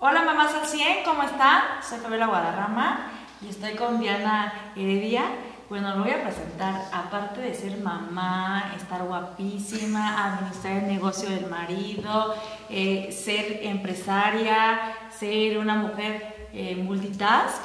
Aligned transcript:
Hola 0.00 0.22
mamás 0.22 0.54
al 0.54 0.64
100, 0.64 0.98
¿cómo 1.04 1.24
están? 1.24 1.60
Soy 1.82 1.98
Fabiola 1.98 2.28
Guadarrama 2.28 3.10
y 3.42 3.48
estoy 3.48 3.74
con 3.74 3.98
Diana 3.98 4.72
Heredia. 4.76 5.24
Bueno, 5.68 5.92
lo 5.96 6.04
voy 6.04 6.12
a 6.12 6.22
presentar. 6.22 6.84
Aparte 6.92 7.40
de 7.40 7.52
ser 7.52 7.78
mamá, 7.78 8.74
estar 8.76 9.02
guapísima, 9.02 10.24
administrar 10.24 10.84
el 10.84 10.86
negocio 10.86 11.28
del 11.28 11.50
marido, 11.50 12.32
eh, 12.70 13.10
ser 13.10 13.58
empresaria, 13.64 14.94
ser 15.10 15.58
una 15.58 15.74
mujer 15.74 16.48
eh, 16.52 16.76
multitask, 16.76 17.64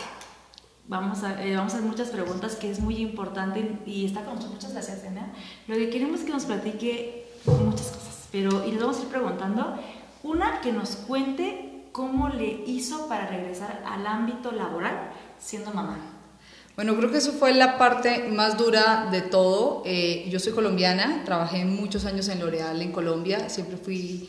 vamos 0.88 1.24
a, 1.24 1.40
eh, 1.40 1.56
vamos 1.56 1.74
a 1.74 1.78
hacer 1.78 1.88
muchas 1.88 2.10
preguntas 2.10 2.56
que 2.56 2.72
es 2.72 2.80
muy 2.80 2.96
importante 2.96 3.78
y 3.86 4.08
está 4.08 4.22
con 4.22 4.38
nosotros. 4.38 4.56
Muchas 4.56 4.74
gracias, 4.74 5.04
Diana. 5.04 5.32
Lo 5.68 5.76
que 5.76 5.92
queremos 5.92 6.22
es 6.22 6.26
que 6.26 6.32
nos 6.32 6.46
platique 6.46 7.28
muchas 7.46 7.92
cosas, 7.92 8.28
pero 8.32 8.66
y 8.66 8.72
les 8.72 8.82
vamos 8.82 8.98
a 8.98 9.02
ir 9.04 9.08
preguntando. 9.10 9.78
Una, 10.24 10.62
que 10.62 10.72
nos 10.72 10.96
cuente 10.96 11.63
cómo 11.94 12.28
le 12.28 12.64
hizo 12.66 13.08
para 13.08 13.28
regresar 13.28 13.82
al 13.86 14.06
ámbito 14.06 14.52
laboral 14.52 15.12
siendo 15.40 15.72
mamá. 15.72 16.00
Bueno, 16.76 16.98
creo 16.98 17.12
que 17.12 17.20
eso 17.20 17.34
fue 17.34 17.54
la 17.54 17.78
parte 17.78 18.30
más 18.30 18.58
dura 18.58 19.10
de 19.12 19.22
todo. 19.22 19.84
Eh, 19.86 20.28
yo 20.30 20.40
soy 20.40 20.54
colombiana, 20.54 21.22
trabajé 21.24 21.64
muchos 21.66 22.06
años 22.06 22.28
en 22.30 22.40
L'Oreal 22.40 22.82
en 22.82 22.92
Colombia, 22.92 23.48
siempre 23.48 23.78
fui, 23.78 24.28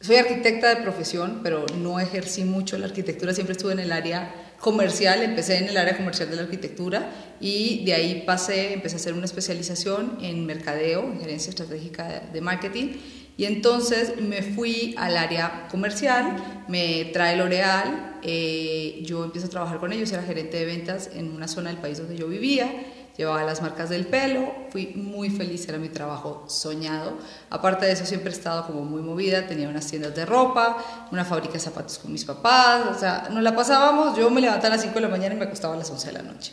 soy 0.00 0.16
arquitecta 0.16 0.68
de 0.68 0.82
profesión, 0.82 1.40
pero 1.42 1.66
no 1.78 1.98
ejercí 1.98 2.44
mucho 2.44 2.78
la 2.78 2.86
arquitectura, 2.86 3.34
siempre 3.34 3.54
estuve 3.54 3.72
en 3.72 3.80
el 3.80 3.90
área 3.90 4.32
comercial, 4.60 5.22
empecé 5.24 5.56
en 5.56 5.68
el 5.68 5.76
área 5.76 5.96
comercial 5.96 6.30
de 6.30 6.36
la 6.36 6.42
arquitectura 6.42 7.10
y 7.40 7.84
de 7.84 7.94
ahí 7.94 8.22
pasé, 8.24 8.72
empecé 8.72 8.94
a 8.94 8.98
hacer 8.98 9.14
una 9.14 9.24
especialización 9.24 10.18
en 10.22 10.46
mercadeo, 10.46 11.02
en 11.02 11.18
gerencia 11.18 11.50
estratégica 11.50 12.28
de 12.32 12.40
marketing 12.40 12.92
y 13.40 13.46
entonces 13.46 14.20
me 14.20 14.42
fui 14.42 14.94
al 14.98 15.16
área 15.16 15.66
comercial, 15.70 16.36
me 16.68 17.06
trae 17.06 17.38
L'Oreal, 17.38 18.18
eh, 18.22 19.00
yo 19.02 19.24
empiezo 19.24 19.46
a 19.46 19.50
trabajar 19.50 19.78
con 19.78 19.94
ellos, 19.94 20.12
era 20.12 20.22
gerente 20.22 20.58
de 20.58 20.66
ventas 20.66 21.08
en 21.14 21.32
una 21.32 21.48
zona 21.48 21.70
del 21.70 21.78
país 21.78 21.96
donde 21.96 22.18
yo 22.18 22.28
vivía, 22.28 22.70
llevaba 23.16 23.42
las 23.42 23.62
marcas 23.62 23.88
del 23.88 24.04
pelo, 24.04 24.52
fui 24.68 24.88
muy 24.88 25.30
feliz, 25.30 25.66
era 25.66 25.78
mi 25.78 25.88
trabajo 25.88 26.44
soñado. 26.50 27.16
Aparte 27.48 27.86
de 27.86 27.92
eso 27.92 28.04
siempre 28.04 28.28
he 28.28 28.34
estado 28.34 28.66
como 28.66 28.84
muy 28.84 29.00
movida, 29.00 29.46
tenía 29.46 29.70
unas 29.70 29.86
tiendas 29.86 30.14
de 30.14 30.26
ropa, 30.26 30.76
una 31.10 31.24
fábrica 31.24 31.54
de 31.54 31.60
zapatos 31.60 31.98
con 31.98 32.12
mis 32.12 32.26
papás, 32.26 32.94
o 32.94 32.98
sea, 33.00 33.28
nos 33.30 33.42
la 33.42 33.56
pasábamos, 33.56 34.18
yo 34.18 34.28
me 34.28 34.42
levantaba 34.42 34.74
a 34.74 34.76
las 34.76 34.82
5 34.82 34.96
de 34.96 35.00
la 35.00 35.08
mañana 35.08 35.34
y 35.34 35.38
me 35.38 35.46
acostaba 35.46 35.72
a 35.72 35.78
las 35.78 35.90
11 35.90 36.08
de 36.08 36.12
la 36.12 36.22
noche. 36.24 36.52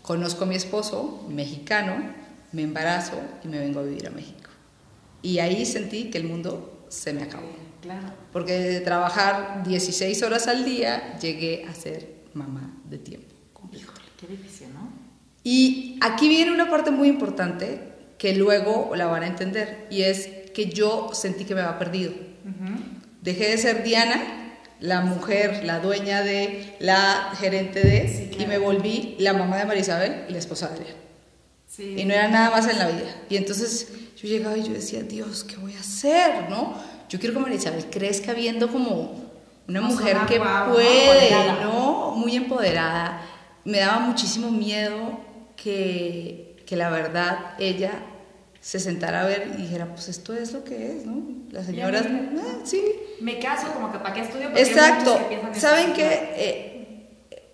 Conozco 0.00 0.44
a 0.44 0.46
mi 0.46 0.54
esposo, 0.54 1.26
mexicano, 1.28 1.96
me 2.52 2.62
embarazo 2.62 3.20
y 3.42 3.48
me 3.48 3.58
vengo 3.58 3.80
a 3.80 3.82
vivir 3.82 4.06
a 4.06 4.10
México. 4.10 4.50
Y 5.22 5.38
ahí 5.38 5.66
sentí 5.66 6.10
que 6.10 6.18
el 6.18 6.24
mundo 6.24 6.86
se 6.88 7.12
me 7.12 7.22
acabó. 7.22 7.48
Claro. 7.82 8.12
Porque 8.32 8.52
de 8.52 8.80
trabajar 8.80 9.62
16 9.66 10.22
horas 10.22 10.48
al 10.48 10.64
día 10.64 11.18
llegué 11.18 11.64
a 11.68 11.74
ser 11.74 12.20
mamá 12.34 12.74
de 12.84 12.98
tiempo. 12.98 13.34
Híjole, 13.72 14.00
qué 14.18 14.26
difícil, 14.26 14.68
¿no? 14.74 14.92
Y 15.42 15.98
aquí 16.00 16.28
viene 16.28 16.52
una 16.52 16.68
parte 16.68 16.90
muy 16.90 17.08
importante 17.08 17.90
que 18.18 18.34
luego 18.34 18.92
la 18.94 19.06
van 19.06 19.22
a 19.22 19.26
entender 19.26 19.86
y 19.90 20.02
es 20.02 20.28
que 20.54 20.66
yo 20.66 21.10
sentí 21.14 21.44
que 21.44 21.54
me 21.54 21.62
había 21.62 21.78
perdido. 21.78 22.12
Dejé 23.22 23.48
de 23.50 23.58
ser 23.58 23.82
Diana, 23.82 24.58
la 24.80 25.00
mujer, 25.02 25.64
la 25.64 25.80
dueña 25.80 26.22
de, 26.22 26.76
la 26.80 27.32
gerente 27.38 27.80
de, 27.80 28.34
y 28.38 28.46
me 28.46 28.58
volví 28.58 29.16
la 29.18 29.32
mamá 29.32 29.58
de 29.58 29.64
Marisabel 29.64 30.24
y 30.28 30.32
la 30.32 30.38
esposa 30.38 30.68
de 30.68 30.74
Adrián. 30.74 30.96
Sí. 31.80 31.94
Y 31.98 32.04
no 32.04 32.12
era 32.12 32.28
nada 32.28 32.50
más 32.50 32.68
en 32.68 32.78
la 32.78 32.88
vida. 32.88 33.22
Y 33.30 33.36
entonces 33.36 33.88
yo 34.14 34.28
llegaba 34.28 34.54
y 34.58 34.64
yo 34.64 34.74
decía, 34.74 35.02
Dios, 35.02 35.44
¿qué 35.44 35.56
voy 35.56 35.74
a 35.74 35.80
hacer? 35.80 36.50
¿No? 36.50 36.74
Yo 37.08 37.18
quiero 37.18 37.34
que 37.34 37.40
María 37.40 37.56
Isabel 37.56 37.86
crezca 37.90 38.34
viendo 38.34 38.70
como 38.70 39.30
una 39.66 39.80
mujer 39.80 40.18
que 40.28 40.38
puede, 40.38 41.30
¿no? 41.62 42.10
Muy 42.16 42.36
empoderada. 42.36 43.22
Me 43.64 43.78
daba 43.78 44.00
muchísimo 44.00 44.50
miedo 44.50 45.20
que, 45.56 46.62
que 46.66 46.76
la 46.76 46.90
verdad 46.90 47.54
ella 47.58 47.92
se 48.60 48.78
sentara 48.78 49.22
a 49.22 49.24
ver 49.24 49.50
y 49.54 49.62
dijera, 49.62 49.86
pues 49.86 50.08
esto 50.08 50.34
es 50.34 50.52
lo 50.52 50.64
que 50.64 50.98
es, 50.98 51.06
¿no? 51.06 51.22
Las 51.50 51.64
señoras, 51.64 52.04
ah, 52.06 52.58
sí. 52.64 52.84
Me 53.22 53.38
caso 53.38 53.72
como 53.72 53.90
que 53.90 53.98
para 53.98 54.12
qué 54.12 54.20
estudio. 54.20 54.50
Exacto. 54.54 55.18
¿Saben 55.54 55.94
qué? 55.94 56.69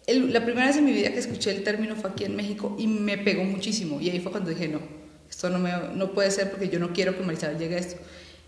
La 0.06 0.44
primera 0.44 0.68
vez 0.68 0.76
en 0.76 0.84
mi 0.84 0.92
vida 0.92 1.12
que 1.12 1.18
escuché 1.18 1.50
el 1.50 1.64
término 1.64 1.96
fue 1.96 2.10
aquí 2.10 2.24
en 2.24 2.36
México 2.36 2.76
y 2.78 2.86
me 2.86 3.18
pegó 3.18 3.42
muchísimo. 3.42 4.00
Y 4.00 4.10
ahí 4.10 4.20
fue 4.20 4.30
cuando 4.30 4.50
dije, 4.50 4.68
no, 4.68 4.80
esto 5.28 5.50
no, 5.50 5.58
me, 5.58 5.72
no 5.94 6.12
puede 6.12 6.30
ser 6.30 6.50
porque 6.50 6.68
yo 6.68 6.78
no 6.78 6.92
quiero 6.92 7.16
que 7.16 7.24
Marisabel 7.24 7.58
llegue 7.58 7.74
a 7.76 7.78
esto. 7.78 7.96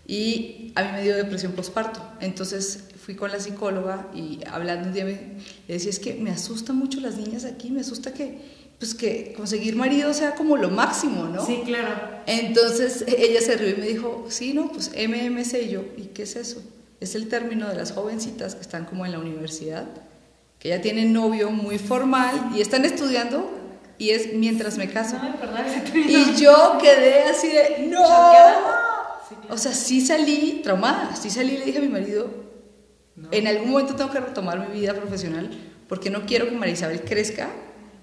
Y 0.07 0.71
a 0.75 0.83
mí 0.83 0.89
me 0.93 1.03
dio 1.03 1.15
depresión 1.15 1.51
postparto. 1.51 2.01
Entonces 2.19 2.85
fui 2.99 3.15
con 3.15 3.31
la 3.31 3.39
psicóloga 3.39 4.07
y 4.13 4.39
hablando 4.49 4.87
un 4.87 4.93
día 4.93 5.05
me, 5.05 5.11
le 5.67 5.73
decía, 5.73 5.89
es 5.89 5.99
que 5.99 6.15
me 6.15 6.31
asusta 6.31 6.73
mucho 6.73 6.99
las 6.99 7.17
niñas 7.17 7.45
aquí, 7.45 7.69
me 7.69 7.81
asusta 7.81 8.13
que, 8.13 8.39
pues 8.79 8.95
que 8.95 9.33
conseguir 9.35 9.75
marido 9.75 10.13
sea 10.13 10.35
como 10.35 10.57
lo 10.57 10.69
máximo, 10.69 11.25
¿no? 11.25 11.45
Sí, 11.45 11.61
claro. 11.65 12.21
Entonces 12.25 13.03
ella 13.17 13.41
se 13.41 13.55
rió 13.57 13.69
y 13.69 13.75
me 13.75 13.87
dijo, 13.87 14.25
sí, 14.29 14.53
no, 14.53 14.71
pues 14.71 14.91
MMC 14.91 15.65
y 15.65 15.69
yo, 15.69 15.83
¿y 15.97 16.05
qué 16.13 16.23
es 16.23 16.35
eso? 16.35 16.63
Es 16.99 17.15
el 17.15 17.27
término 17.27 17.67
de 17.67 17.75
las 17.75 17.91
jovencitas 17.91 18.55
que 18.55 18.61
están 18.61 18.85
como 18.85 19.05
en 19.05 19.11
la 19.11 19.19
universidad, 19.19 19.85
que 20.59 20.69
ya 20.69 20.81
tienen 20.81 21.13
novio 21.13 21.49
muy 21.51 21.79
formal 21.79 22.51
y 22.53 22.61
están 22.61 22.83
estudiando 22.83 23.49
y 23.97 24.11
es 24.11 24.33
mientras 24.33 24.77
me 24.77 24.89
caso. 24.89 25.17
y 25.93 26.35
yo 26.35 26.77
quedé 26.81 27.23
así 27.23 27.47
de, 27.47 27.87
no. 27.89 28.03
O 29.49 29.57
sea, 29.57 29.73
sí 29.73 30.01
salí 30.01 30.61
traumada, 30.63 31.15
sí 31.15 31.29
salí 31.29 31.53
y 31.53 31.57
le 31.57 31.65
dije 31.65 31.77
a 31.79 31.81
mi 31.81 31.87
marido, 31.87 32.29
en 33.31 33.47
algún 33.47 33.71
momento 33.71 33.95
tengo 33.95 34.11
que 34.11 34.19
retomar 34.19 34.69
mi 34.69 34.79
vida 34.79 34.93
profesional 34.93 35.49
porque 35.87 36.09
no 36.09 36.25
quiero 36.25 36.45
que 36.45 36.55
María 36.55 36.73
Isabel 36.73 37.01
crezca 37.01 37.49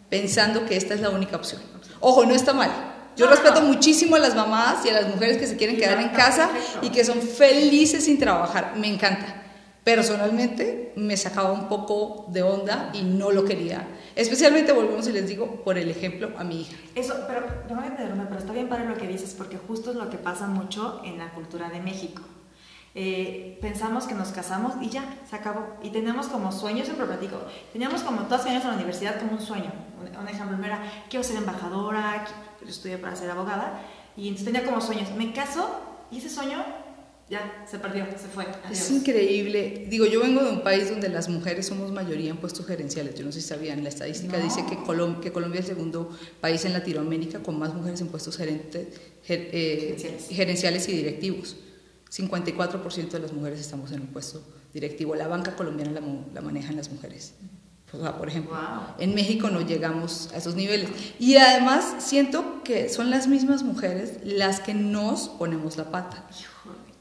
pensando 0.09 0.67
que 0.67 0.77
esta 0.77 0.95
es 0.95 1.01
la 1.01 1.11
única 1.11 1.37
opción. 1.37 1.61
Ojo, 2.01 2.25
no 2.25 2.35
está 2.35 2.53
mal. 2.53 2.71
Yo 3.17 3.27
respeto 3.27 3.63
muchísimo 3.63 4.17
a 4.17 4.19
las 4.19 4.35
mamás 4.35 4.85
y 4.85 4.91
a 4.91 4.93
las 4.93 5.09
mujeres 5.09 5.39
que 5.39 5.47
se 5.47 5.57
quieren 5.57 5.79
quedar 5.79 6.01
en 6.01 6.11
casa 6.11 6.51
y 6.83 6.91
que 6.91 7.05
son 7.05 7.21
felices 7.23 8.05
sin 8.05 8.19
trabajar. 8.19 8.75
Me 8.77 8.89
encanta 8.89 9.36
personalmente 9.87 10.93
me 10.97 11.17
sacaba 11.17 11.53
un 11.53 11.69
poco 11.69 12.27
de 12.31 12.43
onda 12.43 12.91
y 12.93 13.03
no 13.03 13.31
lo 13.31 13.45
quería. 13.45 13.87
Especialmente, 14.17 14.73
volvemos 14.73 15.07
y 15.07 15.13
les 15.13 15.29
digo, 15.29 15.63
por 15.63 15.79
el 15.79 15.89
ejemplo 15.89 16.33
a 16.37 16.43
mi 16.43 16.63
hija. 16.63 16.77
Eso, 16.97 17.15
pero, 17.29 17.47
no 17.69 17.81
me 17.81 17.89
pero 17.93 18.37
está 18.37 18.53
bien 18.53 18.69
para 18.69 18.83
lo 18.85 18.97
que 18.97 19.07
dices, 19.07 19.33
porque 19.39 19.59
justo 19.59 19.93
es 19.93 19.97
lo 19.97 20.11
que 20.11 20.19
pasa 20.19 20.49
mucho 20.49 21.01
en 21.05 21.19
la 21.19 21.33
cultura 21.33 21.71
de 21.71 21.79
México. 21.79 22.21
Eh, 22.97 23.59
pensamos 23.63 24.09
que 24.09 24.17
nos 24.17 24.31
casamos 24.31 24.75
y 24.81 24.91
ya, 24.91 25.05
se 25.31 25.37
acabó. 25.37 25.77
Y 25.85 25.91
tenemos 25.91 26.27
como 26.27 26.51
sueños, 26.51 26.87
siempre 26.87 27.07
platico, 27.07 27.37
teníamos 27.73 28.03
como 28.03 28.23
todos 28.23 28.45
años 28.47 28.65
en 28.65 28.71
la 28.71 28.75
universidad 28.75 29.21
como 29.21 29.35
un 29.35 29.41
sueño. 29.41 29.71
Un, 30.01 30.29
ejemplo 30.29 30.59
era, 30.65 30.83
quiero 31.09 31.23
ser 31.23 31.37
embajadora, 31.37 32.27
quiero 32.59 32.73
estudiar 32.73 32.99
para 32.99 33.15
ser 33.15 33.31
abogada, 33.31 33.83
y 34.17 34.27
entonces 34.27 34.53
tenía 34.53 34.65
como 34.69 34.81
sueños. 34.81 35.13
Me 35.17 35.33
caso 35.33 35.81
y 36.11 36.19
ese 36.19 36.29
sueño 36.29 36.65
ya, 37.29 37.65
se 37.69 37.81
perdió, 37.81 38.07
se 38.17 38.29
fue. 38.29 38.47
Es 38.71 38.89
increíble. 38.89 39.87
Digo, 39.91 40.07
yo 40.07 40.21
vengo 40.21 40.45
de 40.45 40.51
un 40.51 40.63
país 40.63 40.89
donde 40.89 41.09
las 41.09 41.29
mujeres 41.29 41.67
somos 41.67 41.91
mayoría 41.91 42.31
en 42.31 42.37
puestos 42.37 42.65
gerenciales. 42.67 43.17
Yo 43.17 43.25
no 43.25 43.33
sé 43.33 43.41
si 43.41 43.49
sabían, 43.49 43.83
la 43.83 43.89
estadística 43.89 44.39
dice 44.39 44.65
que, 44.67 44.77
que 45.21 45.33
Colombia 45.33 45.61
es 45.61 45.69
el 45.69 45.75
segundo 45.75 46.17
país 46.41 46.65
en 46.65 46.73
Latinoamérica 46.73 47.41
con 47.41 47.59
más 47.59 47.75
mujeres 47.75 48.01
en 48.01 48.09
puestos 48.09 48.37
gerentes, 48.37 48.87
eh, 49.29 50.27
gerenciales. 50.31 50.89
y 50.89 50.93
directivos. 50.93 51.57
54% 52.15 53.11
de 53.11 53.19
las 53.19 53.33
mujeres 53.33 53.59
estamos 53.59 53.91
en 53.91 54.03
un 54.03 54.07
puesto 54.07 54.41
directivo. 54.73 55.17
La 55.17 55.27
banca 55.27 55.57
colombiana 55.57 56.01
la, 56.01 56.03
la 56.33 56.41
manejan 56.41 56.77
las 56.77 56.93
mujeres. 56.93 57.35
por 57.91 58.29
ejemplo, 58.29 58.57
en 59.01 59.17
México 59.17 59.51
no 59.51 59.63
llegamos 59.63 60.31
a 60.33 60.37
esos 60.37 60.55
niveles. 60.55 60.91
Y 61.19 61.39
además 61.39 61.97
siento 61.99 62.63
que 62.63 62.89
son 62.89 63.11
las 63.11 63.27
mismas 63.27 63.65
mujeres 63.65 64.19
las 64.23 64.61
que 64.61 64.75
nos 64.75 65.29
ponemos 65.29 65.77
la 65.77 65.91
pata. 65.91 66.25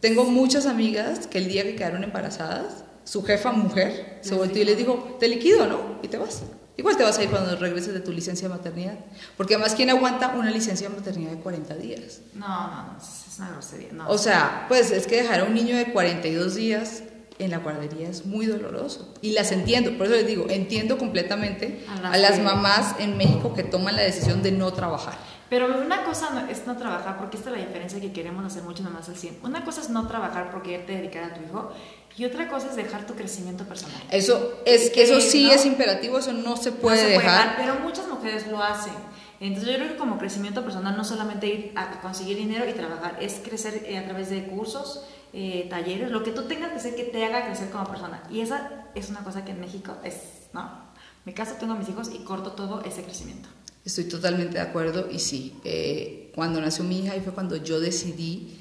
Tengo 0.05 0.25
muchas 0.25 0.67
amigas 0.67 1.25
que 1.25 1.39
el 1.39 1.47
día 1.47 1.63
que 1.63 1.75
quedaron 1.75 2.03
embarazadas, 2.03 2.83
su 3.05 3.23
jefa 3.23 3.51
mujer 3.51 4.19
se 4.21 4.35
volvió 4.35 4.61
y 4.61 4.65
les 4.65 4.77
dijo, 4.77 5.17
te 5.19 5.27
liquido, 5.27 5.65
¿no? 5.65 5.97
Y 6.03 6.07
te 6.09 6.19
vas. 6.19 6.43
Igual 6.77 6.95
te 6.95 7.01
vas 7.01 7.17
a 7.17 7.23
ir 7.23 7.31
cuando 7.31 7.55
regreses 7.55 7.91
de 7.91 8.01
tu 8.01 8.11
licencia 8.11 8.47
de 8.47 8.53
maternidad. 8.53 8.99
Porque 9.35 9.55
además, 9.55 9.73
¿quién 9.73 9.89
aguanta 9.89 10.35
una 10.37 10.51
licencia 10.51 10.89
de 10.89 10.95
maternidad 10.95 11.31
de 11.31 11.39
40 11.39 11.73
días? 11.77 12.19
No, 12.35 12.47
no, 12.47 12.83
no, 12.83 12.97
es 12.99 13.39
una 13.39 13.49
grosería. 13.49 13.93
No. 13.93 14.07
O 14.07 14.19
sea, 14.19 14.65
pues 14.67 14.91
es 14.91 15.07
que 15.07 15.23
dejar 15.23 15.39
a 15.39 15.45
un 15.45 15.55
niño 15.55 15.75
de 15.75 15.91
42 15.91 16.53
días 16.53 17.01
en 17.39 17.49
la 17.49 17.57
guardería 17.57 18.07
es 18.07 18.27
muy 18.27 18.45
doloroso. 18.45 19.11
Y 19.23 19.31
las 19.31 19.51
entiendo, 19.51 19.97
por 19.97 20.05
eso 20.05 20.17
les 20.17 20.27
digo, 20.27 20.45
entiendo 20.51 20.99
completamente 20.99 21.83
a 22.03 22.15
las 22.17 22.39
mamás 22.39 22.93
en 22.99 23.17
México 23.17 23.55
que 23.55 23.63
toman 23.63 23.95
la 23.95 24.03
decisión 24.03 24.43
de 24.43 24.51
no 24.51 24.71
trabajar. 24.71 25.17
Pero 25.49 25.67
una 25.79 26.03
cosa 26.03 26.47
es 26.49 26.65
no 26.65 26.75
trabajar, 26.75 27.17
porque 27.17 27.37
esta 27.37 27.51
es 27.51 27.57
la 27.57 27.65
diferencia 27.65 28.01
que 28.01 28.11
queremos 28.11 28.43
hacer 28.45 28.63
mucho 28.63 28.83
más 28.83 29.07
al 29.09 29.15
100. 29.15 29.39
Una 29.43 29.63
cosa 29.63 29.81
es 29.81 29.89
no 29.89 30.07
trabajar 30.07 30.49
porque 30.51 30.71
quererte 30.71 30.93
dedicar 30.93 31.23
a 31.25 31.33
tu 31.35 31.43
hijo 31.43 31.71
y 32.17 32.25
otra 32.25 32.47
cosa 32.47 32.69
es 32.69 32.75
dejar 32.75 33.05
tu 33.05 33.13
crecimiento 33.13 33.65
personal. 33.65 34.01
Eso 34.09 34.59
es 34.65 34.89
que 34.89 35.03
eso 35.03 35.21
sí 35.21 35.51
es 35.51 35.65
imperativo, 35.65 36.17
eso 36.17 36.33
no 36.33 36.57
se 36.57 36.71
puede 36.71 37.05
dejar. 37.05 37.55
Pero 37.57 37.75
muchas 37.81 38.07
mujeres 38.07 38.47
lo 38.47 38.61
hacen. 38.61 38.93
Entonces 39.39 39.69
yo 39.69 39.77
creo 39.77 39.89
que 39.89 39.97
como 39.97 40.17
crecimiento 40.17 40.63
personal 40.63 40.95
no 40.95 41.03
solamente 41.03 41.47
ir 41.47 41.73
a 41.75 41.99
conseguir 42.01 42.37
dinero 42.37 42.67
y 42.67 42.73
trabajar, 42.73 43.17
es 43.19 43.41
crecer 43.43 43.83
eh, 43.85 43.97
a 43.97 44.05
través 44.05 44.29
de 44.29 44.47
cursos, 44.47 45.03
eh, 45.33 45.67
talleres, 45.69 46.09
lo 46.09 46.23
que 46.23 46.31
tú 46.31 46.43
tengas 46.43 46.71
que 46.71 46.77
hacer 46.77 46.95
que 46.95 47.03
te 47.03 47.23
haga 47.25 47.45
crecer 47.45 47.69
como 47.69 47.85
persona. 47.85 48.23
Y 48.31 48.39
esa 48.39 48.85
es 48.95 49.09
una 49.09 49.23
cosa 49.23 49.43
que 49.43 49.51
en 49.51 49.59
México 49.59 49.97
es, 50.03 50.15
¿no? 50.53 50.85
Me 51.25 51.33
caso, 51.33 51.55
tengo 51.59 51.73
a 51.73 51.75
mis 51.75 51.89
hijos 51.89 52.09
y 52.13 52.19
corto 52.23 52.53
todo 52.53 52.81
ese 52.85 53.03
crecimiento. 53.03 53.49
Estoy 53.85 54.05
totalmente 54.05 54.55
de 54.55 54.61
acuerdo 54.61 55.09
y 55.11 55.19
sí, 55.19 55.53
eh, 55.63 56.31
cuando 56.33 56.59
nació 56.59 56.83
mi 56.83 57.03
hija 57.03 57.15
y 57.15 57.21
fue 57.21 57.33
cuando 57.33 57.55
yo 57.55 57.79
decidí 57.79 58.57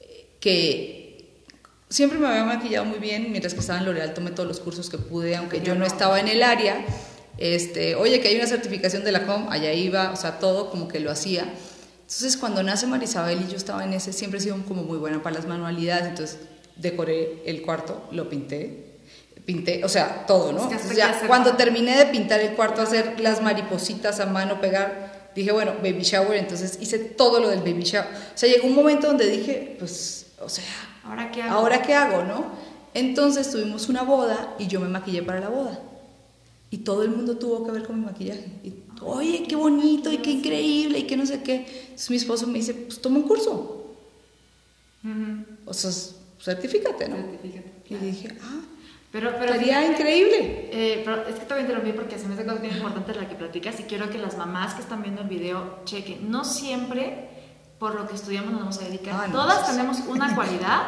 eh, 0.00 0.26
que 0.40 1.12
siempre 1.88 2.18
me 2.18 2.26
había 2.26 2.44
maquillado 2.44 2.84
muy 2.84 2.98
bien, 2.98 3.30
mientras 3.30 3.54
que 3.54 3.60
estaba 3.60 3.78
en 3.78 3.84
L'Oreal 3.84 4.14
tomé 4.14 4.32
todos 4.32 4.48
los 4.48 4.58
cursos 4.58 4.90
que 4.90 4.98
pude, 4.98 5.36
aunque 5.36 5.60
yo 5.60 5.76
no 5.76 5.86
estaba 5.86 6.18
en 6.18 6.26
el 6.26 6.42
área. 6.42 6.84
Este, 7.38 7.94
oye, 7.94 8.20
que 8.20 8.28
hay 8.28 8.36
una 8.36 8.46
certificación 8.46 9.04
de 9.04 9.12
la 9.12 9.26
COM, 9.26 9.48
allá 9.48 9.72
iba, 9.72 10.10
o 10.10 10.16
sea, 10.16 10.38
todo 10.38 10.70
como 10.70 10.88
que 10.88 11.00
lo 11.00 11.10
hacía. 11.10 11.42
Entonces, 12.00 12.36
cuando 12.36 12.62
nace 12.62 12.86
Marisabel 12.86 13.42
y 13.42 13.50
yo 13.50 13.56
estaba 13.56 13.84
en 13.84 13.92
ese, 13.92 14.12
siempre 14.12 14.38
he 14.38 14.42
sido 14.42 14.56
como 14.66 14.82
muy 14.82 14.98
buena 14.98 15.22
para 15.22 15.36
las 15.36 15.46
manualidades, 15.46 16.08
entonces 16.08 16.38
decoré 16.76 17.42
el 17.46 17.62
cuarto, 17.62 18.08
lo 18.10 18.28
pinté, 18.28 18.81
pinté, 19.44 19.84
o 19.84 19.88
sea, 19.88 20.26
todo, 20.26 20.52
¿no? 20.52 20.70
ya 20.94 21.20
cuando 21.26 21.56
terminé 21.56 21.96
de 21.96 22.06
pintar 22.06 22.40
el 22.40 22.54
cuarto, 22.54 22.82
hacer 22.82 23.20
las 23.20 23.42
maripositas 23.42 24.20
a 24.20 24.26
mano, 24.26 24.60
pegar, 24.60 25.30
dije, 25.34 25.52
bueno, 25.52 25.74
baby 25.82 26.02
shower, 26.02 26.38
entonces 26.38 26.78
hice 26.80 26.98
todo 26.98 27.40
lo 27.40 27.48
del 27.48 27.60
baby 27.60 27.82
shower. 27.82 28.08
O 28.08 28.38
sea, 28.38 28.48
llegó 28.48 28.66
un 28.66 28.74
momento 28.74 29.08
donde 29.08 29.28
dije, 29.28 29.76
pues, 29.78 30.26
o 30.40 30.48
sea, 30.48 30.64
¿ahora 31.04 31.30
qué 31.30 31.42
hago? 31.42 31.54
¿Ahora 31.54 31.82
qué 31.82 31.94
hago, 31.94 32.22
no? 32.24 32.46
Entonces 32.94 33.50
tuvimos 33.50 33.88
una 33.88 34.02
boda 34.02 34.54
y 34.58 34.66
yo 34.66 34.80
me 34.80 34.88
maquillé 34.88 35.22
para 35.22 35.40
la 35.40 35.48
boda. 35.48 35.80
Y 36.70 36.78
todo 36.78 37.02
el 37.02 37.10
mundo 37.10 37.36
tuvo 37.36 37.64
que 37.64 37.72
ver 37.72 37.82
con 37.82 38.00
mi 38.00 38.06
maquillaje. 38.06 38.46
Y, 38.64 38.74
Oye, 39.04 39.44
qué 39.48 39.56
bonito 39.56 40.12
y 40.12 40.18
qué 40.18 40.30
increíble 40.30 41.00
y 41.00 41.02
qué 41.04 41.16
no 41.16 41.26
sé 41.26 41.42
qué. 41.42 41.66
Entonces 41.82 42.10
mi 42.10 42.16
esposo 42.16 42.46
me 42.46 42.58
dice, 42.58 42.74
pues 42.74 43.00
toma 43.00 43.16
un 43.16 43.24
curso. 43.24 43.94
O 45.64 45.74
sea, 45.74 45.90
certifícate, 46.40 47.08
¿no? 47.08 47.16
Certifícate. 47.16 47.72
Y 47.90 47.94
dije, 47.96 48.28
ah, 48.40 48.60
pero, 49.12 49.30
pero 49.38 49.52
Sería 49.52 49.86
increíble. 49.86 50.70
Eh, 50.72 51.02
pero 51.04 51.26
es 51.28 51.34
que 51.34 51.44
te 51.44 51.52
voy 51.52 51.58
a 51.58 51.60
interrumpir 51.60 51.94
porque 51.94 52.18
se 52.18 52.26
me 52.26 52.34
hace 52.34 52.46
cosa 52.46 52.60
bien 52.60 52.74
importante 52.74 53.14
la 53.14 53.28
que 53.28 53.34
platicas 53.34 53.78
y 53.78 53.82
quiero 53.84 54.08
que 54.08 54.16
las 54.16 54.38
mamás 54.38 54.72
que 54.72 54.80
están 54.80 55.02
viendo 55.02 55.20
el 55.20 55.28
video 55.28 55.80
chequen. 55.84 56.30
No 56.30 56.44
siempre 56.44 57.28
por 57.78 57.94
lo 57.94 58.08
que 58.08 58.14
estudiamos 58.14 58.52
nos 58.52 58.60
vamos 58.60 58.78
a 58.78 58.84
dedicar. 58.84 59.14
Ah, 59.14 59.28
Todas 59.30 59.66
tenemos 59.66 59.98
una 60.08 60.34
cualidad, 60.36 60.82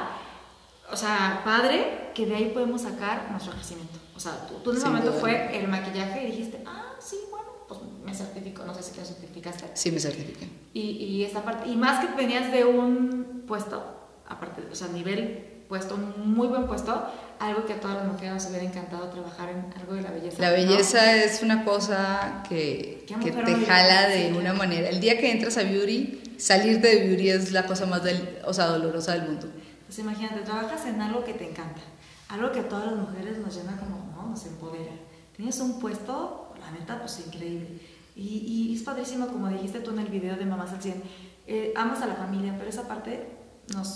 o 0.90 0.96
sea, 0.96 1.42
padre, 1.44 2.12
que 2.14 2.24
de 2.24 2.36
ahí 2.36 2.50
podemos 2.54 2.82
sacar 2.82 3.30
nuestro 3.30 3.52
crecimiento. 3.52 3.98
O 4.16 4.20
sea, 4.20 4.46
tú, 4.62 4.70
en 4.70 4.76
ese 4.76 4.86
momento 4.86 5.12
fue 5.12 5.58
el 5.58 5.68
maquillaje 5.68 6.22
y 6.22 6.26
dijiste, 6.30 6.62
ah, 6.64 6.94
sí, 7.00 7.16
bueno, 7.30 7.48
pues 7.68 7.80
me 8.04 8.14
certifico. 8.14 8.64
No 8.64 8.72
sé 8.74 8.82
si 8.84 8.92
te 8.92 9.04
certificaste. 9.04 9.70
Sí, 9.74 9.90
me 9.90 10.00
certifiqué. 10.00 10.48
Y, 10.72 10.80
y 10.80 11.24
esta 11.24 11.42
parte, 11.42 11.68
y 11.68 11.76
más 11.76 12.02
que 12.02 12.14
venías 12.14 12.50
de 12.50 12.64
un 12.64 13.42
puesto, 13.46 13.84
aparte, 14.26 14.62
o 14.70 14.74
sea, 14.74 14.88
nivel 14.88 15.64
puesto, 15.68 15.96
un 15.96 16.32
muy 16.32 16.46
buen 16.46 16.66
puesto, 16.66 17.06
algo 17.38 17.64
que 17.64 17.74
a 17.74 17.80
todas 17.80 17.98
las 17.98 18.06
mujeres 18.06 18.34
nos 18.34 18.46
hubiera 18.46 18.64
encantado 18.64 19.08
trabajar 19.08 19.50
en 19.50 19.72
algo 19.80 19.94
de 19.94 20.02
la 20.02 20.10
belleza. 20.10 20.40
La 20.40 20.50
belleza 20.50 21.16
es 21.16 21.42
una 21.42 21.64
cosa 21.64 22.42
que, 22.48 23.04
que 23.06 23.30
te 23.30 23.54
jala 23.66 24.08
de 24.08 24.32
una 24.32 24.52
manera. 24.52 24.88
El 24.88 25.00
día 25.00 25.18
que 25.18 25.30
entras 25.30 25.56
a 25.58 25.62
beauty, 25.62 26.36
salir 26.38 26.80
de 26.80 27.06
beauty 27.06 27.30
es 27.30 27.52
la 27.52 27.66
cosa 27.66 27.86
más 27.86 28.02
del, 28.02 28.38
o 28.44 28.52
sea, 28.52 28.66
dolorosa 28.66 29.12
del 29.12 29.22
mundo. 29.22 29.48
Pues 29.86 29.98
imagínate, 29.98 30.40
trabajas 30.40 30.86
en 30.86 31.00
algo 31.00 31.24
que 31.24 31.34
te 31.34 31.48
encanta, 31.48 31.80
algo 32.28 32.52
que 32.52 32.60
a 32.60 32.68
todas 32.68 32.86
las 32.86 32.96
mujeres 32.96 33.38
nos 33.38 33.54
llena 33.54 33.76
como, 33.76 34.12
¿no? 34.16 34.30
Nos 34.30 34.46
empodera. 34.46 34.92
Tienes 35.36 35.58
un 35.60 35.80
puesto, 35.80 36.52
la 36.60 36.70
neta, 36.70 36.98
pues 37.00 37.22
increíble. 37.26 37.80
Y, 38.16 38.70
y 38.70 38.74
es 38.74 38.82
padrísimo, 38.82 39.26
como 39.28 39.48
dijiste 39.48 39.80
tú 39.80 39.90
en 39.90 39.98
el 39.98 40.08
video 40.08 40.36
de 40.36 40.44
Mamás 40.44 40.72
al 40.72 40.80
100, 40.80 41.02
eh, 41.46 41.72
amas 41.76 42.00
a 42.00 42.06
la 42.06 42.14
familia, 42.14 42.54
pero 42.56 42.70
esa 42.70 42.88
parte 42.88 43.43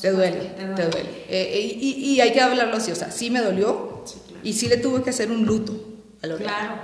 te, 0.00 0.10
duele, 0.10 0.52
te 0.74 0.82
duele, 0.86 1.10
eh, 1.28 1.50
eh, 1.52 1.78
y, 1.80 2.14
y, 2.14 2.20
hay 2.20 2.32
que 2.32 2.40
hablarlo 2.40 2.76
así, 2.76 2.90
o 2.90 2.94
sea, 2.96 3.10
sí 3.10 3.30
me 3.30 3.40
dolió 3.40 4.02
y 4.42 4.52
sí 4.52 4.66
le 4.68 4.78
tuve 4.78 5.02
que 5.02 5.10
hacer 5.10 5.30
un 5.30 5.44
luto 5.44 5.74
a 6.22 6.26
lo 6.26 6.36
Claro. 6.36 6.76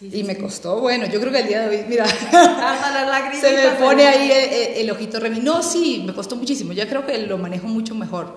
y 0.00 0.24
me 0.24 0.36
costó, 0.36 0.80
bueno, 0.80 1.06
yo 1.06 1.20
creo 1.20 1.32
que 1.32 1.40
el 1.40 1.48
día 1.48 1.68
de 1.68 1.76
hoy, 1.76 1.84
mira, 1.88 2.06
se 3.40 3.52
me 3.56 3.70
pone 3.78 4.06
ahí 4.06 4.30
el, 4.76 4.90
ojito 4.90 5.20
remi. 5.20 5.40
No, 5.40 5.62
sí, 5.62 6.02
me 6.06 6.14
costó 6.14 6.36
muchísimo, 6.36 6.72
ya 6.72 6.88
creo 6.88 7.06
que 7.06 7.18
lo 7.26 7.38
manejo 7.38 7.68
mucho 7.68 7.94
mejor, 7.94 8.36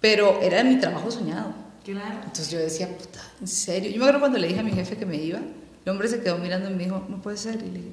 pero 0.00 0.40
era 0.40 0.62
mi 0.64 0.78
trabajo 0.78 1.10
soñado. 1.10 1.54
Claro. 1.84 2.20
Entonces 2.24 2.50
yo 2.50 2.58
decía, 2.58 2.88
puta, 2.98 3.20
en 3.40 3.48
serio. 3.48 3.90
Yo 3.90 3.96
me 3.96 4.04
acuerdo 4.04 4.20
cuando 4.20 4.38
le 4.38 4.48
dije 4.48 4.60
a 4.60 4.62
mi 4.62 4.72
jefe 4.72 4.96
que 4.96 5.06
me 5.06 5.16
iba, 5.16 5.38
el 5.38 5.90
hombre 5.90 6.08
se 6.08 6.20
quedó 6.20 6.38
mirando 6.38 6.70
y 6.70 6.74
me 6.74 6.84
dijo, 6.84 7.06
no 7.08 7.22
puede 7.22 7.38
ser, 7.38 7.56
y 7.56 7.70
le 7.70 7.78
dije, 7.78 7.92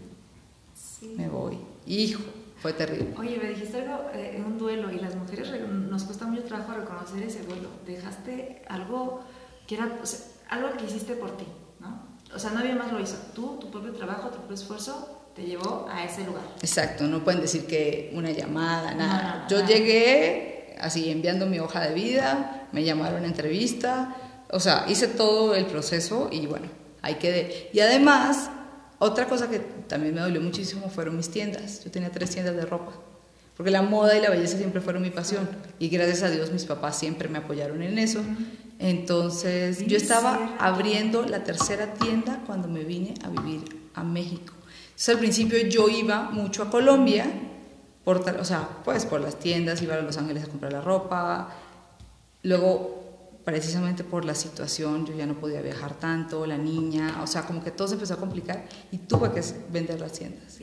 me 1.15 1.29
voy. 1.29 1.57
Hijo, 1.87 2.21
fue 2.65 2.73
terrible. 2.73 3.13
Oye, 3.19 3.37
me 3.37 3.49
dijiste 3.49 3.77
algo 3.77 4.09
en 4.11 4.41
eh, 4.41 4.43
un 4.43 4.57
duelo 4.57 4.91
y 4.91 4.97
las 4.97 5.13
mujeres 5.13 5.51
nos 5.69 6.03
cuesta 6.03 6.25
mucho 6.25 6.45
trabajo 6.45 6.73
reconocer 6.73 7.21
ese 7.21 7.43
duelo. 7.43 7.69
Dejaste 7.85 8.63
algo 8.67 9.23
que 9.67 9.75
era, 9.75 9.87
algo 10.49 10.75
que 10.75 10.85
hiciste 10.85 11.13
por 11.13 11.37
ti, 11.37 11.45
¿no? 11.79 12.01
O 12.33 12.39
sea, 12.39 12.49
nadie 12.53 12.73
más 12.73 12.91
lo 12.91 12.99
hizo. 12.99 13.17
Tú, 13.35 13.59
tu 13.61 13.69
propio 13.69 13.93
trabajo, 13.93 14.29
tu 14.29 14.37
propio 14.37 14.55
esfuerzo 14.55 15.29
te 15.35 15.43
llevó 15.43 15.87
a 15.91 16.05
ese 16.05 16.23
lugar. 16.23 16.41
Exacto, 16.59 17.05
no 17.05 17.23
pueden 17.23 17.41
decir 17.41 17.67
que 17.67 18.11
una 18.15 18.31
llamada, 18.31 18.95
nada. 18.95 19.45
Yo 19.47 19.63
llegué 19.63 20.75
así 20.81 21.11
enviando 21.11 21.45
mi 21.45 21.59
hoja 21.59 21.81
de 21.81 21.93
vida, 21.93 22.67
me 22.71 22.83
llamaron 22.83 23.25
a 23.25 23.27
entrevista, 23.27 24.15
o 24.49 24.59
sea, 24.59 24.85
hice 24.87 25.07
todo 25.09 25.53
el 25.53 25.67
proceso 25.67 26.29
y 26.31 26.47
bueno, 26.47 26.65
ahí 27.03 27.13
quedé. 27.15 27.69
Y 27.73 27.81
además 27.81 28.49
otra 28.99 29.27
cosa 29.27 29.49
que 29.49 29.59
también 29.59 30.15
me 30.15 30.21
dolió 30.21 30.41
muchísimo 30.41 30.89
fueron 30.89 31.17
mis 31.17 31.29
tiendas. 31.29 31.83
Yo 31.83 31.91
tenía 31.91 32.11
tres 32.11 32.29
tiendas 32.29 32.55
de 32.55 32.65
ropa, 32.65 32.93
porque 33.57 33.71
la 33.71 33.81
moda 33.81 34.17
y 34.17 34.21
la 34.21 34.29
belleza 34.29 34.57
siempre 34.57 34.81
fueron 34.81 35.01
mi 35.01 35.09
pasión. 35.09 35.47
Y 35.79 35.89
gracias 35.89 36.23
a 36.23 36.29
Dios 36.29 36.51
mis 36.51 36.65
papás 36.65 36.97
siempre 36.97 37.27
me 37.27 37.39
apoyaron 37.39 37.81
en 37.81 37.99
eso. 37.99 38.21
Entonces 38.79 39.85
yo 39.87 39.97
estaba 39.97 40.55
abriendo 40.59 41.23
la 41.25 41.43
tercera 41.43 41.93
tienda 41.93 42.41
cuando 42.45 42.67
me 42.67 42.83
vine 42.83 43.13
a 43.23 43.29
vivir 43.29 43.63
a 43.93 44.03
México. 44.03 44.53
Entonces 44.85 45.09
al 45.09 45.19
principio 45.19 45.59
yo 45.67 45.89
iba 45.89 46.29
mucho 46.31 46.63
a 46.63 46.69
Colombia, 46.69 47.25
por, 48.03 48.17
o 48.17 48.45
sea, 48.45 48.67
pues 48.83 49.05
por 49.05 49.21
las 49.21 49.39
tiendas, 49.39 49.81
iba 49.81 49.95
a 49.95 50.01
Los 50.01 50.17
Ángeles 50.17 50.43
a 50.43 50.47
comprar 50.47 50.73
la 50.73 50.81
ropa. 50.81 51.49
Luego 52.43 53.04
precisamente 53.45 54.03
por 54.03 54.25
la 54.25 54.33
situación, 54.33 55.05
yo 55.05 55.13
ya 55.13 55.27
no 55.27 55.35
podía 55.35 55.61
viajar 55.61 55.93
tanto, 55.99 56.47
la 56.47 56.57
niña, 56.57 57.19
o 57.21 57.27
sea, 57.27 57.43
como 57.43 57.63
que 57.63 57.69
todo 57.69 57.87
se 57.87 57.93
empezó 57.93 58.15
a 58.15 58.17
complicar 58.17 58.65
y 58.91 58.97
tuve 58.97 59.31
que 59.31 59.41
vender 59.71 60.01
las 60.01 60.13
tiendas. 60.13 60.57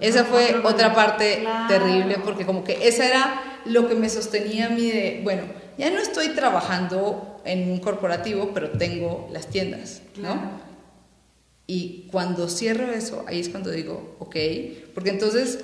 esa 0.00 0.24
fue 0.24 0.60
otra 0.62 0.94
parte 0.94 1.44
terrible, 1.66 2.18
porque 2.24 2.46
como 2.46 2.62
que 2.62 2.86
esa 2.86 3.06
era 3.06 3.60
lo 3.64 3.88
que 3.88 3.96
me 3.96 4.08
sostenía 4.08 4.66
a 4.66 4.70
mí 4.70 4.88
de, 4.88 5.20
bueno, 5.24 5.42
ya 5.76 5.90
no 5.90 5.98
estoy 5.98 6.28
trabajando 6.28 7.40
en 7.44 7.70
un 7.70 7.80
corporativo, 7.80 8.52
pero 8.54 8.70
tengo 8.70 9.28
las 9.32 9.48
tiendas, 9.48 10.02
¿no? 10.16 10.60
Y 11.66 12.08
cuando 12.10 12.48
cierro 12.48 12.90
eso, 12.92 13.24
ahí 13.26 13.40
es 13.40 13.48
cuando 13.48 13.70
digo, 13.70 14.16
ok, 14.20 14.36
porque 14.94 15.10
entonces 15.10 15.58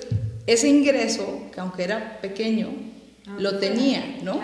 ese 0.45 0.67
ingreso, 0.67 1.49
que 1.53 1.59
aunque 1.61 1.83
era 1.83 2.19
pequeño, 2.21 2.69
ah, 3.27 3.37
lo 3.39 3.59
tenía, 3.59 4.17
¿no? 4.23 4.39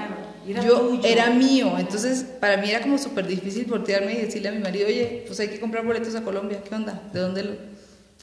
Yo 0.47 0.99
era 1.03 1.29
mío, 1.29 1.77
entonces 1.77 2.23
para 2.39 2.57
mí 2.57 2.69
era 2.69 2.81
como 2.81 2.97
súper 2.97 3.27
difícil 3.27 3.65
voltearme 3.65 4.13
y 4.13 4.21
decirle 4.21 4.49
a 4.49 4.51
mi 4.51 4.59
marido, 4.59 4.87
oye, 4.87 5.23
pues 5.27 5.39
hay 5.39 5.49
que 5.49 5.59
comprar 5.59 5.85
boletos 5.85 6.15
a 6.15 6.23
Colombia, 6.23 6.63
¿qué 6.67 6.73
onda? 6.73 7.01
¿De 7.13 7.19
dónde, 7.19 7.59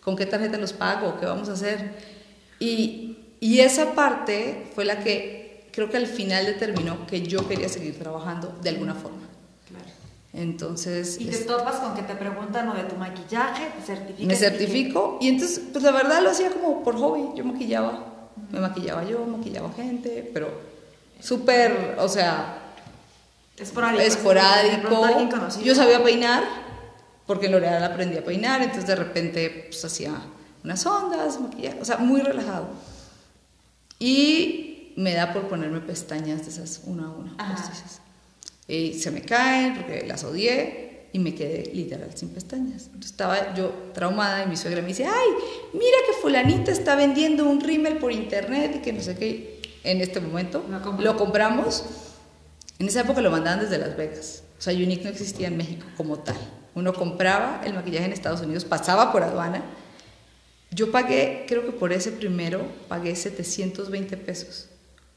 con 0.03 0.17
qué 0.17 0.27
tarjeta 0.27 0.59
los 0.59 0.73
pago? 0.73 1.19
¿Qué 1.19 1.27
vamos 1.27 1.49
a 1.49 1.53
hacer? 1.53 1.93
Y, 2.59 3.19
y 3.41 3.61
esa 3.61 3.95
parte 3.95 4.67
fue 4.75 4.85
la 4.85 5.01
que 5.01 5.69
creo 5.73 5.91
que 5.91 5.97
al 5.97 6.07
final 6.07 6.47
determinó 6.47 7.07
que 7.07 7.23
yo 7.23 7.47
quería 7.47 7.69
seguir 7.69 7.99
trabajando 7.99 8.59
de 8.63 8.71
alguna 8.71 8.95
forma. 8.95 9.29
Claro. 9.69 9.85
Entonces... 10.33 11.21
Y 11.21 11.27
te 11.27 11.39
topas 11.39 11.77
con 11.77 11.95
que 11.95 12.03
te 12.03 12.15
preguntan 12.15 12.69
o 12.69 12.75
de 12.75 12.85
tu 12.85 12.97
maquillaje, 12.97 13.71
te 13.79 13.87
certificas. 13.87 14.27
Me 14.27 14.35
certifico 14.35 15.19
y 15.21 15.29
entonces, 15.29 15.63
pues 15.73 15.85
la 15.85 15.93
verdad 15.93 16.23
lo 16.23 16.31
hacía 16.31 16.51
como 16.51 16.83
por 16.83 16.97
hobby, 16.97 17.37
yo 17.37 17.45
maquillaba, 17.45 18.33
me 18.51 18.61
maquillaba 18.61 19.05
yo, 19.05 19.25
maquillaba 19.25 19.73
gente, 19.73 20.29
pero 20.35 20.68
súper, 21.21 21.97
o 21.99 22.09
sea, 22.09 22.59
esporádico. 23.59 24.03
esporádico. 24.03 25.49
Yo 25.63 25.75
sabía 25.75 26.03
peinar, 26.03 26.45
porque 27.27 27.47
en 27.47 27.53
L'Oreal 27.53 27.85
aprendí 27.85 28.17
a 28.17 28.25
peinar, 28.25 28.63
entonces 28.63 28.87
de 28.87 28.97
repente 28.97 29.67
pues, 29.69 29.85
hacía 29.85 30.15
unas 30.65 30.85
ondas, 30.87 31.41
maquillaje, 31.41 31.81
o 31.81 31.85
sea, 31.85 31.99
muy 31.99 32.21
relajado. 32.21 32.69
Y 33.99 34.93
me 34.97 35.15
da 35.15 35.33
por 35.33 35.49
ponerme 35.49 35.81
pestañas 35.81 36.43
de 36.43 36.51
esas 36.51 36.83
una 36.85 37.07
a 37.07 37.11
una. 37.11 37.37
Y 38.67 38.95
se 38.95 39.11
me 39.11 39.23
caen 39.23 39.77
porque 39.77 40.07
las 40.07 40.25
odié 40.25 41.09
y 41.13 41.19
me 41.19 41.35
quedé 41.35 41.71
literal 41.75 42.11
sin 42.15 42.29
pestañas. 42.29 42.87
Entonces 42.87 43.13
estaba 43.13 43.55
yo 43.55 43.73
traumada 43.95 44.45
y 44.45 44.47
mi 44.47 44.57
suegra 44.57 44.83
me 44.83 44.89
dice, 44.89 45.07
ay, 45.07 45.29
mira 45.73 45.97
que 46.07 46.13
fulanita 46.21 46.71
está 46.71 46.95
vendiendo 46.95 47.49
un 47.49 47.61
rímel 47.61 47.99
por 47.99 48.13
internet 48.13 48.75
y 48.77 48.79
que 48.81 48.93
no 48.93 49.01
sé 49.01 49.17
qué 49.17 49.58
en 49.91 50.01
este 50.03 50.21
momento. 50.21 50.65
Lo, 50.99 51.17
compramos. 51.17 51.85
En 52.79 52.87
esa 52.87 53.01
época 53.01 53.21
lo 53.21 53.31
mandaban 53.31 53.61
desde 53.61 53.79
Las 53.79 53.97
Vegas. 53.97 54.43
O 54.59 54.63
sea, 54.63 54.75
Unique 54.75 55.03
no 55.03 55.11
existía 55.11 55.49
en 55.49 55.57
México 55.57 55.87
como 55.97 56.19
tal. 56.19 56.37
Uno 56.75 56.93
compraba 56.93 57.63
el 57.65 57.75
maquillaje 57.75 58.07
en 58.07 58.13
Estados 58.13 58.41
Unidos, 58.43 58.65
pasaba 58.65 59.11
por 59.11 59.23
aduana. 59.23 59.63
Yo 60.71 60.93
pagué, 60.93 61.47
creo 61.49 61.65
que 61.65 61.73
por 61.73 61.93
ese 61.93 62.13
primero, 62.13 62.61
pagué 62.89 63.17
720 63.17 64.17
pesos. 64.19 64.69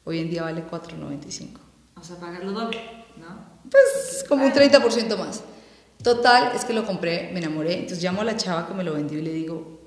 Hoy 0.06 0.20
en 0.20 0.30
día 0.30 0.44
vale 0.44 0.64
4.95. 0.66 1.60
O 2.00 2.04
sea, 2.04 2.16
pagar 2.16 2.44
lo 2.44 2.54
doble, 2.54 2.80
¿no? 3.18 3.52
Pues 3.70 4.26
como 4.28 4.46
un 4.46 4.54
30% 4.54 5.18
más. 5.18 5.44
Total, 6.02 6.56
es 6.56 6.66
que 6.66 6.74
lo 6.74 6.86
compré, 6.86 7.30
me 7.32 7.40
enamoré, 7.40 7.74
entonces 7.74 8.02
llamo 8.02 8.22
a 8.22 8.24
la 8.24 8.38
chava 8.38 8.68
que 8.68 8.74
me 8.74 8.84
lo 8.84 8.94
vendió 8.94 9.20
y 9.20 9.22
le 9.22 9.34
digo, 9.34 9.80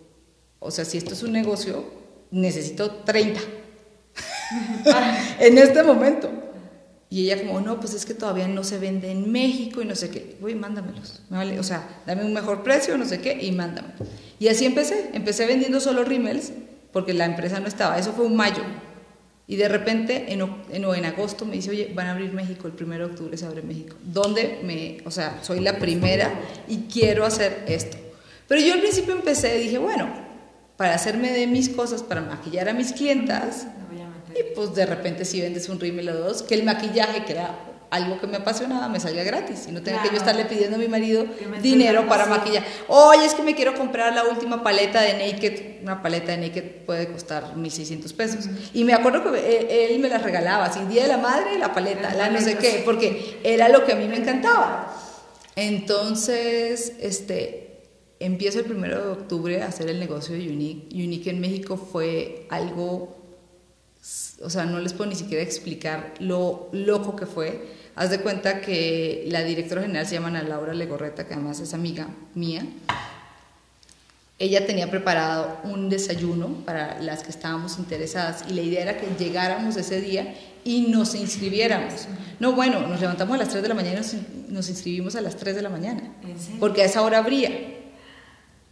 o 0.60 0.70
sea, 0.70 0.84
si 0.84 0.96
esto 0.96 1.14
es 1.14 1.24
un 1.24 1.32
negocio, 1.32 1.84
necesito 2.30 2.90
30 3.04 3.40
en 5.40 5.58
este 5.58 5.82
momento. 5.82 6.30
Y 7.10 7.26
ella 7.30 7.42
como, 7.42 7.60
no, 7.60 7.78
pues 7.78 7.94
es 7.94 8.04
que 8.06 8.14
todavía 8.14 8.48
no 8.48 8.64
se 8.64 8.78
vende 8.78 9.10
en 9.10 9.30
México 9.30 9.80
y 9.80 9.84
no 9.84 9.94
sé 9.94 10.10
qué. 10.10 10.36
Uy, 10.40 10.54
mándamelos. 10.54 11.22
o 11.30 11.62
sea, 11.62 12.02
dame 12.06 12.24
un 12.24 12.32
mejor 12.32 12.64
precio, 12.64 12.98
no 12.98 13.04
sé 13.04 13.20
qué, 13.20 13.38
y 13.40 13.52
mándame. 13.52 13.88
Y 14.40 14.48
así 14.48 14.66
empecé. 14.66 15.10
Empecé 15.12 15.46
vendiendo 15.46 15.78
solo 15.78 16.04
rímels 16.04 16.52
porque 16.92 17.14
la 17.14 17.26
empresa 17.26 17.60
no 17.60 17.68
estaba. 17.68 17.98
Eso 17.98 18.12
fue 18.14 18.24
un 18.24 18.34
mayo. 18.34 18.62
Y 19.46 19.56
de 19.56 19.68
repente, 19.68 20.32
en, 20.32 20.40
en, 20.40 20.84
en, 20.84 21.04
agosto, 21.04 21.44
me 21.44 21.52
dice, 21.52 21.70
oye, 21.70 21.92
van 21.94 22.06
a 22.06 22.12
abrir 22.12 22.32
México, 22.32 22.66
el 22.66 22.82
1 22.82 22.98
de 22.98 23.04
octubre 23.04 23.36
se 23.36 23.44
abre 23.44 23.62
México. 23.62 23.94
¿Dónde 24.02 24.60
me, 24.64 24.98
o 25.04 25.10
sea, 25.10 25.38
soy 25.42 25.60
la 25.60 25.78
primera 25.78 26.32
y 26.66 26.88
quiero 26.92 27.26
hacer 27.26 27.64
esto? 27.68 27.98
Pero 28.48 28.60
yo 28.60 28.72
al 28.72 28.80
principio 28.80 29.14
empecé, 29.14 29.58
dije, 29.58 29.78
bueno, 29.78 30.08
para 30.76 30.94
hacerme 30.94 31.30
de 31.30 31.46
mis 31.46 31.68
cosas, 31.68 32.02
para 32.02 32.22
maquillar 32.22 32.70
a 32.70 32.72
mis 32.72 32.92
clientas, 32.92 33.66
y 34.34 34.54
pues 34.54 34.74
de 34.74 34.86
repente 34.86 35.24
si 35.24 35.40
vendes 35.40 35.68
un 35.68 35.80
rímel 35.80 36.08
o 36.08 36.14
dos, 36.14 36.42
que 36.42 36.54
el 36.54 36.64
maquillaje, 36.64 37.24
que 37.24 37.32
era 37.32 37.74
algo 37.94 38.20
que 38.20 38.26
me 38.26 38.38
apasionaba, 38.38 38.88
me 38.88 38.98
salía 38.98 39.22
gratis 39.22 39.66
y 39.68 39.72
no 39.72 39.80
tengo 39.80 40.02
que 40.02 40.08
yo 40.08 40.16
estarle 40.16 40.46
pidiendo 40.46 40.74
a 40.76 40.78
mi 40.80 40.88
marido 40.88 41.24
dinero 41.62 42.08
para 42.08 42.26
maquillar. 42.26 42.64
Oye, 42.88 43.24
es 43.24 43.34
que 43.34 43.42
me 43.44 43.54
quiero 43.54 43.74
comprar 43.74 44.12
la 44.12 44.24
última 44.24 44.64
paleta 44.64 45.00
de 45.00 45.12
Naked. 45.12 45.82
Una 45.82 46.02
paleta 46.02 46.32
de 46.32 46.48
Naked 46.48 46.64
puede 46.86 47.06
costar 47.12 47.54
1.600 47.54 48.12
pesos. 48.14 48.46
Y 48.72 48.82
me 48.82 48.94
acuerdo 48.94 49.30
que 49.30 49.86
él, 49.94 50.00
me 50.00 50.08
la 50.08 50.18
regalaba, 50.18 50.64
así, 50.64 50.80
Día 50.86 51.02
de 51.02 51.08
la 51.08 51.18
Madre, 51.18 51.56
la 51.56 51.72
paleta, 51.72 52.12
la 52.14 52.30
no 52.30 52.40
sé 52.40 52.58
qué, 52.58 52.82
porque 52.84 53.38
era 53.44 53.68
lo 53.68 53.84
que 53.84 53.92
a 53.92 53.96
mí 53.96 54.08
me 54.08 54.16
encantaba. 54.16 54.92
Entonces, 55.54 56.94
este, 56.98 57.80
empiezo 58.18 58.58
el 58.58 58.64
primero 58.64 59.04
de 59.04 59.12
octubre 59.12 59.62
a 59.62 59.66
hacer 59.68 59.88
el 59.88 60.00
negocio 60.00 60.34
de 60.34 60.48
Unique. 60.48 60.88
Unique 60.92 61.30
en 61.30 61.40
México 61.40 61.76
fue 61.76 62.46
algo 62.50 63.23
o 64.44 64.50
sea, 64.50 64.64
no 64.64 64.78
les 64.78 64.92
puedo 64.92 65.10
ni 65.10 65.16
siquiera 65.16 65.42
explicar 65.42 66.14
lo 66.20 66.68
loco 66.72 67.16
que 67.16 67.26
fue. 67.26 67.84
Haz 67.96 68.10
de 68.10 68.20
cuenta 68.20 68.60
que 68.60 69.24
la 69.28 69.42
directora 69.42 69.82
general 69.82 70.06
se 70.06 70.14
llama 70.14 70.28
Ana 70.28 70.42
Laura 70.42 70.74
Legorreta, 70.74 71.26
que 71.26 71.34
además 71.34 71.60
es 71.60 71.74
amiga 71.74 72.08
mía. 72.34 72.66
Ella 74.38 74.66
tenía 74.66 74.90
preparado 74.90 75.58
un 75.64 75.88
desayuno 75.88 76.64
para 76.66 77.00
las 77.00 77.22
que 77.22 77.30
estábamos 77.30 77.78
interesadas 77.78 78.44
y 78.48 78.54
la 78.54 78.62
idea 78.62 78.82
era 78.82 78.96
que 78.98 79.06
llegáramos 79.16 79.76
ese 79.76 80.00
día 80.00 80.34
y 80.64 80.82
nos 80.88 81.14
inscribiéramos. 81.14 82.08
No, 82.40 82.52
bueno, 82.52 82.80
nos 82.80 83.00
levantamos 83.00 83.34
a 83.36 83.38
las 83.38 83.48
3 83.50 83.62
de 83.62 83.68
la 83.68 83.74
mañana 83.74 84.00
y 84.00 84.52
nos, 84.52 84.68
inscribimos 84.68 85.14
a 85.14 85.20
las 85.20 85.36
3 85.36 85.54
de 85.54 85.62
la 85.62 85.68
mañana. 85.68 86.12
Porque 86.58 86.82
a 86.82 86.86
esa 86.86 87.02
hora 87.02 87.18
abría. 87.18 87.73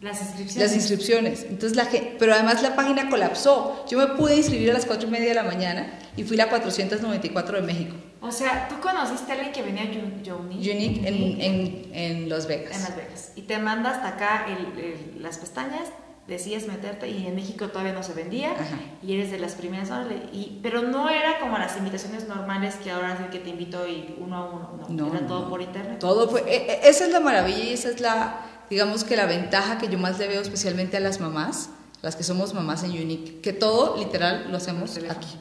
Las 0.03 0.21
inscripciones. 0.21 0.57
Las 0.57 0.77
inscripciones. 0.77 1.47
Entonces 1.49 1.77
la 1.77 1.89
pero 2.19 2.35
además 2.35 2.61
la 2.61 2.75
página 2.75 3.09
colapsó. 3.09 3.87
Yo 3.89 3.99
me 3.99 4.09
pude 4.09 4.37
inscribir 4.37 4.71
a 4.71 4.75
las 4.75 4.85
4 4.85 5.07
y 5.07 5.11
media 5.11 5.29
de 5.29 5.35
la 5.35 5.45
mañana 5.45 5.99
y 6.17 6.25
fui 6.25 6.37
la 6.37 6.49
494 6.49 7.61
de 7.61 7.63
México. 7.63 7.95
O 8.21 8.33
sea, 8.33 8.69
¿tú 8.69 8.81
conociste 8.81 9.31
a 9.31 9.35
alguien 9.37 9.53
que 9.53 9.63
venía 9.63 9.83
a 9.83 10.35
Unique? 10.35 10.73
Unique 10.73 11.09
en, 11.09 11.41
en, 11.41 11.91
en, 11.93 12.29
Las 12.29 12.47
Vegas. 12.49 12.77
En 12.77 12.83
Las 12.83 12.97
Vegas. 12.97 13.33
Y 13.37 13.43
te 13.43 13.59
manda 13.59 13.91
hasta 13.91 14.09
acá 14.09 14.47
el, 14.49 15.23
las 15.23 15.39
pestañas, 15.39 15.89
decías 16.27 16.67
meterte 16.67 17.09
y 17.09 17.27
en 17.27 17.35
México 17.35 17.69
todavía 17.69 17.93
no 17.93 18.03
se 18.03 18.15
vendía 18.15 18.55
y 19.03 19.15
eres 19.15 19.33
de 19.33 19.39
las 19.39 19.55
primeras 19.55 19.91
y 20.33 20.61
pero 20.63 20.83
no 20.83 21.11
era 21.11 21.41
como 21.41 21.59
las 21.59 21.77
invitaciones 21.77 22.29
normales 22.29 22.77
que 22.77 22.93
ahora 22.93 23.15
es 23.15 23.31
que 23.31 23.41
te 23.41 23.51
invito 23.51 23.89
y 23.89 24.15
uno 24.19 24.37
a 24.37 24.45
uno 24.49 24.87
no, 24.89 25.09
era 25.09 25.27
todo 25.27 25.49
por 25.49 25.61
internet 25.61 25.99
todo 25.99 26.29
fue 26.29 26.43
e, 26.43 26.75
e, 26.75 26.89
esa 26.89 27.07
es 27.07 27.11
la 27.11 27.19
maravilla 27.19 27.65
y 27.65 27.73
esa 27.73 27.91
es 27.91 28.01
la 28.01 28.52
digamos 28.71 29.05
que 29.05 29.17
la 29.17 29.27
ventaja 29.27 29.79
que 29.79 29.89
yo 29.89 29.99
más 29.99 30.19
le 30.19 30.29
veo 30.29 30.41
especialmente 30.41 30.97
a 30.97 31.01
las 31.01 31.21
mamás, 31.21 31.71
las 32.03 32.17
que 32.17 32.25
somos 32.25 32.53
mamás 32.55 32.83
en 32.83 32.91
Unique, 32.91 33.41
que 33.41 33.53
todo 33.53 33.97
literal 33.97 34.51
lo 34.51 34.57
hacemos 34.57 34.99
aquí. 35.09 35.39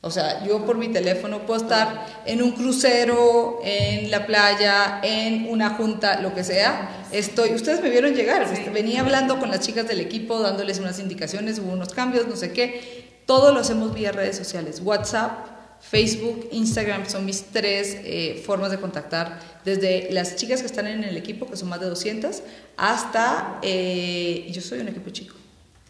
O 0.00 0.10
sea, 0.12 0.44
yo 0.44 0.64
por 0.64 0.78
mi 0.78 0.88
teléfono 0.88 1.44
puedo 1.44 1.60
estar 1.60 2.22
en 2.24 2.40
un 2.40 2.52
crucero, 2.52 3.58
en 3.64 4.10
la 4.12 4.26
playa, 4.26 5.00
en 5.02 5.50
una 5.50 5.70
junta, 5.70 6.20
lo 6.20 6.34
que 6.34 6.44
sea. 6.44 7.04
Estoy, 7.10 7.52
ustedes 7.54 7.82
me 7.82 7.90
vieron 7.90 8.14
llegar, 8.14 8.46
venía 8.72 9.00
hablando 9.00 9.40
con 9.40 9.50
las 9.50 9.60
chicas 9.60 9.88
del 9.88 10.00
equipo, 10.00 10.38
dándoles 10.38 10.78
unas 10.78 11.00
indicaciones, 11.00 11.58
hubo 11.58 11.72
unos 11.72 11.92
cambios, 11.94 12.28
no 12.28 12.36
sé 12.36 12.52
qué. 12.52 13.20
Todo 13.26 13.52
lo 13.52 13.60
hacemos 13.60 13.92
vía 13.92 14.12
redes 14.12 14.36
sociales, 14.36 14.80
WhatsApp, 14.84 15.57
Facebook, 15.80 16.48
Instagram 16.52 17.08
son 17.08 17.24
mis 17.24 17.44
tres 17.44 17.96
eh, 18.04 18.42
formas 18.44 18.70
de 18.70 18.78
contactar, 18.78 19.40
desde 19.64 20.08
las 20.10 20.36
chicas 20.36 20.60
que 20.60 20.66
están 20.66 20.86
en 20.86 21.04
el 21.04 21.16
equipo, 21.16 21.46
que 21.46 21.56
son 21.56 21.68
más 21.68 21.80
de 21.80 21.86
200, 21.86 22.42
hasta, 22.76 23.58
eh, 23.62 24.48
yo 24.50 24.60
soy 24.60 24.80
un 24.80 24.88
equipo 24.88 25.10
chico. 25.10 25.34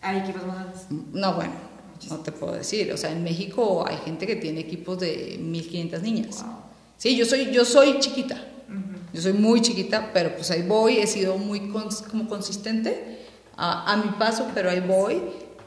¿Hay 0.01 0.19
equipos 0.19 0.47
más 0.47 0.57
grandes? 0.57 0.87
No, 1.13 1.35
bueno, 1.35 1.53
no 2.11 2.19
te 2.19 2.33
puedo 2.33 2.53
decir. 2.55 2.93
O 2.93 2.97
sea, 2.97 3.11
en 3.11 3.25
México 3.25 3.85
hay 3.87 3.97
gente 3.99 4.27
que 4.27 4.37
tiene 4.37 4.61
equipos 4.61 5.01
de 5.01 5.39
1500 5.41 6.03
niñas. 6.03 6.45
Sí, 6.97 7.17
yo 7.17 7.25
soy, 7.25 7.51
yo 7.51 7.65
soy 7.65 7.99
chiquita. 7.99 8.45
Yo 9.13 9.23
soy 9.23 9.33
muy 9.33 9.63
chiquita, 9.63 10.11
pero 10.13 10.35
pues 10.35 10.51
ahí 10.51 10.63
voy. 10.63 10.99
He 10.99 11.07
sido 11.07 11.39
muy 11.39 11.73
como 12.11 12.29
consistente 12.29 13.27
a, 13.57 13.93
a 13.93 13.97
mi 13.97 14.11
paso, 14.13 14.47
pero 14.55 14.71
ahí 14.71 14.81
voy. 14.81 15.21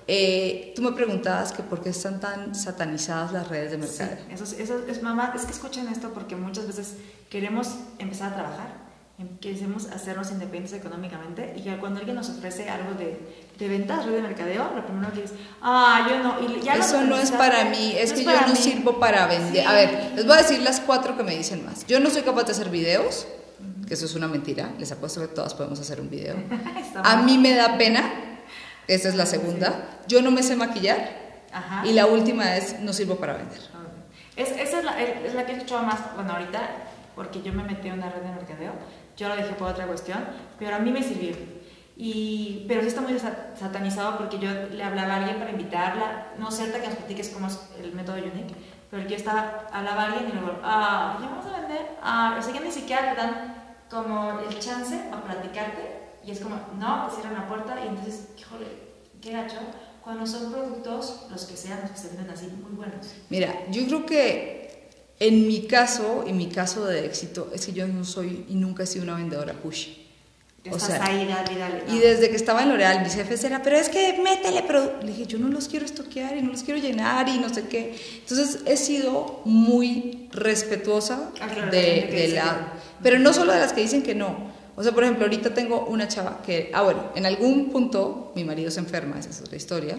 Eh, 0.08 0.74
tú 0.76 0.82
me 0.82 0.92
preguntabas 0.92 1.52
que 1.52 1.64
por 1.64 1.82
qué 1.82 1.90
están 1.90 2.20
tan 2.20 2.56
satanizadas 2.56 3.32
las 3.32 3.48
redes 3.48 3.72
de 3.72 3.78
mercado. 3.78 4.12
eso, 4.32 4.86
es, 4.88 5.04
mamá, 5.04 5.34
es 5.36 5.46
que 5.46 5.52
escuchen 5.52 5.88
esto 5.88 6.12
porque 6.14 6.36
muchas 6.36 6.68
veces 6.68 6.96
queremos 7.30 7.76
empezar 8.00 8.32
a 8.32 8.36
trabajar, 8.36 8.68
em, 9.20 9.38
queremos 9.38 9.88
hacernos 9.88 10.32
independientes 10.32 10.74
económicamente 10.74 11.54
y 11.56 11.70
cuando 11.80 12.00
alguien 12.00 12.16
nos 12.16 12.30
ofrece 12.30 12.70
algo 12.70 12.94
de, 12.96 13.20
de 13.60 13.68
ventas, 13.68 14.06
red 14.06 14.14
de 14.14 14.22
mercadeo, 14.24 14.72
lo 14.76 14.86
primero 14.86 15.14
que 15.14 15.22
dices, 15.22 15.38
ah, 15.62 16.08
yo 16.10 16.24
no. 16.24 16.42
Y 16.42 16.62
ya 16.62 16.76
eso 16.76 17.04
no 17.04 17.18
es 17.18 17.32
para 17.32 17.66
mí, 17.66 17.94
es 17.96 18.12
que 18.12 18.24
yo 18.24 18.48
no 18.48 18.56
sirvo 18.56 19.00
para 19.00 19.28
vender. 19.28 19.68
A 19.68 19.74
ver, 19.74 20.14
les 20.16 20.26
voy 20.26 20.36
a 20.36 20.42
decir 20.42 20.62
las 20.62 20.80
cuatro 20.80 21.16
que 21.16 21.24
me 21.24 21.36
dicen 21.38 21.64
más. 21.64 21.86
Yo 21.86 22.00
no 22.00 22.10
soy 22.10 22.24
capaz 22.24 22.46
de 22.46 22.54
hacer 22.54 22.70
videos, 22.70 23.28
que 23.88 23.94
eso 23.94 24.06
es 24.06 24.16
una 24.16 24.28
mentira, 24.28 24.74
les 24.80 24.92
apuesto 24.92 25.22
que 25.22 25.28
todas 25.28 25.54
podemos 25.54 25.80
hacer 25.80 26.02
un 26.02 26.10
video. 26.10 26.36
a 27.04 27.18
mí 27.18 27.38
me 27.38 27.54
da 27.54 27.78
pena 27.78 28.31
esa 28.88 29.10
es 29.10 29.16
la 29.16 29.26
segunda. 29.26 30.00
Yo 30.08 30.22
no 30.22 30.32
me 30.32 30.44
sé 30.44 30.56
maquillar. 30.56 31.22
Y 31.84 31.94
la 31.94 32.06
última 32.06 32.56
es, 32.56 32.80
no 32.80 32.94
sirvo 32.94 33.16
para 33.16 33.34
vender. 33.34 33.60
Es, 34.36 34.52
esa 34.52 34.80
es 34.80 34.86
la, 34.86 35.02
es 35.02 35.34
la 35.34 35.46
que 35.46 35.52
he 35.52 35.56
escuchado 35.56 35.84
más, 35.84 36.16
bueno, 36.16 36.32
ahorita, 36.32 36.62
porque 37.16 37.42
yo 37.42 37.52
me 37.54 37.64
metí 37.64 37.90
en 37.90 37.96
una 37.96 38.10
red 38.10 38.22
de 38.22 38.32
mercadeo. 38.32 38.72
Yo 39.18 39.28
lo 39.28 39.36
dejé 39.36 39.54
por 39.54 39.70
otra 39.70 39.86
cuestión, 39.86 40.20
pero 40.58 40.76
a 40.76 40.80
mí 40.80 40.92
me 40.92 41.04
sirvió. 41.04 41.36
Y, 41.98 42.66
pero 42.68 42.82
sí 42.82 42.88
está 42.88 43.02
muy 43.02 43.18
satanizado 43.20 44.18
porque 44.18 44.40
yo 44.40 44.50
le 44.72 44.84
hablaba 44.84 45.14
a 45.14 45.18
alguien 45.18 45.38
para 45.38 45.52
invitarla, 45.52 46.28
no 46.38 46.50
sé, 46.50 46.72
que 46.72 46.88
nos 46.88 46.96
platiques 46.96 47.30
cómo 47.30 47.48
es 47.48 47.60
el 47.80 47.94
método 47.94 48.16
Unique, 48.18 48.56
pero 48.90 49.08
yo 49.08 49.16
estaba, 49.16 49.68
hablaba 49.72 50.04
a 50.04 50.06
alguien 50.06 50.30
y 50.30 50.32
luego, 50.32 50.60
ah, 50.64 51.20
ya 51.22 51.28
vamos 51.28 51.46
a 51.46 51.60
vender, 51.60 51.98
ah, 52.02 52.38
o 52.40 52.42
sea 52.42 52.54
que 52.54 52.62
ni 52.62 52.72
siquiera 52.72 53.12
te 53.12 53.22
dan 53.22 53.56
como 53.90 54.40
el 54.40 54.58
chance 54.58 55.00
a 55.12 55.22
platicarte 55.22 55.91
y 56.26 56.32
es 56.32 56.40
como, 56.40 56.56
no, 56.78 57.08
te 57.08 57.16
cierran 57.16 57.34
la 57.34 57.48
puerta 57.48 57.76
y 57.84 57.88
entonces, 57.88 58.28
híjole, 58.38 58.66
qué 59.22 59.32
gacho. 59.32 59.58
Cuando 60.04 60.26
son 60.26 60.52
productos, 60.52 61.28
los 61.30 61.46
que 61.46 61.56
sean, 61.56 61.80
los 61.82 61.92
que 61.92 61.98
se 61.98 62.08
venden 62.10 62.30
así, 62.30 62.48
muy 62.48 62.72
buenos. 62.72 63.08
Mira, 63.30 63.54
yo 63.70 63.86
creo 63.86 64.06
que 64.06 64.62
en 65.20 65.48
mi 65.48 65.68
caso, 65.68 66.24
en 66.26 66.38
mi 66.38 66.48
caso 66.48 66.86
de 66.86 67.06
éxito, 67.06 67.52
es 67.54 67.66
que 67.66 67.74
yo 67.74 67.88
no 67.88 68.04
soy 68.04 68.46
y 68.50 68.56
nunca 68.56 68.84
he 68.84 68.88
sido 68.88 69.04
una 69.04 69.16
vendedora 69.16 69.54
push. 69.54 69.90
O 70.70 70.78
sea, 70.78 71.04
ahí, 71.04 71.28
dale, 71.28 71.58
dale, 71.58 71.84
Y 71.92 71.98
desde 71.98 72.30
que 72.30 72.36
estaba 72.36 72.62
en 72.62 72.70
L'Oreal, 72.70 73.02
mis 73.02 73.16
jefes 73.16 73.44
era, 73.44 73.64
pero 73.64 73.78
es 73.78 73.90
que 73.90 74.20
métele, 74.24 74.64
pero 74.66 75.00
le 75.02 75.08
dije, 75.08 75.26
yo 75.26 75.40
no 75.40 75.48
los 75.48 75.68
quiero 75.68 75.86
estoquear 75.86 76.38
y 76.38 76.44
no 76.44 76.52
los 76.52 76.62
quiero 76.62 76.80
llenar 76.80 77.28
y 77.30 77.40
no 77.40 77.52
sé 77.52 77.68
qué. 77.68 77.96
Entonces 78.20 78.60
he 78.66 78.78
sido 78.78 79.42
muy 79.46 80.30
respetuosa 80.32 81.32
ah, 81.42 81.48
de, 81.48 82.10
de 82.12 82.28
la... 82.36 82.74
Pero 83.02 83.18
no 83.18 83.34
solo 83.34 83.54
de 83.54 83.60
las 83.60 83.74
que 83.74 83.82
dicen 83.82 84.04
que 84.04 84.14
no, 84.14 84.51
o 84.76 84.84
sea, 84.84 84.92
por 84.92 85.04
ejemplo, 85.04 85.26
ahorita 85.26 85.54
tengo 85.54 85.86
una 85.86 86.08
chava 86.08 86.42
que, 86.46 86.72
ah, 86.74 86.82
bueno, 86.84 87.12
en 87.16 87.26
algún 87.26 87.70
punto 87.72 88.32
mi 88.36 88.44
marido 88.44 88.72
se 88.72 88.80
enferma, 88.80 89.20
esa 89.20 89.30
es 89.30 89.42
otra 89.42 89.58
historia. 89.58 89.98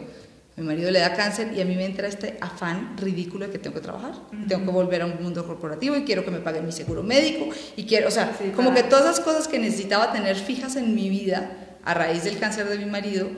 Mi 0.56 0.64
marido 0.64 0.90
le 0.90 0.98
da 0.98 1.14
cáncer 1.14 1.52
y 1.56 1.62
a 1.62 1.64
mí 1.64 1.74
me 1.76 1.86
entra 1.86 2.06
este 2.06 2.36
afán 2.40 2.96
ridículo 2.98 3.46
de 3.46 3.52
que 3.52 3.58
tengo 3.58 3.74
que 3.74 3.80
trabajar, 3.80 4.12
tengo 4.48 4.66
que 4.66 4.70
volver 4.70 5.00
a 5.00 5.06
un 5.06 5.22
mundo 5.22 5.46
corporativo 5.46 5.96
y 5.96 6.04
quiero 6.04 6.26
que 6.26 6.30
me 6.30 6.40
paguen 6.40 6.66
mi 6.66 6.72
seguro 6.72 7.02
médico 7.02 7.46
y 7.74 7.84
quiero, 7.84 8.08
o 8.08 8.10
sea, 8.10 8.36
como 8.54 8.74
que 8.74 8.82
todas 8.82 9.04
las 9.06 9.20
cosas 9.20 9.48
que 9.48 9.58
necesitaba 9.58 10.12
tener 10.12 10.36
fijas 10.36 10.76
en 10.76 10.94
mi 10.94 11.08
vida 11.08 11.78
a 11.84 11.94
raíz 11.94 12.24
del 12.24 12.38
cáncer 12.38 12.68
de 12.68 12.76
mi 12.76 12.84
marido, 12.84 13.28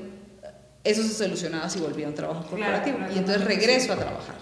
eso 0.82 1.02
se 1.02 1.14
solucionaba 1.14 1.70
si 1.70 1.78
volvía 1.78 2.06
a 2.06 2.08
un 2.08 2.14
trabajo 2.16 2.46
corporativo. 2.48 2.98
y 3.14 3.18
entonces 3.18 3.44
regreso 3.44 3.92
a 3.92 3.96
trabajar. 3.96 4.36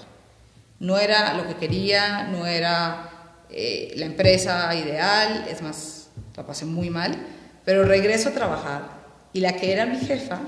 No 0.81 0.99
era 0.99 1.35
lo 1.35 1.47
que 1.47 1.57
quería, 1.57 2.25
no 2.29 2.47
era 2.47 3.11
eh, 3.51 3.93
la 3.97 4.07
empresa 4.07 4.75
ideal, 4.75 5.47
es 5.49 5.61
más, 5.61 6.02
la 6.37 6.47
pasé 6.47 6.65
muy 6.65 6.91
mal, 6.91 7.17
pero 7.65 7.85
regreso 7.85 8.31
a 8.31 8.33
trabajar 8.33 9.03
y 9.33 9.41
la 9.41 9.55
que 9.57 9.73
era 9.73 9.87
mi 9.87 9.99
jefa, 9.99 10.41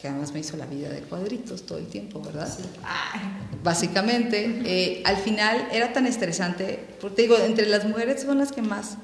que 0.00 0.08
además 0.08 0.32
me 0.32 0.40
hizo 0.40 0.56
la 0.56 0.66
vida 0.66 0.88
de 0.90 1.00
cuadritos 1.00 1.64
todo 1.64 1.78
el 1.78 1.86
tiempo, 1.86 2.20
¿verdad? 2.20 2.48
Sí. 2.48 2.62
Básicamente, 3.62 4.60
eh, 4.64 5.02
al 5.04 5.16
final 5.16 5.68
era 5.72 5.92
tan 5.92 6.06
estresante, 6.06 6.84
porque 7.00 7.16
te 7.16 7.22
digo, 7.22 7.36
entre 7.38 7.66
las 7.66 7.84
mujeres 7.84 8.22
son 8.22 8.38
las 8.38 8.52
que 8.52 8.62
más. 8.62 8.96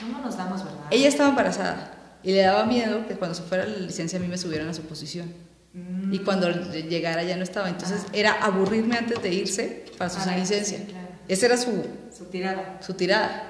¿Cómo 0.00 0.18
nos 0.20 0.36
damos, 0.36 0.64
verdad? 0.64 0.80
Ella 0.90 1.08
estaba 1.08 1.28
embarazada 1.30 1.92
y 2.22 2.32
le 2.32 2.42
daba 2.42 2.64
miedo 2.66 3.06
que 3.06 3.14
cuando 3.14 3.34
se 3.34 3.42
fuera 3.42 3.64
la 3.66 3.76
licencia 3.78 4.18
a 4.18 4.22
mí 4.22 4.28
me 4.28 4.38
subieran 4.38 4.68
a 4.68 4.74
su 4.74 4.82
posición. 4.82 5.32
Mm. 5.72 6.12
Y 6.14 6.18
cuando 6.20 6.50
llegara 6.50 7.22
ya 7.22 7.36
no 7.36 7.44
estaba. 7.44 7.68
Entonces 7.68 8.02
era 8.12 8.32
aburrirme 8.42 8.96
antes 8.96 9.22
de 9.22 9.32
irse 9.32 9.84
para 9.96 10.10
su 10.10 10.18
irse, 10.18 10.36
licencia. 10.38 10.78
sí, 10.78 10.84
claro. 10.84 11.08
Esa 11.28 11.46
era 11.46 11.56
su, 11.56 11.84
Su 12.16 12.24
tirada. 12.24 12.78
su 12.84 12.94
tirada. 12.94 13.49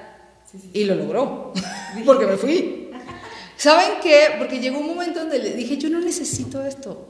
Sí, 0.51 0.57
sí. 0.61 0.69
Y 0.73 0.83
lo 0.85 0.95
logró, 0.95 1.53
porque 2.05 2.25
me 2.27 2.37
fui. 2.37 2.89
¿Saben 3.57 3.99
qué? 4.01 4.21
Porque 4.37 4.59
llegó 4.59 4.79
un 4.79 4.87
momento 4.87 5.19
donde 5.19 5.39
le 5.39 5.53
dije, 5.55 5.77
yo 5.77 5.89
no 5.89 5.99
necesito 5.99 6.65
esto. 6.65 7.07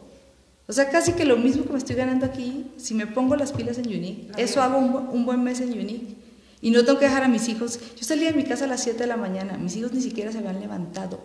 O 0.68 0.74
sea, 0.74 0.90
casi 0.90 1.14
que 1.14 1.26
lo 1.26 1.38
mismo 1.38 1.64
que 1.66 1.72
me 1.72 1.78
estoy 1.78 1.96
ganando 1.96 2.26
aquí, 2.26 2.68
si 2.78 2.94
me 2.94 3.08
pongo 3.08 3.36
las 3.36 3.52
pilas 3.52 3.78
en 3.78 3.88
Unique, 3.88 4.32
eso 4.38 4.62
hago 4.62 4.78
un, 4.78 4.94
bu- 4.94 5.10
un 5.12 5.26
buen 5.26 5.44
mes 5.44 5.60
en 5.62 5.72
Unique. 5.72 6.16
Y 6.62 6.72
no 6.72 6.86
tengo 6.86 7.00
que 7.00 7.06
dejar 7.06 7.24
a 7.24 7.28
mis 7.28 7.48
hijos. 7.50 7.80
Yo 7.98 8.04
salía 8.06 8.30
de 8.32 8.38
mi 8.38 8.44
casa 8.44 8.66
a 8.66 8.68
las 8.68 8.84
7 8.84 9.00
de 9.00 9.08
la 9.08 9.18
mañana, 9.18 9.58
mis 9.58 9.76
hijos 9.76 9.92
ni 9.94 10.02
siquiera 10.02 10.32
se 10.32 10.38
habían 10.38 10.60
levantado. 10.60 11.20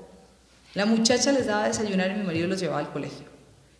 La 0.75 0.87
muchacha 0.87 1.33
les 1.33 1.47
daba 1.47 1.65
a 1.65 1.69
desayunar 1.69 2.11
y 2.11 2.15
mi 2.15 2.23
marido 2.25 2.49
los 2.49 2.59
llevaba 2.61 2.81
al 2.81 2.91
colegio. 2.93 3.27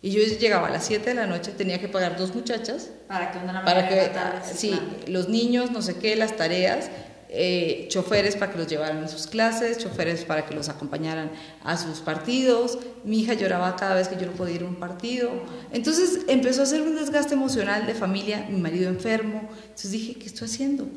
Y 0.01 0.11
yo 0.11 0.21
llegaba 0.21 0.67
a 0.67 0.71
las 0.71 0.85
7 0.85 1.09
de 1.09 1.15
la 1.15 1.25
noche, 1.27 1.51
tenía 1.51 1.79
que 1.79 1.87
pagar 1.87 2.17
dos 2.17 2.35
muchachas 2.35 2.89
Para 3.07 3.31
que 3.31 3.39
una 3.39 3.65
para 3.65 3.89
que, 3.89 4.11
sí, 4.55 4.79
los 5.07 5.27
niños, 5.27 5.71
no 5.71 5.81
sé 5.81 5.95
qué, 5.95 6.15
las 6.15 6.37
tareas, 6.37 6.89
eh, 7.29 7.87
choferes 7.89 8.35
para 8.35 8.51
que 8.51 8.57
los 8.57 8.67
llevaran 8.67 9.03
a 9.03 9.07
sus 9.07 9.27
clases, 9.27 9.77
choferes 9.77 10.23
para 10.25 10.45
que 10.45 10.53
los 10.55 10.69
acompañaran 10.69 11.31
a 11.63 11.77
sus 11.77 11.99
partidos. 11.99 12.77
Mi 13.03 13.19
hija 13.21 13.33
lloraba 13.33 13.75
cada 13.75 13.95
vez 13.95 14.07
que 14.07 14.15
yo 14.17 14.25
no 14.27 14.31
podía 14.33 14.55
ir 14.55 14.61
a 14.63 14.65
un 14.65 14.75
partido. 14.75 15.31
Entonces 15.71 16.21
empezó 16.27 16.61
a 16.61 16.63
hacer 16.63 16.81
un 16.81 16.95
desgaste 16.95 17.33
emocional 17.33 17.85
de 17.85 17.93
familia, 17.93 18.45
mi 18.49 18.59
marido 18.61 18.89
enfermo. 18.89 19.49
Entonces 19.63 19.91
dije, 19.91 20.15
¿qué 20.15 20.25
estoy 20.25 20.47
haciendo? 20.47 20.87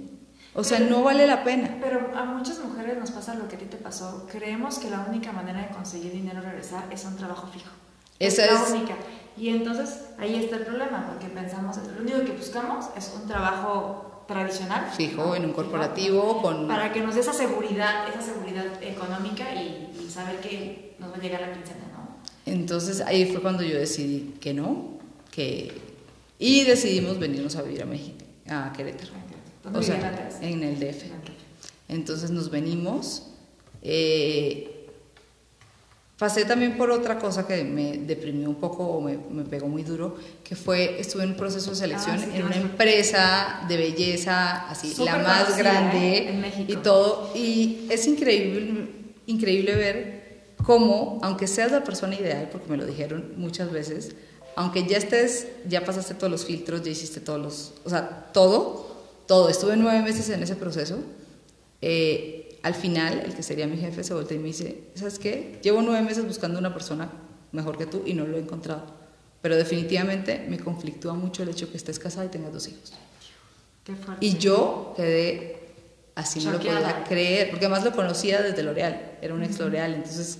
O 0.55 0.65
sea, 0.65 0.81
no 0.81 1.03
vale 1.05 1.27
la 1.27 1.45
pena. 1.45 1.79
Pero 1.81 2.11
a 2.17 2.25
muchas 2.25 2.59
mujeres 2.59 2.99
nos 2.99 3.13
pasa 3.13 3.35
lo 3.35 3.47
que 3.49 3.55
a 3.57 3.59
ti 3.59 3.67
te 3.67 3.77
pasó. 3.77 4.27
Creemos 4.31 4.79
que 4.79 4.91
la 4.91 5.07
única 5.09 5.31
manera 5.33 5.61
de 5.63 5.69
conseguir 5.69 6.13
dinero 6.13 6.41
regresar 6.41 6.85
es 6.91 7.05
un 7.05 7.17
trabajo 7.17 7.47
fijo. 7.53 7.71
Esa 8.19 8.47
la 8.47 8.61
es- 8.65 8.71
única. 8.71 8.95
Y 9.37 9.49
entonces 9.51 10.01
ahí 10.19 10.35
está 10.35 10.57
el 10.57 10.65
problema, 10.67 11.07
porque 11.09 11.33
pensamos, 11.33 11.77
lo 11.79 12.03
único 12.03 12.25
que 12.25 12.33
buscamos 12.33 12.87
es 12.97 13.13
un 13.15 13.27
trabajo 13.29 14.10
tradicional. 14.35 14.91
Fijo, 14.97 15.35
en 15.35 15.45
un 15.45 15.53
corporativo, 15.53 16.41
con... 16.43 16.67
Para 16.69 16.93
que 16.93 17.01
nos 17.01 17.15
dé 17.15 17.21
esa 17.21 17.33
seguridad, 17.33 18.09
esa 18.09 18.23
seguridad 18.23 18.65
económica 18.83 19.55
y, 19.55 19.91
y 20.05 20.11
saber 20.11 20.41
que 20.41 20.95
nos 20.99 21.13
va 21.13 21.17
a 21.17 21.21
llegar 21.21 21.41
la 21.43 21.53
quincena, 21.53 21.81
¿no? 21.93 22.19
Entonces 22.47 23.01
ahí 23.03 23.27
fue 23.27 23.41
cuando 23.43 23.63
yo 23.63 23.79
decidí 23.79 24.35
que 24.41 24.55
no, 24.55 24.99
que... 25.31 25.73
Y 26.39 26.65
decidimos 26.65 27.19
venirnos 27.19 27.57
a 27.57 27.63
vivir 27.63 27.83
a 27.83 27.87
México, 27.87 28.25
a 28.49 28.73
Querétaro. 28.75 29.13
¿Dónde 29.63 29.79
O 29.79 29.83
sea, 29.83 30.09
antes? 30.09 30.37
en 30.41 30.63
el 30.63 30.81
DF. 30.81 31.05
Entonces 31.89 32.31
nos 32.31 32.51
venimos. 32.51 33.27
eh, 33.83 34.80
pasé 36.21 36.45
también 36.45 36.77
por 36.77 36.91
otra 36.91 37.19
cosa 37.19 37.47
que 37.47 37.65
me 37.65 37.97
deprimió 37.97 38.47
un 38.51 38.57
poco 38.57 38.85
o 38.85 39.01
me, 39.01 39.17
me 39.31 39.43
pegó 39.43 39.69
muy 39.69 39.83
duro, 39.85 40.19
que 40.45 40.55
fue, 40.55 41.01
estuve 41.01 41.23
en 41.25 41.31
un 41.31 41.37
proceso 41.37 41.71
de 41.71 41.77
selección 41.77 42.17
Ah, 42.17 42.23
sí, 42.23 42.31
en 42.35 42.45
una 42.45 42.57
empresa 42.57 43.63
de 43.67 43.77
belleza, 43.79 44.69
así, 44.69 44.91
Súper 44.93 45.15
la 45.15 45.19
más 45.23 45.45
conocida, 45.45 45.63
grande 45.63 46.19
¿eh? 46.19 46.29
En 46.29 46.41
México. 46.43 46.71
y 46.71 46.77
todo. 46.77 47.33
Y 47.35 47.87
es 47.89 48.07
increíble, 48.07 48.91
increíble 49.25 49.75
ver 49.75 50.53
cómo, 50.63 51.21
aunque 51.23 51.47
seas 51.47 51.73
la 51.73 51.83
persona 51.85 52.15
ideal, 52.15 52.51
porque 52.53 52.69
me 52.71 52.77
lo 52.77 52.85
dijeron 52.85 53.33
muchas 53.39 53.73
veces, 53.73 54.15
aunque 54.57 54.87
ya 54.87 54.99
estés, 54.99 55.49
ya 55.67 55.87
pasaste 55.87 56.13
todos 56.13 56.31
los 56.31 56.45
filtros, 56.45 56.83
ya 56.83 56.91
hiciste 56.91 57.21
todos 57.21 57.41
los, 57.41 57.73
o 57.83 57.89
sea, 57.89 58.31
todo, 58.35 58.95
todo, 59.27 59.49
estuve 59.49 59.75
nueve 59.75 60.03
meses 60.03 60.29
en 60.29 60.43
ese 60.43 60.55
proceso, 60.55 60.99
eh, 61.81 62.40
al 62.63 62.75
final, 62.75 63.23
el 63.25 63.35
que 63.35 63.43
sería 63.43 63.67
mi 63.67 63.77
jefe 63.77 64.05
se 64.05 64.15
voltea 64.15 64.37
y 64.37 64.41
me 64.41 64.49
dice, 64.49 64.85
¿sabes 64.95 65.19
qué? 65.19 65.59
Llevo 65.63 65.83
nueve 65.83 66.03
meses 66.03 66.27
buscando 66.27 66.59
una 66.59 66.73
persona 66.73 67.11
mejor 67.53 67.79
que 67.79 67.87
tú 67.87 68.03
y 68.07 68.15
no 68.15 68.27
lo 68.27 68.37
he 68.37 68.41
encontrado, 68.41 68.85
pero 69.41 69.57
definitivamente 69.57 70.45
me 70.49 70.59
conflictúa 70.59 71.15
mucho 71.15 71.43
el 71.43 71.49
hecho 71.49 71.71
que 71.71 71.77
estés 71.77 71.99
casada 71.99 72.27
y 72.27 72.29
tengas 72.29 72.53
dos 72.53 72.69
hijos. 72.69 72.93
Qué 73.85 73.95
fuerte. 73.95 74.25
Y 74.25 74.37
yo 74.39 74.93
quedé 74.97 75.61
así, 76.15 76.45
no 76.45 76.53
lo 76.53 76.59
podía 76.59 77.05
creer, 77.05 77.51
porque 77.51 77.67
además 77.67 77.85
lo 77.85 77.93
conocía 77.93 78.43
desde 78.43 78.63
L'Oreal, 78.63 79.19
era 79.23 79.35
un 79.35 79.43
ex 79.43 79.59
L'Oreal, 79.59 79.95
entonces, 79.95 80.39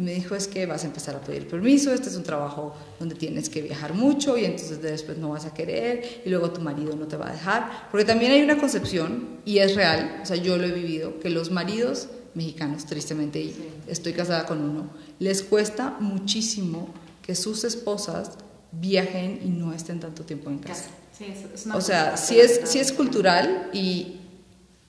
y 0.00 0.02
me 0.02 0.14
dijo, 0.14 0.34
es 0.34 0.48
que 0.48 0.64
vas 0.64 0.82
a 0.84 0.86
empezar 0.86 1.14
a 1.14 1.20
pedir 1.20 1.46
permiso, 1.46 1.92
este 1.92 2.08
es 2.08 2.16
un 2.16 2.22
trabajo 2.22 2.74
donde 2.98 3.14
tienes 3.14 3.50
que 3.50 3.60
viajar 3.60 3.92
mucho 3.92 4.38
y 4.38 4.46
entonces 4.46 4.80
después 4.80 5.18
no 5.18 5.28
vas 5.28 5.44
a 5.44 5.52
querer 5.52 6.22
y 6.24 6.30
luego 6.30 6.50
tu 6.52 6.62
marido 6.62 6.96
no 6.96 7.06
te 7.06 7.18
va 7.18 7.28
a 7.28 7.32
dejar, 7.32 7.88
porque 7.90 8.06
también 8.06 8.32
hay 8.32 8.40
una 8.40 8.56
concepción, 8.56 9.40
y 9.44 9.58
es 9.58 9.74
real, 9.74 10.20
o 10.22 10.24
sea, 10.24 10.36
yo 10.36 10.56
lo 10.56 10.64
he 10.64 10.72
vivido, 10.72 11.20
que 11.20 11.28
los 11.28 11.50
maridos 11.50 12.08
mexicanos, 12.32 12.86
tristemente, 12.86 13.42
y 13.42 13.54
estoy 13.88 14.14
casada 14.14 14.46
con 14.46 14.62
uno, 14.62 14.88
les 15.18 15.42
cuesta 15.42 15.98
muchísimo 16.00 16.88
que 17.20 17.34
sus 17.34 17.64
esposas 17.64 18.30
viajen 18.72 19.40
y 19.44 19.50
no 19.50 19.74
estén 19.74 20.00
tanto 20.00 20.24
tiempo 20.24 20.48
en 20.48 20.60
casa. 20.60 20.86
Sí, 21.16 21.26
es, 21.54 21.66
una 21.66 21.76
O 21.76 21.82
sea, 21.82 22.16
sí 22.16 22.40
es, 22.40 22.62
sí 22.64 22.78
es 22.78 22.90
cultural 22.90 23.68
y, 23.74 24.19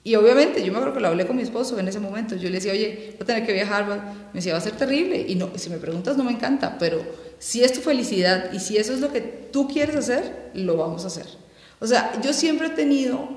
y 0.04 0.16
obviamente 0.16 0.64
yo 0.64 0.72
me 0.72 0.80
acuerdo 0.80 0.96
que 0.96 1.00
lo 1.00 1.10
hablé 1.10 1.28
con 1.28 1.36
mi 1.36 1.44
esposo 1.44 1.78
en 1.78 1.88
ese 1.88 2.00
momento. 2.00 2.36
Yo 2.36 2.50
le 2.50 2.56
decía, 2.56 2.72
oye, 2.72 3.14
voy 3.14 3.22
a 3.22 3.26
tener 3.26 3.46
que 3.46 3.54
viajar. 3.54 3.86
Me 3.86 4.40
decía, 4.40 4.54
va 4.54 4.58
a 4.58 4.62
ser 4.62 4.76
terrible. 4.76 5.26
Y 5.28 5.36
no, 5.36 5.52
si 5.56 5.70
me 5.70 5.78
preguntas, 5.78 6.18
no 6.18 6.24
me 6.24 6.32
encanta, 6.32 6.78
pero 6.80 7.04
si 7.38 7.64
es 7.64 7.72
tu 7.74 7.82
felicidad 7.82 8.52
y 8.52 8.60
si 8.60 8.78
eso 8.78 8.94
es 8.94 9.00
lo 9.00 9.12
que 9.12 9.22
tú 9.22 9.68
quieres 9.68 9.96
hacer, 9.96 10.52
lo 10.56 10.78
vamos 10.78 11.04
a 11.04 11.08
hacer. 11.08 11.28
O 11.80 11.86
sea, 11.86 12.20
yo 12.22 12.34
siempre 12.34 12.68
he 12.68 12.72
tenido 12.72 13.30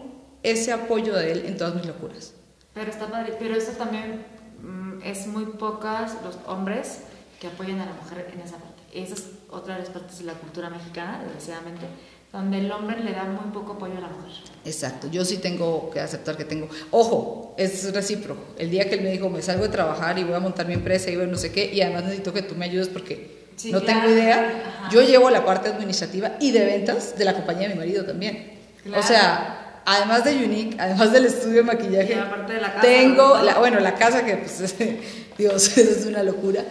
ese 0.43 0.73
apoyo 0.73 1.15
de 1.15 1.33
él 1.33 1.45
en 1.47 1.57
todas 1.59 1.75
mis 1.75 1.85
locuras. 1.85 2.35
Pero 2.73 2.91
está 2.91 3.09
padre, 3.09 3.35
pero 3.39 3.55
eso 3.55 3.73
también 3.73 4.25
mm, 4.63 5.03
es 5.03 5.27
muy 5.27 5.45
pocas 5.45 6.17
los 6.25 6.39
hombres 6.47 7.01
que 7.41 7.47
apoyan 7.47 7.81
a 7.81 7.87
la 7.87 7.93
mujer 7.93 8.31
en 8.33 8.41
esa 8.41 8.57
parte. 8.57 8.83
Esa 8.93 9.15
es 9.15 9.25
otra 9.51 9.75
de 9.75 9.81
las 9.81 9.91
partes 9.91 10.19
de 10.19 10.25
la 10.25 10.35
cultura 10.35 10.71
mexicana, 10.71 11.21
desgraciadamente, 11.25 11.87
donde 12.35 12.59
el 12.59 12.71
hombre 12.73 12.99
le 13.01 13.13
da 13.13 13.25
muy 13.25 13.53
poco 13.53 13.75
apoyo 13.75 13.97
a 13.97 14.01
la 14.01 14.09
mujer. 14.09 14.33
Exacto, 14.65 15.09
yo 15.09 15.25
sí 15.25 15.37
tengo 15.39 15.89
que 15.91 16.01
aceptar 16.01 16.37
que 16.37 16.45
tengo. 16.45 16.69
Ojo, 16.91 17.55
es 17.57 17.95
recíproco. 17.95 18.43
El 18.59 18.71
día 18.71 18.89
que 18.89 18.97
él 18.97 19.03
me 19.03 19.11
dijo, 19.13 19.31
me 19.31 19.41
salgo 19.41 19.63
de 19.63 19.69
trabajar 19.69 20.19
y 20.19 20.25
voy 20.25 20.35
a 20.35 20.41
montar 20.41 20.67
mi 20.67 20.75
empresa 20.75 21.11
y 21.11 21.17
voy 21.17 21.27
a 21.27 21.29
no 21.29 21.37
sé 21.37 21.53
qué, 21.53 21.73
y 21.73 21.81
además 21.81 22.03
necesito 22.05 22.33
que 22.33 22.43
tú 22.43 22.57
me 22.57 22.65
ayudes 22.65 22.89
porque 22.89 23.45
Sí, 23.57 23.71
no 23.71 23.81
claro, 23.81 24.01
tengo 24.01 24.13
idea. 24.15 24.65
ajá. 24.81 24.91
Yo 24.91 25.01
llevo 25.03 25.31
la 25.31 25.45
parte 25.45 25.69
administrativa 25.69 26.33
y 26.41 26.51
de 26.51 26.65
ventas 26.65 27.17
de 27.17 27.25
la 27.25 27.35
compañía 27.35 27.69
de 27.69 27.75
mi 27.75 27.81
marido 27.81 28.05
también. 28.05 28.53
Claro. 28.83 29.01
O 29.01 29.07
sea, 29.07 29.83
además 29.87 30.25
de 30.25 30.35
Unique, 30.45 30.77
además 30.81 31.13
del 31.13 31.27
estudio 31.27 31.59
de 31.59 31.63
maquillaje, 31.63 32.15
Y 32.15 32.19
aparte 32.19 32.55
de 32.55 32.61
la 32.61 32.69
casa, 32.75 32.81
tengo, 32.81 33.37
¿no? 33.37 33.43
la, 33.45 33.59
bueno, 33.61 33.79
la 33.79 33.95
casa 33.95 34.25
que, 34.25 34.39
pues, 34.39 34.75
Dios, 35.39 35.79
es 35.79 36.05
una 36.07 36.25
locura. 36.25 36.65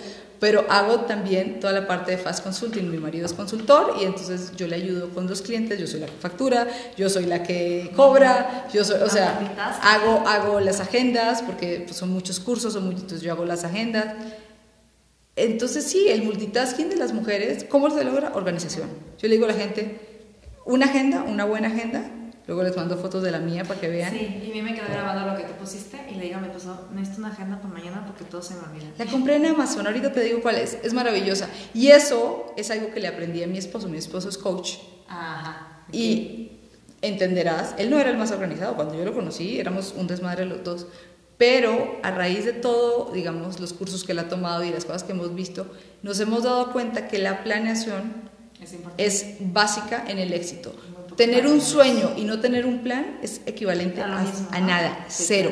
Pero 0.44 0.66
hago 0.68 1.06
también 1.06 1.62
toda 1.62 1.72
la 1.72 1.88
parte 1.88 2.12
de 2.12 2.18
Fast 2.18 2.44
Consulting. 2.44 2.92
Mi 2.92 2.98
marido 2.98 3.26
es 3.26 3.32
consultor 3.32 3.96
y 4.02 4.04
entonces 4.04 4.52
yo 4.58 4.68
le 4.68 4.76
ayudo 4.76 5.08
con 5.12 5.26
los 5.26 5.42
clientes. 5.42 5.80
Yo 5.80 5.88
soy 5.88 6.02
la 6.02 6.08
que 6.08 6.18
factura, 6.20 6.68
yo 6.98 7.10
soy 7.10 7.28
la 7.28 7.44
que 7.44 7.94
cobra, 7.96 8.68
yo 8.74 8.84
soy, 8.84 9.00
o 9.04 9.10
sea, 9.10 9.40
hago, 9.82 10.28
hago 10.28 10.60
las 10.60 10.82
agendas 10.82 11.42
porque 11.44 11.84
pues, 11.86 11.96
son 11.96 12.10
muchos 12.10 12.42
cursos, 12.42 12.74
son 12.74 12.84
muchos, 12.84 13.04
entonces 13.04 13.22
yo 13.22 13.32
hago 13.32 13.46
las 13.46 13.64
agendas. 13.64 14.16
Entonces 15.38 15.86
sí, 15.86 16.10
el 16.10 16.24
multitasking 16.24 16.90
de 16.90 16.98
las 16.98 17.14
mujeres, 17.14 17.64
¿cómo 17.64 17.90
se 17.90 18.04
logra? 18.04 18.34
Organización. 18.36 18.90
Yo 19.20 19.30
le 19.30 19.36
digo 19.36 19.46
a 19.46 19.48
la 19.48 19.54
gente, 19.54 19.98
una 20.66 20.88
agenda, 20.88 21.24
una 21.24 21.46
buena 21.46 21.70
agenda, 21.70 22.12
luego 22.48 22.64
les 22.64 22.76
mando 22.76 22.98
fotos 22.98 23.24
de 23.24 23.32
la 23.32 23.40
mía 23.40 23.64
para 23.64 23.80
que 23.80 23.88
vean. 23.88 24.12
Sí, 24.12 24.42
y 24.46 24.52
a 24.52 24.54
mí 24.54 24.62
me 24.62 24.74
quedó 24.76 24.86
grabando 24.90 25.32
lo 25.32 25.38
que 25.38 25.44
tú 25.44 25.54
pusiste 25.60 26.00
y 26.12 26.16
le 26.16 26.26
digo 26.26 26.38
a 26.38 26.40
mi 26.40 26.48
esposo, 26.48 26.88
necesito 26.94 27.22
una 27.22 27.32
agenda 27.32 27.62
para 27.62 27.74
mañana 27.74 28.04
porque 28.06 28.24
todo 28.26 28.42
se 28.42 28.56
me 28.56 28.62
olvida. 28.62 28.92
La 28.98 29.06
compré 29.06 29.36
en 29.36 29.46
Amazon, 29.46 29.88
ahorita 29.88 30.12
te 30.12 30.22
digo 30.22 30.42
cuál 30.42 30.56
es, 30.56 30.78
es 30.84 30.94
maravillosa. 30.94 31.50
Y 31.74 31.88
eso 31.88 32.54
es 32.58 32.72
algo 32.72 32.92
que 32.92 33.00
le 33.00 33.08
aprendí 33.08 33.44
a 33.44 33.48
mi 33.48 33.58
esposo, 33.58 33.88
mi 33.88 33.98
esposo 33.98 34.30
es 34.30 34.38
coach. 34.38 34.76
Ajá. 35.08 35.86
Y 35.92 36.52
entenderás, 37.02 37.76
él 37.78 37.90
no 37.90 38.00
era 38.00 38.10
el 38.10 38.18
más 38.18 38.32
organizado, 38.32 38.76
cuando 38.76 38.96
yo 38.96 39.04
lo 39.04 39.14
conocí 39.14 39.60
éramos 39.60 39.94
un 39.98 40.08
desmadre 40.08 40.46
los 40.46 40.64
dos, 40.64 40.88
pero 41.38 42.00
a 42.04 42.12
raíz 42.12 42.46
de 42.46 42.54
todo, 42.54 43.12
digamos, 43.12 43.60
los 43.60 43.74
cursos 43.74 44.04
que 44.04 44.14
él 44.14 44.20
ha 44.20 44.30
tomado 44.30 44.64
y 44.64 44.70
las 44.70 44.86
cosas 44.86 45.04
que 45.04 45.12
hemos 45.12 45.36
visto, 45.36 45.68
nos 46.02 46.20
hemos 46.20 46.44
dado 46.44 46.72
cuenta 46.72 47.08
que 47.08 47.18
la 47.18 47.44
planeación 47.44 48.32
Es 48.62 48.76
es 48.98 49.36
básica 49.40 50.06
en 50.08 50.20
el 50.20 50.32
éxito. 50.32 50.74
Tener 51.16 51.48
un 51.48 51.62
sueño 51.62 52.14
y 52.18 52.24
no 52.24 52.40
tener 52.40 52.66
un 52.66 52.84
plan 52.84 53.20
es 53.22 53.42
equivalente 53.46 54.02
A 54.02 54.60
nada, 54.62 55.06
cero. 55.10 55.52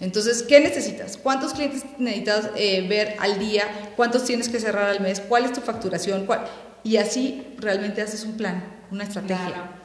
Entonces, 0.00 0.42
¿qué 0.42 0.58
necesitas? 0.58 1.16
¿Cuántos 1.16 1.52
clientes 1.54 1.84
necesitas 1.98 2.50
eh, 2.56 2.86
ver 2.88 3.14
al 3.20 3.38
día? 3.38 3.92
¿Cuántos 3.94 4.24
tienes 4.24 4.48
que 4.48 4.58
cerrar 4.58 4.86
al 4.90 5.00
mes? 5.00 5.20
¿Cuál 5.20 5.44
es 5.44 5.52
tu 5.52 5.60
facturación? 5.60 6.26
¿Cuál? 6.26 6.44
Y 6.82 6.96
así 6.96 7.54
realmente 7.58 8.02
haces 8.02 8.24
un 8.24 8.36
plan, 8.36 8.64
una 8.90 9.04
estrategia. 9.04 9.46
Claro. 9.46 9.82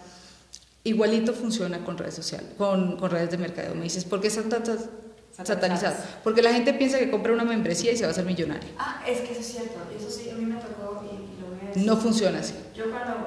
Igualito 0.84 1.34
funciona 1.34 1.84
con 1.84 1.98
redes 1.98 2.16
sociales, 2.16 2.48
con, 2.58 2.98
con 2.98 3.12
redes 3.12 3.30
de 3.30 3.38
mercadeo. 3.38 3.76
Me 3.76 3.84
dices, 3.84 4.06
¿por 4.06 4.20
qué 4.22 4.28
están 4.30 4.50
tantas 4.50 4.86
Satanizadas. 5.34 5.48
satanizadas? 5.48 5.98
Porque 6.24 6.42
la 6.42 6.52
gente 6.52 6.74
piensa 6.74 6.98
que 6.98 7.12
compra 7.12 7.34
una 7.34 7.44
membresía 7.44 7.92
y 7.92 7.98
se 7.98 8.04
va 8.04 8.08
a 8.08 8.12
hacer 8.12 8.26
millonario. 8.26 8.70
Ah, 8.80 9.04
es 9.08 9.20
que 9.20 9.34
eso 9.34 9.42
es 9.42 9.48
cierto, 9.48 9.76
eso 9.96 10.10
sí, 10.10 10.30
a 10.32 10.34
mí 10.34 10.46
me 10.46 10.56
tocó 10.56 11.04
y 11.04 11.42
lo 11.42 11.50
voy 11.50 11.60
a 11.64 11.68
decir. 11.68 11.86
No 11.86 11.98
funciona 11.98 12.40
así. 12.40 12.54
Yo 12.74 12.90
cuando 12.90 13.27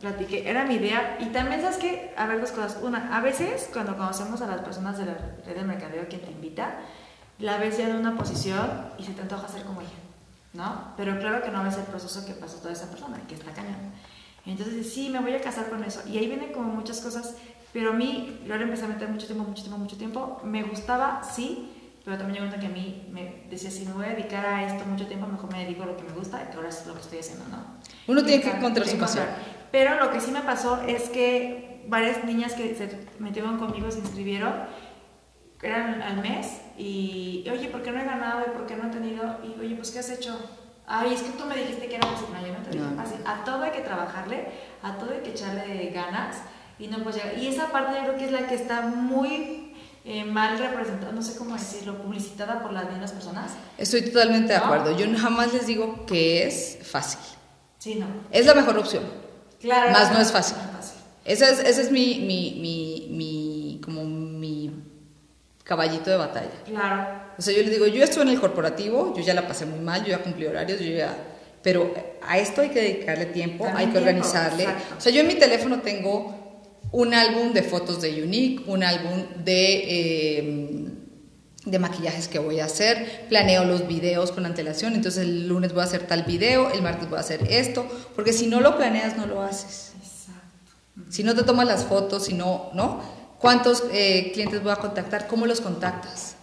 platiqué, 0.00 0.48
era 0.48 0.64
mi 0.64 0.74
idea. 0.74 1.18
Y 1.20 1.26
también, 1.26 1.60
¿sabes 1.60 1.76
que 1.76 2.12
A 2.16 2.26
ver, 2.26 2.40
dos 2.40 2.50
cosas. 2.50 2.78
Una, 2.82 3.16
a 3.16 3.20
veces 3.20 3.68
cuando 3.72 3.96
conocemos 3.96 4.40
a 4.42 4.46
las 4.46 4.60
personas 4.62 4.98
de 4.98 5.06
la 5.06 5.14
red 5.46 5.54
de 5.54 5.62
mercadeo, 5.62 6.08
quien 6.08 6.22
te 6.22 6.30
invita, 6.30 6.78
la 7.38 7.58
ves 7.58 7.78
ya 7.78 7.88
en 7.88 7.96
una 7.96 8.16
posición 8.16 8.90
y 8.98 9.04
se 9.04 9.12
te 9.12 9.22
antoja 9.22 9.48
ser 9.48 9.62
como 9.64 9.80
ella, 9.80 9.90
¿no? 10.52 10.94
Pero 10.96 11.18
claro 11.18 11.42
que 11.42 11.50
no 11.50 11.62
ves 11.62 11.76
el 11.76 11.84
proceso 11.84 12.26
que 12.26 12.32
pasó 12.32 12.58
toda 12.58 12.72
esa 12.72 12.90
persona, 12.90 13.18
que 13.28 13.34
está 13.34 13.52
cañón. 13.52 13.92
Entonces, 14.46 14.92
sí, 14.92 15.10
me 15.10 15.20
voy 15.20 15.34
a 15.34 15.40
casar 15.40 15.68
con 15.68 15.84
eso. 15.84 16.02
Y 16.08 16.18
ahí 16.18 16.26
vienen 16.26 16.52
como 16.52 16.68
muchas 16.68 17.00
cosas, 17.00 17.36
pero 17.72 17.90
a 17.90 17.92
mí, 17.92 18.40
lo 18.46 18.54
empecé 18.54 18.84
a 18.84 18.88
meter 18.88 19.08
mucho 19.08 19.26
tiempo, 19.26 19.44
mucho 19.44 19.62
tiempo, 19.62 19.78
mucho 19.78 19.96
tiempo. 19.96 20.40
Me 20.44 20.62
gustaba, 20.62 21.22
sí, 21.22 21.70
pero 22.04 22.16
también 22.16 22.44
llegó 22.44 22.58
que 22.58 22.66
a 22.66 22.70
mí 22.70 23.06
me 23.12 23.44
decía, 23.50 23.70
si 23.70 23.84
me 23.84 23.92
voy 23.92 24.06
a 24.06 24.08
dedicar 24.10 24.44
a 24.44 24.66
esto 24.66 24.84
mucho 24.86 25.06
tiempo, 25.06 25.26
mejor 25.26 25.52
me 25.52 25.64
dedico 25.64 25.82
a 25.82 25.86
lo 25.86 25.96
que 25.96 26.02
me 26.04 26.12
gusta, 26.12 26.50
que 26.50 26.56
ahora 26.56 26.70
es 26.70 26.86
lo 26.86 26.94
que 26.94 27.00
estoy 27.00 27.18
haciendo, 27.18 27.44
¿no? 27.48 27.58
Uno 28.06 28.24
tiene 28.24 28.42
que 28.42 28.50
encontrar 28.50 28.86
su 28.88 28.98
pasión. 28.98 29.26
Pero 29.70 29.96
lo 29.96 30.10
que 30.10 30.20
sí 30.20 30.30
me 30.30 30.40
pasó 30.40 30.80
es 30.86 31.08
que 31.10 31.84
varias 31.86 32.24
niñas 32.24 32.54
que 32.54 32.74
se 32.74 32.88
metieron 33.18 33.58
conmigo 33.58 33.90
se 33.90 33.98
inscribieron, 33.98 34.52
eran 35.62 36.00
al 36.02 36.22
mes, 36.22 36.60
y 36.78 37.44
oye, 37.52 37.68
¿por 37.68 37.82
qué 37.82 37.92
no 37.92 38.00
he 38.00 38.04
ganado? 38.04 38.44
¿Y 38.46 38.50
por 38.56 38.66
qué 38.66 38.76
no 38.76 38.88
he 38.88 38.90
tenido? 38.90 39.38
Y 39.44 39.60
oye, 39.60 39.74
pues 39.76 39.90
¿qué 39.90 39.98
has 39.98 40.10
hecho? 40.10 40.38
Ay, 40.86 41.14
es 41.14 41.22
que 41.22 41.30
tú 41.38 41.44
me 41.44 41.54
dijiste 41.54 41.86
que 41.86 41.96
era 41.96 42.08
fácil. 42.08 42.26
No, 42.32 42.46
yo 42.46 42.52
no 42.52 42.64
te 42.64 42.70
dije 42.70 42.94
fácil. 42.96 43.18
A 43.24 43.44
todo 43.44 43.62
hay 43.62 43.70
que 43.70 43.82
trabajarle, 43.82 44.48
a 44.82 44.96
todo 44.96 45.12
hay 45.12 45.20
que 45.20 45.30
echarle 45.30 45.90
ganas, 45.90 46.38
y 46.78 46.88
no 46.88 47.02
pues 47.04 47.20
Y 47.38 47.46
esa 47.46 47.70
parte 47.70 47.98
yo 47.98 48.04
creo 48.04 48.16
que 48.16 48.24
es 48.24 48.32
la 48.32 48.46
que 48.48 48.54
está 48.54 48.80
muy 48.80 49.74
eh, 50.04 50.24
mal 50.24 50.58
representada, 50.58 51.12
no 51.12 51.22
sé 51.22 51.36
cómo 51.36 51.54
decirlo, 51.54 51.98
publicitada 51.98 52.62
por 52.62 52.72
las 52.72 52.88
mismas 52.88 53.12
personas. 53.12 53.52
Estoy 53.76 54.02
totalmente 54.02 54.54
de 54.54 54.58
acuerdo. 54.58 54.96
Yo 54.96 55.06
jamás 55.18 55.52
les 55.52 55.66
digo 55.66 56.06
que 56.06 56.46
es 56.46 56.78
fácil. 56.82 57.20
Sí, 57.78 57.96
no. 57.96 58.06
Es 58.30 58.46
la 58.46 58.54
mejor 58.54 58.78
opción. 58.78 59.19
Claro. 59.60 59.90
Más 59.90 60.12
no 60.12 60.20
es 60.20 60.32
fácil. 60.32 60.56
Ese 61.24 61.50
es, 61.50 61.60
ese 61.60 61.82
es 61.82 61.90
mi, 61.90 62.20
mi, 62.20 62.58
mi, 62.60 63.08
mi, 63.10 63.80
como 63.84 64.04
mi 64.04 64.72
caballito 65.64 66.10
de 66.10 66.16
batalla. 66.16 66.50
Claro. 66.64 67.20
O 67.38 67.42
sea, 67.42 67.54
yo 67.54 67.62
les 67.62 67.70
digo, 67.70 67.86
yo 67.86 68.02
estoy 68.02 68.22
en 68.22 68.28
el 68.28 68.40
corporativo, 68.40 69.14
yo 69.16 69.22
ya 69.22 69.34
la 69.34 69.46
pasé 69.46 69.66
muy 69.66 69.78
mal, 69.80 70.02
yo 70.02 70.08
ya 70.08 70.18
cumplí 70.18 70.46
horarios, 70.46 70.80
yo 70.80 70.92
ya... 70.92 71.16
Pero 71.62 71.94
a 72.26 72.38
esto 72.38 72.62
hay 72.62 72.70
que 72.70 72.80
dedicarle 72.80 73.26
tiempo, 73.26 73.68
hay 73.74 73.88
que 73.88 73.98
organizarle. 73.98 74.66
O 74.96 75.00
sea, 75.00 75.12
yo 75.12 75.20
en 75.20 75.26
mi 75.26 75.34
teléfono 75.34 75.80
tengo 75.80 76.34
un 76.90 77.14
álbum 77.14 77.52
de 77.52 77.62
fotos 77.62 78.00
de 78.00 78.22
Unique, 78.22 78.64
un 78.66 78.82
álbum 78.82 79.26
de, 79.44 79.84
eh, 79.86 80.89
de 81.64 81.78
maquillajes 81.78 82.28
que 82.28 82.38
voy 82.38 82.60
a 82.60 82.64
hacer, 82.64 83.26
planeo 83.28 83.64
los 83.64 83.86
videos 83.86 84.32
con 84.32 84.46
antelación, 84.46 84.94
entonces 84.94 85.24
el 85.24 85.48
lunes 85.48 85.72
voy 85.72 85.82
a 85.82 85.84
hacer 85.84 86.06
tal 86.06 86.24
video, 86.24 86.70
el 86.70 86.82
martes 86.82 87.08
voy 87.08 87.18
a 87.18 87.20
hacer 87.20 87.46
esto, 87.52 87.86
porque 88.14 88.32
si 88.32 88.46
no 88.46 88.60
lo 88.60 88.76
planeas 88.76 89.16
no 89.16 89.26
lo 89.26 89.42
haces. 89.42 89.92
Exacto. 89.98 91.12
Si 91.12 91.22
no 91.22 91.34
te 91.34 91.42
tomas 91.42 91.66
las 91.66 91.84
fotos, 91.84 92.24
si 92.24 92.34
no, 92.34 92.70
¿no? 92.72 93.00
¿Cuántos 93.38 93.84
eh, 93.92 94.30
clientes 94.32 94.62
voy 94.62 94.72
a 94.72 94.76
contactar? 94.76 95.26
¿Cómo 95.26 95.46
los 95.46 95.60
contactas? 95.60 96.36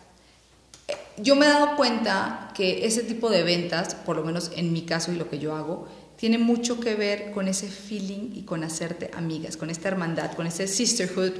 Eh, 0.88 0.95
yo 1.17 1.36
me 1.36 1.45
he 1.45 1.49
dado 1.49 1.75
cuenta 1.75 2.51
que 2.56 2.86
ese 2.86 3.03
tipo 3.03 3.30
de 3.30 3.43
ventas, 3.43 3.95
por 3.95 4.17
lo 4.17 4.23
menos 4.23 4.51
en 4.56 4.73
mi 4.73 4.84
caso 4.84 5.12
y 5.12 5.15
lo 5.15 5.30
que 5.30 5.39
yo 5.39 5.56
hago, 5.56 5.88
tiene 6.17 6.39
mucho 6.39 6.80
que 6.80 6.95
ver 6.95 7.32
con 7.32 7.47
ese 7.47 7.67
feeling 7.67 8.32
y 8.34 8.41
con 8.43 8.63
hacerte 8.63 9.12
amigas, 9.13 9.58
con 9.58 9.69
esta 9.69 9.88
hermandad, 9.88 10.34
con 10.34 10.47
ese 10.47 10.67
sisterhood. 10.67 11.34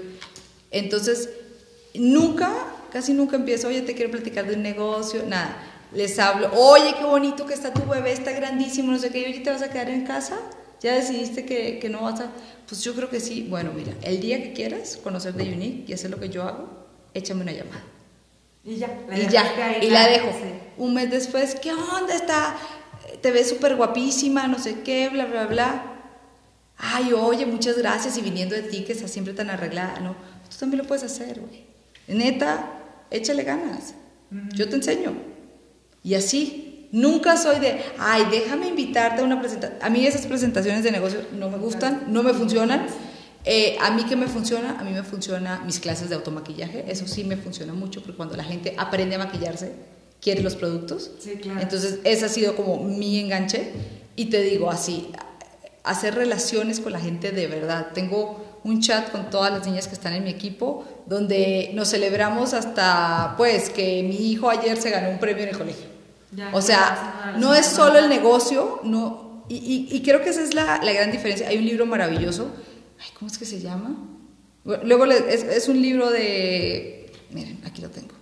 Entonces, 0.70 1.30
nunca, 1.96 2.54
casi 2.92 3.14
nunca 3.14 3.36
empiezo, 3.36 3.68
oye, 3.68 3.82
te 3.82 3.94
quiero 3.94 4.12
platicar 4.12 4.46
de 4.48 4.56
un 4.56 4.64
negocio, 4.64 5.24
nada. 5.28 5.58
Les 5.94 6.20
hablo, 6.20 6.52
oye, 6.54 6.96
qué 6.98 7.06
bonito 7.06 7.46
que 7.46 7.54
está 7.54 7.74
tu 7.74 7.88
bebé, 7.90 8.12
está 8.12 8.32
grandísimo, 8.32 8.92
no 8.92 9.00
sé 9.00 9.10
qué, 9.10 9.26
oye, 9.26 9.40
¿te 9.40 9.50
vas 9.50 9.62
a 9.62 9.70
quedar 9.70 9.90
en 9.90 10.06
casa? 10.06 10.38
¿Ya 10.82 10.96
decidiste 10.96 11.46
que, 11.46 11.80
que 11.80 11.90
no 11.90 12.02
vas 12.02 12.20
a...? 12.20 12.32
Pues 12.68 12.84
yo 12.84 12.94
creo 12.94 13.10
que 13.10 13.20
sí. 13.20 13.48
Bueno, 13.50 13.72
mira, 13.74 13.94
el 14.04 14.20
día 14.20 14.44
que 14.44 14.54
quieras 14.54 14.98
conocer 14.98 15.34
de 15.34 15.52
Unique 15.54 15.86
y 15.88 15.94
hacer 15.94 16.12
lo 16.12 16.20
que 16.20 16.30
yo 16.30 16.44
hago, 16.44 16.68
échame 17.14 17.42
una 17.42 17.54
llamada. 17.54 17.84
Y 18.64 18.76
ya, 18.76 18.90
y 19.16 19.28
ya, 19.28 19.78
y 19.82 19.90
la 19.90 20.08
dejo. 20.08 20.28
Un 20.78 20.94
mes 20.94 21.10
después, 21.10 21.56
¿qué 21.56 21.72
onda 21.72 22.14
está? 22.14 22.58
te 23.22 23.32
ves 23.32 23.50
súper 23.50 23.76
guapísima, 23.76 24.48
no 24.48 24.60
sé 24.60 24.82
qué, 24.82 25.10
bla, 25.10 25.26
bla, 25.26 25.48
bla. 25.48 25.84
Ay, 26.78 27.14
oye, 27.14 27.46
muchas 27.46 27.78
gracias 27.78 28.18
y 28.18 28.22
viniendo 28.22 28.56
de 28.56 28.64
ti 28.64 28.84
que 28.84 28.94
estás 28.94 29.12
siempre 29.12 29.34
tan 29.34 29.50
arreglada, 29.50 30.00
¿no? 30.00 30.16
Tú 30.50 30.58
también 30.60 30.84
lo 30.84 30.88
puedes 30.88 31.04
hacer, 31.04 31.40
güey. 31.40 31.66
Neta, 32.08 32.77
échale 33.12 33.44
ganas. 33.44 33.94
Yo 34.54 34.68
te 34.70 34.76
enseño. 34.76 35.14
Y 36.04 36.16
así, 36.16 36.90
nunca 36.92 37.38
soy 37.38 37.60
de, 37.60 37.82
ay, 37.98 38.28
déjame 38.32 38.68
invitarte 38.68 39.22
a 39.22 39.24
una 39.24 39.40
presentación. 39.40 39.80
A 39.82 39.90
mí 39.90 40.06
esas 40.06 40.26
presentaciones 40.26 40.84
de 40.84 40.92
negocio 40.92 41.20
no 41.34 41.50
me 41.50 41.58
gustan, 41.58 42.06
no 42.08 42.24
me 42.24 42.34
funcionan. 42.34 42.88
Eh, 43.46 43.78
a 43.82 43.92
mí 43.92 44.04
que 44.04 44.16
me 44.16 44.28
funciona, 44.28 44.78
a 44.78 44.84
mí 44.84 44.92
me 44.92 45.04
funciona 45.04 45.62
mis 45.66 45.80
clases 45.80 46.10
de 46.10 46.16
automaquillaje, 46.16 46.84
eso 46.90 47.08
sí 47.08 47.24
me 47.24 47.38
funciona 47.38 47.74
mucho, 47.74 48.02
porque 48.02 48.18
cuando 48.18 48.36
la 48.36 48.44
gente 48.44 48.74
aprende 48.78 49.16
a 49.16 49.20
maquillarse, 49.20 49.72
quiere 50.22 50.42
los 50.42 50.56
productos. 50.56 51.12
Sí, 51.20 51.36
claro. 51.36 51.62
Entonces, 51.62 52.00
ese 52.04 52.26
ha 52.26 52.30
sido 52.30 52.56
como 52.56 52.84
mi 52.84 53.20
enganche. 53.20 53.72
Y 54.16 54.26
te 54.26 54.42
digo 54.42 54.72
así, 54.72 55.12
hacer 55.84 56.16
relaciones 56.16 56.80
con 56.80 56.92
la 56.92 57.00
gente 57.00 57.32
de 57.32 57.48
verdad. 57.48 57.90
Tengo 57.94 58.44
un 58.64 58.82
chat 58.82 59.12
con 59.12 59.30
todas 59.30 59.52
las 59.52 59.66
niñas 59.66 59.88
que 59.88 59.94
están 59.94 60.14
en 60.14 60.24
mi 60.24 60.30
equipo, 60.30 60.86
donde 61.06 61.72
nos 61.74 61.90
celebramos 61.90 62.54
hasta, 62.54 63.36
pues, 63.38 63.70
que 63.70 64.04
mi 64.04 64.32
hijo 64.32 64.50
ayer 64.50 64.82
se 64.82 64.90
ganó 64.90 65.10
un 65.10 65.20
premio 65.20 65.44
en 65.44 65.50
el 65.50 65.58
colegio. 65.58 65.86
o 66.52 66.62
sea, 66.62 67.36
no 67.38 67.54
es 67.54 67.66
solo 67.66 68.00
el 68.00 68.10
negocio, 68.10 68.82
no, 68.84 69.46
y, 69.50 69.88
y, 69.90 70.02
creo 70.02 70.22
que 70.22 70.30
esa 70.30 70.44
es 70.44 70.54
la, 70.54 70.82
la, 70.84 70.92
gran 70.92 71.10
diferencia. 71.10 71.48
Hay 71.48 71.58
un 71.58 71.66
libro 71.66 71.86
maravilloso, 71.86 72.52
ay, 73.00 73.08
¿cómo 73.18 73.32
es 73.32 73.38
que 73.38 73.46
se 73.46 73.62
llama? 73.62 73.96
Luego 74.66 75.06
es, 75.06 75.44
es 75.44 75.70
un 75.70 75.82
libro 75.82 76.10
de, 76.10 77.10
miren, 77.32 77.62
aquí 77.66 77.82
lo 77.82 77.90
tengo 77.90 78.18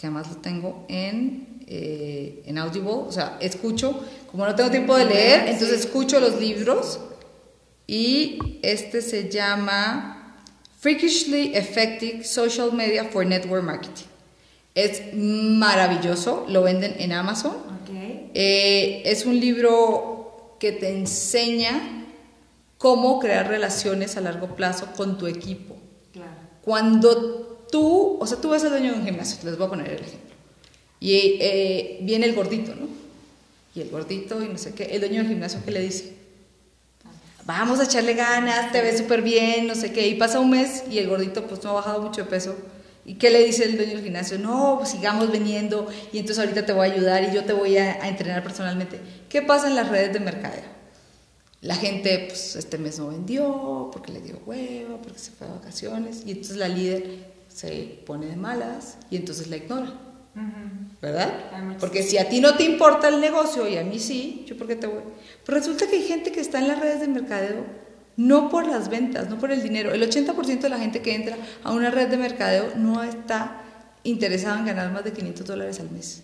que 0.00 0.06
además 0.06 0.30
lo 0.30 0.36
tengo 0.36 0.86
en, 0.88 1.60
eh, 1.66 2.42
en 2.46 2.56
Audible, 2.56 2.90
o 2.90 3.12
sea, 3.12 3.36
escucho, 3.38 4.02
como 4.30 4.46
no 4.46 4.54
tengo 4.54 4.70
tiempo 4.70 4.96
de 4.96 5.04
leer, 5.04 5.46
entonces 5.48 5.80
escucho 5.80 6.18
los 6.20 6.40
libros 6.40 7.00
y 7.90 8.38
este 8.62 9.02
se 9.02 9.28
llama 9.28 10.36
Freakishly 10.78 11.56
Effective 11.56 12.22
Social 12.22 12.72
Media 12.72 13.02
for 13.06 13.26
Network 13.26 13.64
Marketing. 13.64 14.06
Es 14.76 15.12
maravilloso, 15.12 16.46
lo 16.48 16.62
venden 16.62 16.94
en 17.00 17.12
Amazon. 17.12 17.56
Eh, 18.32 19.02
es 19.04 19.26
un 19.26 19.40
libro 19.40 20.54
que 20.60 20.70
te 20.70 20.90
enseña 20.90 22.06
cómo 22.78 23.18
crear 23.18 23.48
relaciones 23.48 24.16
a 24.16 24.20
largo 24.20 24.54
plazo 24.54 24.92
con 24.96 25.18
tu 25.18 25.26
equipo. 25.26 25.76
Claro. 26.12 26.30
Cuando 26.62 27.66
tú, 27.72 28.18
o 28.20 28.26
sea, 28.28 28.40
tú 28.40 28.50
vas 28.50 28.62
al 28.62 28.70
dueño 28.70 28.92
de 28.92 28.98
un 29.00 29.04
gimnasio, 29.04 29.40
les 29.42 29.58
voy 29.58 29.66
a 29.66 29.70
poner 29.70 29.88
el 29.88 29.98
ejemplo. 29.98 30.36
Y 31.00 31.38
eh, 31.40 31.98
viene 32.02 32.26
el 32.26 32.36
gordito, 32.36 32.72
¿no? 32.72 32.86
Y 33.74 33.80
el 33.80 33.90
gordito 33.90 34.40
y 34.44 34.46
no 34.46 34.58
sé 34.58 34.74
qué, 34.74 34.84
el 34.84 35.00
dueño 35.00 35.22
del 35.22 35.26
gimnasio, 35.26 35.58
¿qué 35.64 35.72
le 35.72 35.80
dice? 35.80 36.19
Vamos 37.50 37.80
a 37.80 37.84
echarle 37.84 38.14
ganas, 38.14 38.70
te 38.70 38.80
ves 38.80 38.98
súper 38.98 39.22
bien, 39.22 39.66
no 39.66 39.74
sé 39.74 39.92
qué. 39.92 40.06
Y 40.06 40.14
pasa 40.14 40.38
un 40.38 40.50
mes 40.50 40.84
y 40.88 40.98
el 40.98 41.08
gordito 41.08 41.48
pues 41.48 41.64
no 41.64 41.70
ha 41.70 41.72
bajado 41.72 42.00
mucho 42.00 42.22
de 42.22 42.30
peso. 42.30 42.54
¿Y 43.04 43.14
qué 43.14 43.28
le 43.28 43.44
dice 43.44 43.64
el 43.64 43.76
dueño 43.76 43.94
del 43.94 44.04
gimnasio? 44.04 44.38
No, 44.38 44.76
pues, 44.78 44.90
sigamos 44.90 45.32
viniendo 45.32 45.88
y 46.12 46.18
entonces 46.18 46.38
ahorita 46.38 46.64
te 46.64 46.72
voy 46.72 46.88
a 46.88 46.92
ayudar 46.92 47.24
y 47.24 47.34
yo 47.34 47.44
te 47.44 47.52
voy 47.52 47.76
a, 47.76 47.94
a 48.04 48.08
entrenar 48.08 48.44
personalmente. 48.44 49.00
¿Qué 49.28 49.42
pasa 49.42 49.66
en 49.66 49.74
las 49.74 49.88
redes 49.88 50.12
de 50.12 50.20
mercadeo? 50.20 50.62
La 51.60 51.74
gente, 51.74 52.26
pues 52.28 52.54
este 52.54 52.78
mes 52.78 53.00
no 53.00 53.08
vendió 53.08 53.90
porque 53.92 54.12
le 54.12 54.20
dio 54.20 54.40
huevo, 54.46 55.00
porque 55.02 55.18
se 55.18 55.32
fue 55.32 55.48
a 55.48 55.50
vacaciones 55.50 56.22
y 56.24 56.30
entonces 56.30 56.56
la 56.56 56.68
líder 56.68 57.32
se 57.48 58.00
pone 58.06 58.26
de 58.26 58.36
malas 58.36 58.96
y 59.10 59.16
entonces 59.16 59.48
la 59.48 59.56
ignora. 59.56 59.92
¿Verdad? 61.02 61.76
Porque 61.80 62.02
si 62.02 62.18
a 62.18 62.28
ti 62.28 62.40
no 62.40 62.56
te 62.56 62.64
importa 62.64 63.08
el 63.08 63.20
negocio 63.20 63.68
y 63.68 63.76
a 63.76 63.84
mí 63.84 63.98
sí, 63.98 64.44
yo 64.46 64.56
por 64.56 64.66
qué 64.66 64.76
te 64.76 64.86
voy. 64.86 65.02
Pero 65.44 65.58
resulta 65.58 65.88
que 65.88 65.96
hay 65.96 66.02
gente 66.02 66.30
que 66.30 66.40
está 66.40 66.58
en 66.58 66.68
las 66.68 66.78
redes 66.78 67.00
de 67.00 67.08
mercadeo 67.08 67.64
no 68.16 68.50
por 68.50 68.66
las 68.66 68.90
ventas, 68.90 69.30
no 69.30 69.38
por 69.38 69.50
el 69.50 69.62
dinero. 69.62 69.92
El 69.92 70.02
80% 70.02 70.60
de 70.60 70.68
la 70.68 70.78
gente 70.78 71.00
que 71.00 71.14
entra 71.14 71.38
a 71.62 71.72
una 71.72 71.90
red 71.90 72.08
de 72.08 72.18
mercadeo 72.18 72.74
no 72.76 73.02
está 73.02 73.62
interesada 74.02 74.58
en 74.58 74.66
ganar 74.66 74.92
más 74.92 75.04
de 75.04 75.12
500 75.12 75.46
dólares 75.46 75.80
al 75.80 75.90
mes. 75.90 76.22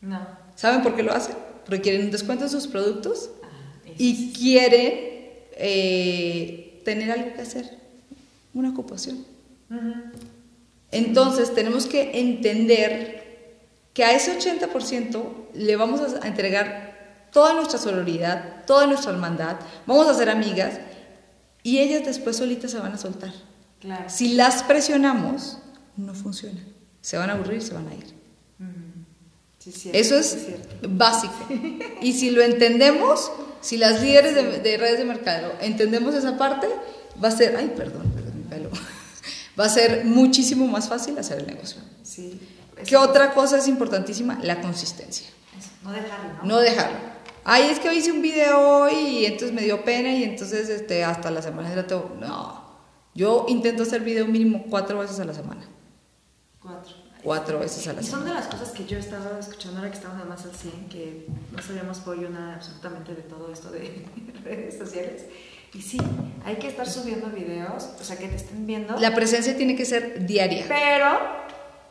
No. 0.00 0.26
¿Saben 0.54 0.82
por 0.82 0.96
qué 0.96 1.02
lo 1.02 1.12
hacen? 1.12 1.36
Porque 1.66 1.82
quieren 1.82 2.06
un 2.06 2.10
descuento 2.10 2.44
en 2.44 2.50
sus 2.50 2.66
productos 2.66 3.30
ah, 3.42 3.48
y 3.98 4.32
quieren 4.32 4.92
eh, 5.58 6.80
tener 6.86 7.10
algo 7.10 7.34
que 7.34 7.42
hacer, 7.42 7.70
una 8.54 8.70
ocupación. 8.70 9.24
Entonces 10.90 11.54
tenemos 11.54 11.86
que 11.86 12.18
entender 12.18 13.25
que 13.96 14.04
a 14.04 14.12
ese 14.12 14.38
80% 14.38 15.24
le 15.54 15.74
vamos 15.74 16.02
a 16.02 16.28
entregar 16.28 17.28
toda 17.32 17.54
nuestra 17.54 17.78
sororidad, 17.78 18.66
toda 18.66 18.86
nuestra 18.86 19.10
hermandad, 19.10 19.56
vamos 19.86 20.06
a 20.06 20.12
ser 20.12 20.28
amigas 20.28 20.74
y 21.62 21.78
ellas 21.78 22.04
después 22.04 22.36
solitas 22.36 22.72
se 22.72 22.78
van 22.78 22.92
a 22.92 22.98
soltar. 22.98 23.32
Si 24.08 24.34
las 24.34 24.62
presionamos, 24.64 25.56
no 25.96 26.12
funciona. 26.12 26.60
Se 27.00 27.16
van 27.16 27.30
a 27.30 27.32
aburrir, 27.32 27.62
se 27.62 27.72
van 27.72 27.88
a 27.88 27.94
ir. 27.94 28.04
Eso 29.94 30.18
es, 30.18 30.46
básico. 30.86 31.34
y 32.02 32.12
si 32.12 32.32
lo 32.32 32.42
entendemos, 32.42 33.32
si 33.62 33.78
las 33.78 34.02
líderes 34.02 34.34
de, 34.34 34.60
de 34.60 34.76
redes 34.76 34.98
de 34.98 35.06
mercado 35.06 35.54
entendemos 35.62 36.14
esa 36.14 36.36
parte, 36.36 36.66
va 37.24 37.28
a 37.28 37.30
ser, 37.30 37.56
ay, 37.56 37.72
perdón, 37.74 38.12
perdón, 38.14 38.36
mi 38.36 38.44
pelo, 38.44 38.68
va 39.58 39.64
a 39.64 39.70
ser 39.70 40.04
muchísimo 40.04 40.66
más 40.66 40.86
fácil 40.86 41.18
hacer 41.18 41.38
el 41.38 41.46
negocio. 41.46 41.80
Sí. 42.02 42.38
¿Qué 42.84 42.96
otra 42.96 43.32
cosa 43.32 43.58
es 43.58 43.68
importantísima? 43.68 44.38
La 44.42 44.60
consistencia. 44.60 45.28
Eso, 45.58 45.70
no 45.82 45.92
dejarlo, 45.92 46.34
¿no? 46.34 46.44
No 46.44 46.58
dejarlo. 46.58 46.98
Ay, 47.44 47.68
es 47.70 47.78
que 47.78 47.88
hoy 47.88 47.98
hice 47.98 48.10
un 48.12 48.22
video 48.22 48.58
hoy 48.80 48.92
y 48.94 49.26
entonces 49.26 49.52
me 49.52 49.62
dio 49.62 49.84
pena 49.84 50.12
y 50.12 50.24
entonces 50.24 50.68
este, 50.68 51.04
hasta 51.04 51.30
la 51.30 51.40
semana 51.42 51.74
la 51.74 51.86
tengo. 51.86 52.16
No. 52.20 52.66
Yo 53.14 53.46
intento 53.48 53.84
hacer 53.84 54.02
video 54.02 54.26
mínimo 54.26 54.64
cuatro 54.68 54.98
veces 54.98 55.18
a 55.20 55.24
la 55.24 55.32
semana. 55.32 55.62
Cuatro. 56.60 56.92
Cuatro 57.22 57.58
veces 57.58 57.86
a 57.88 57.92
la 57.92 58.00
Y 58.02 58.04
son 58.04 58.20
semana. 58.20 58.30
de 58.40 58.40
las 58.40 58.46
cosas 58.54 58.70
que 58.72 58.84
yo 58.84 58.98
estaba 58.98 59.38
escuchando 59.38 59.78
ahora 59.78 59.90
que 59.90 59.96
estamos 59.96 60.18
además 60.20 60.44
al 60.44 60.54
100, 60.54 60.88
que 60.88 61.26
no 61.52 61.62
sabíamos 61.62 61.98
pollo 62.00 62.28
nada 62.28 62.56
absolutamente 62.56 63.14
de 63.14 63.22
todo 63.22 63.52
esto 63.52 63.70
de 63.70 64.06
redes 64.44 64.76
sociales. 64.78 65.22
Y 65.72 65.82
sí, 65.82 65.98
hay 66.44 66.56
que 66.56 66.68
estar 66.68 66.88
subiendo 66.88 67.28
videos, 67.28 67.88
o 68.00 68.04
sea, 68.04 68.16
que 68.16 68.28
te 68.28 68.36
estén 68.36 68.66
viendo. 68.66 68.96
La 68.98 69.14
presencia 69.14 69.56
tiene 69.56 69.76
que 69.76 69.84
ser 69.84 70.26
diaria. 70.26 70.64
Pero 70.68 71.18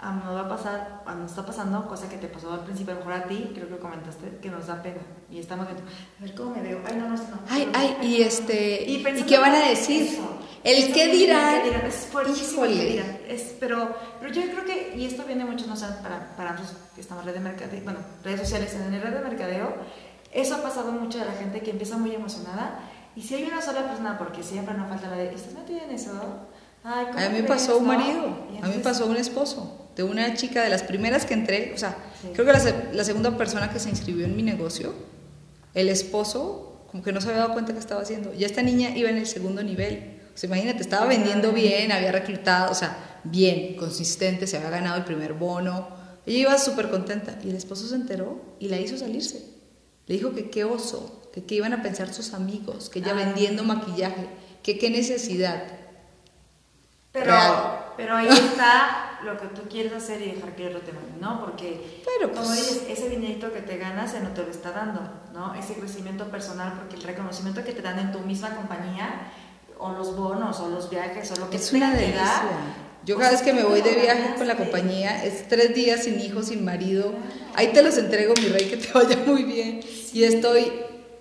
a 0.06 0.12
mí 0.12 0.22
va 0.24 0.42
a 0.42 0.48
pasar, 0.48 1.02
a 1.04 1.16
me 1.16 1.26
está 1.26 1.44
pasando, 1.44 1.88
cosa 1.88 2.08
que 2.08 2.18
te 2.18 2.28
pasó 2.28 2.54
al 2.54 2.60
principio, 2.60 2.94
a 2.94 3.00
lo 3.00 3.06
mejor 3.06 3.24
a 3.24 3.28
ti, 3.28 3.52
creo 3.56 3.68
que 3.68 3.78
comentaste, 3.80 4.38
que 4.40 4.50
nos 4.52 4.68
da 4.68 4.80
pena. 4.84 5.02
Y 5.32 5.40
estamos 5.40 5.66
viendo, 5.66 5.84
a 5.84 6.22
ver 6.22 6.36
cómo 6.36 6.52
me 6.56 6.62
veo. 6.62 6.80
Ay, 6.86 6.96
no, 6.96 7.10
no, 7.10 7.16
no. 7.16 7.40
Ay, 7.50 7.68
ay, 7.74 7.98
y 8.04 8.22
este, 8.22 8.84
¿y 8.88 9.00
pensando 9.00 9.28
qué 9.28 9.40
van 9.40 9.56
a 9.56 9.68
decir? 9.68 10.04
eso. 10.04 10.38
El 10.64 10.84
Eso 10.84 10.94
qué 10.94 11.08
dirán. 11.08 11.62
qué 11.62 11.70
dirán, 11.70 11.86
Es 11.88 12.08
fuertísimo 12.12 12.66
el 12.66 12.78
qué 12.78 12.86
dirán. 12.86 13.18
Es, 13.28 13.56
pero, 13.60 13.96
pero 14.20 14.32
yo 14.32 14.44
creo 14.44 14.66
que, 14.66 14.96
y 14.96 15.06
esto 15.06 15.24
viene 15.26 15.44
mucho, 15.44 15.66
no 15.66 15.76
sé, 15.76 15.88
para, 16.04 16.36
para 16.38 16.52
nosotros 16.52 16.78
que 16.94 17.02
estamos 17.02 17.24
en 17.24 17.30
red 17.30 17.38
de 17.38 17.44
mercadeo, 17.44 17.84
bueno, 17.84 18.00
redes 18.24 18.42
sociales 18.42 18.76
en 18.76 19.02
red 19.02 19.12
de 19.12 19.22
mercadeo, 19.22 19.74
eso 20.32 20.54
ha 20.54 20.62
pasado 20.62 20.92
mucho 20.92 21.18
de 21.18 21.26
la 21.26 21.34
gente 21.34 21.62
que 21.62 21.72
empieza 21.72 21.98
muy 21.98 22.14
emocionada. 22.14 22.80
Y 23.16 23.24
si 23.24 23.34
hay 23.34 23.46
una 23.46 23.62
sola 23.62 23.88
persona, 23.88 24.20
porque 24.20 24.44
siempre 24.44 24.76
no 24.76 24.88
falta 24.88 25.10
la 25.10 25.16
de, 25.16 25.34
¿estás 25.34 25.54
metida 25.54 25.84
en 25.84 25.92
eso? 25.92 26.12
Ay, 26.86 27.08
¿cómo 27.08 27.20
A 27.20 27.30
mí 27.30 27.42
me 27.42 27.44
pasó 27.48 27.78
un 27.80 27.88
no?" 27.88 27.94
marido, 27.94 28.26
a 28.62 28.68
mí 28.68 28.76
me 28.78 28.84
pasó 28.84 29.08
un 29.08 29.18
esposo, 29.18 29.90
de 29.96 30.04
una 30.04 30.34
chica 30.36 30.64
de 30.64 30.70
las 30.70 30.84
primeras 30.84 31.26
que 31.26 31.34
entré, 31.34 31.74
o 31.74 31.78
sea, 31.78 31.98
Sí. 32.22 32.30
creo 32.34 32.46
que 32.46 32.54
la, 32.54 32.84
la 32.94 33.04
segunda 33.04 33.36
persona 33.38 33.72
que 33.72 33.80
se 33.80 33.90
inscribió 33.90 34.26
en 34.26 34.36
mi 34.36 34.44
negocio, 34.44 34.94
el 35.74 35.90
esposo, 35.90 36.86
como 36.92 37.02
que 37.04 37.12
no 37.12 37.20
se 37.22 37.28
había 37.30 37.42
dado 37.42 37.54
cuenta 37.54 37.74
que 37.74 37.80
estaba 37.80 38.02
haciendo. 38.02 38.34
Ya 38.34 38.46
esta 38.46 38.62
niña 38.62 38.96
iba 38.96 39.10
en 39.10 39.18
el 39.18 39.26
segundo 39.28 39.62
nivel. 39.64 40.20
O 40.34 40.38
sea, 40.38 40.48
imagínate, 40.48 40.82
estaba 40.82 41.06
vendiendo 41.06 41.52
bien, 41.52 41.92
había 41.92 42.12
reclutado, 42.12 42.72
o 42.72 42.76
sea, 42.76 43.20
bien, 43.24 43.76
consistente, 43.78 44.48
se 44.48 44.58
había 44.58 44.70
ganado 44.70 44.98
el 44.98 45.04
primer 45.06 45.34
bono. 45.34 45.88
Ella 46.26 46.38
iba 46.40 46.58
súper 46.58 46.90
contenta 46.90 47.38
y 47.44 47.50
el 47.50 47.56
esposo 47.56 47.88
se 47.88 47.96
enteró 47.96 48.42
y 48.60 48.68
la 48.70 48.80
hizo 48.80 48.98
salirse. 48.98 49.46
Le 50.08 50.16
dijo 50.16 50.34
que 50.34 50.50
qué 50.50 50.64
oso, 50.66 51.30
que 51.34 51.44
qué 51.44 51.56
iban 51.56 51.74
a 51.74 51.82
pensar 51.82 52.14
sus 52.14 52.34
amigos, 52.34 52.90
que 52.90 53.00
ella 53.00 53.12
Ah. 53.12 53.26
vendiendo 53.26 53.64
maquillaje, 53.64 54.28
que 54.64 54.78
qué 54.78 54.90
necesidad. 54.90 55.64
Pero, 57.16 57.28
Real. 57.28 57.94
pero 57.96 58.18
ahí 58.18 58.28
está 58.28 59.20
lo 59.24 59.38
que 59.38 59.48
tú 59.48 59.62
quieres 59.70 59.94
hacer 59.94 60.22
y 60.22 60.32
dejar 60.34 60.54
que 60.54 60.68
otro 60.68 60.82
te 60.82 60.92
mande, 60.92 61.14
¿no? 61.22 61.40
Porque, 61.40 62.04
como 62.22 62.34
pues. 62.46 62.56
dices, 62.58 62.84
ese 62.90 63.08
dinerito 63.08 63.54
que 63.54 63.62
te 63.62 63.78
ganas 63.78 64.12
se 64.12 64.20
no 64.20 64.32
te 64.32 64.42
lo 64.44 64.50
está 64.52 64.72
dando, 64.72 65.00
¿no? 65.34 65.56
Ese 65.56 65.76
crecimiento 65.76 66.26
personal, 66.26 66.74
porque 66.74 66.98
el 66.98 67.04
reconocimiento 67.04 67.64
que 67.64 67.72
te 67.72 67.82
dan 67.82 67.98
en 68.00 68.12
tu 68.12 68.20
misma 68.20 68.50
compañía, 68.54 69.32
o 69.80 69.94
los 69.94 70.18
bonos, 70.18 70.60
o 70.60 70.68
los 70.70 70.90
viajes, 70.90 71.32
o 71.32 71.40
lo 71.40 71.50
que 71.50 71.56
Es 71.56 71.72
una 71.72 71.94
que 71.94 72.02
delicia. 72.02 72.22
dar, 72.22 72.44
Yo 73.06 73.18
cada 73.18 73.32
vez 73.32 73.42
que 73.42 73.54
me 73.54 73.64
voy 73.64 73.82
te 73.82 73.92
de 73.92 74.02
viaje 74.02 74.36
con 74.38 74.48
la 74.48 74.58
compañía, 74.58 75.24
es 75.24 75.48
tres 75.48 75.74
días 75.74 76.04
sin 76.04 76.20
hijos, 76.20 76.48
sin 76.48 76.66
marido. 76.66 77.14
Ahí 77.56 77.68
te 77.68 77.82
los 77.82 77.98
entrego, 77.98 78.34
mi 78.42 78.50
rey, 78.50 78.68
que 78.70 78.76
te 78.76 78.92
vaya 78.92 79.18
muy 79.26 79.44
bien. 79.44 79.80
Y 80.12 80.26
estoy 80.26 80.70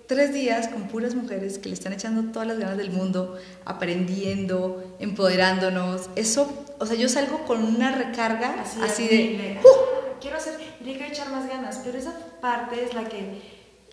tres 0.07 0.33
días 0.33 0.67
con 0.67 0.87
puras 0.87 1.15
mujeres 1.15 1.57
que 1.57 1.69
le 1.69 1.73
están 1.75 1.93
echando 1.93 2.31
todas 2.31 2.47
las 2.47 2.59
ganas 2.59 2.77
del 2.77 2.91
mundo, 2.91 3.37
aprendiendo, 3.65 4.95
empoderándonos. 4.99 6.09
Eso, 6.15 6.65
o 6.79 6.85
sea, 6.85 6.95
yo 6.95 7.09
salgo 7.09 7.45
con 7.45 7.63
una 7.63 7.91
recarga 7.91 8.61
Así, 8.61 8.79
así, 8.81 9.07
de, 9.07 9.17
de... 9.37 9.59
"Ah, 9.59 10.17
quiero 10.21 10.37
hacer, 10.37 10.59
le 10.81 10.93
quiero 10.93 11.05
echar 11.11 11.29
más 11.31 11.47
ganas, 11.47 11.81
pero 11.83 11.97
esa 11.97 12.13
parte 12.41 12.83
es 12.83 12.93
la 12.93 13.07
que 13.09 13.41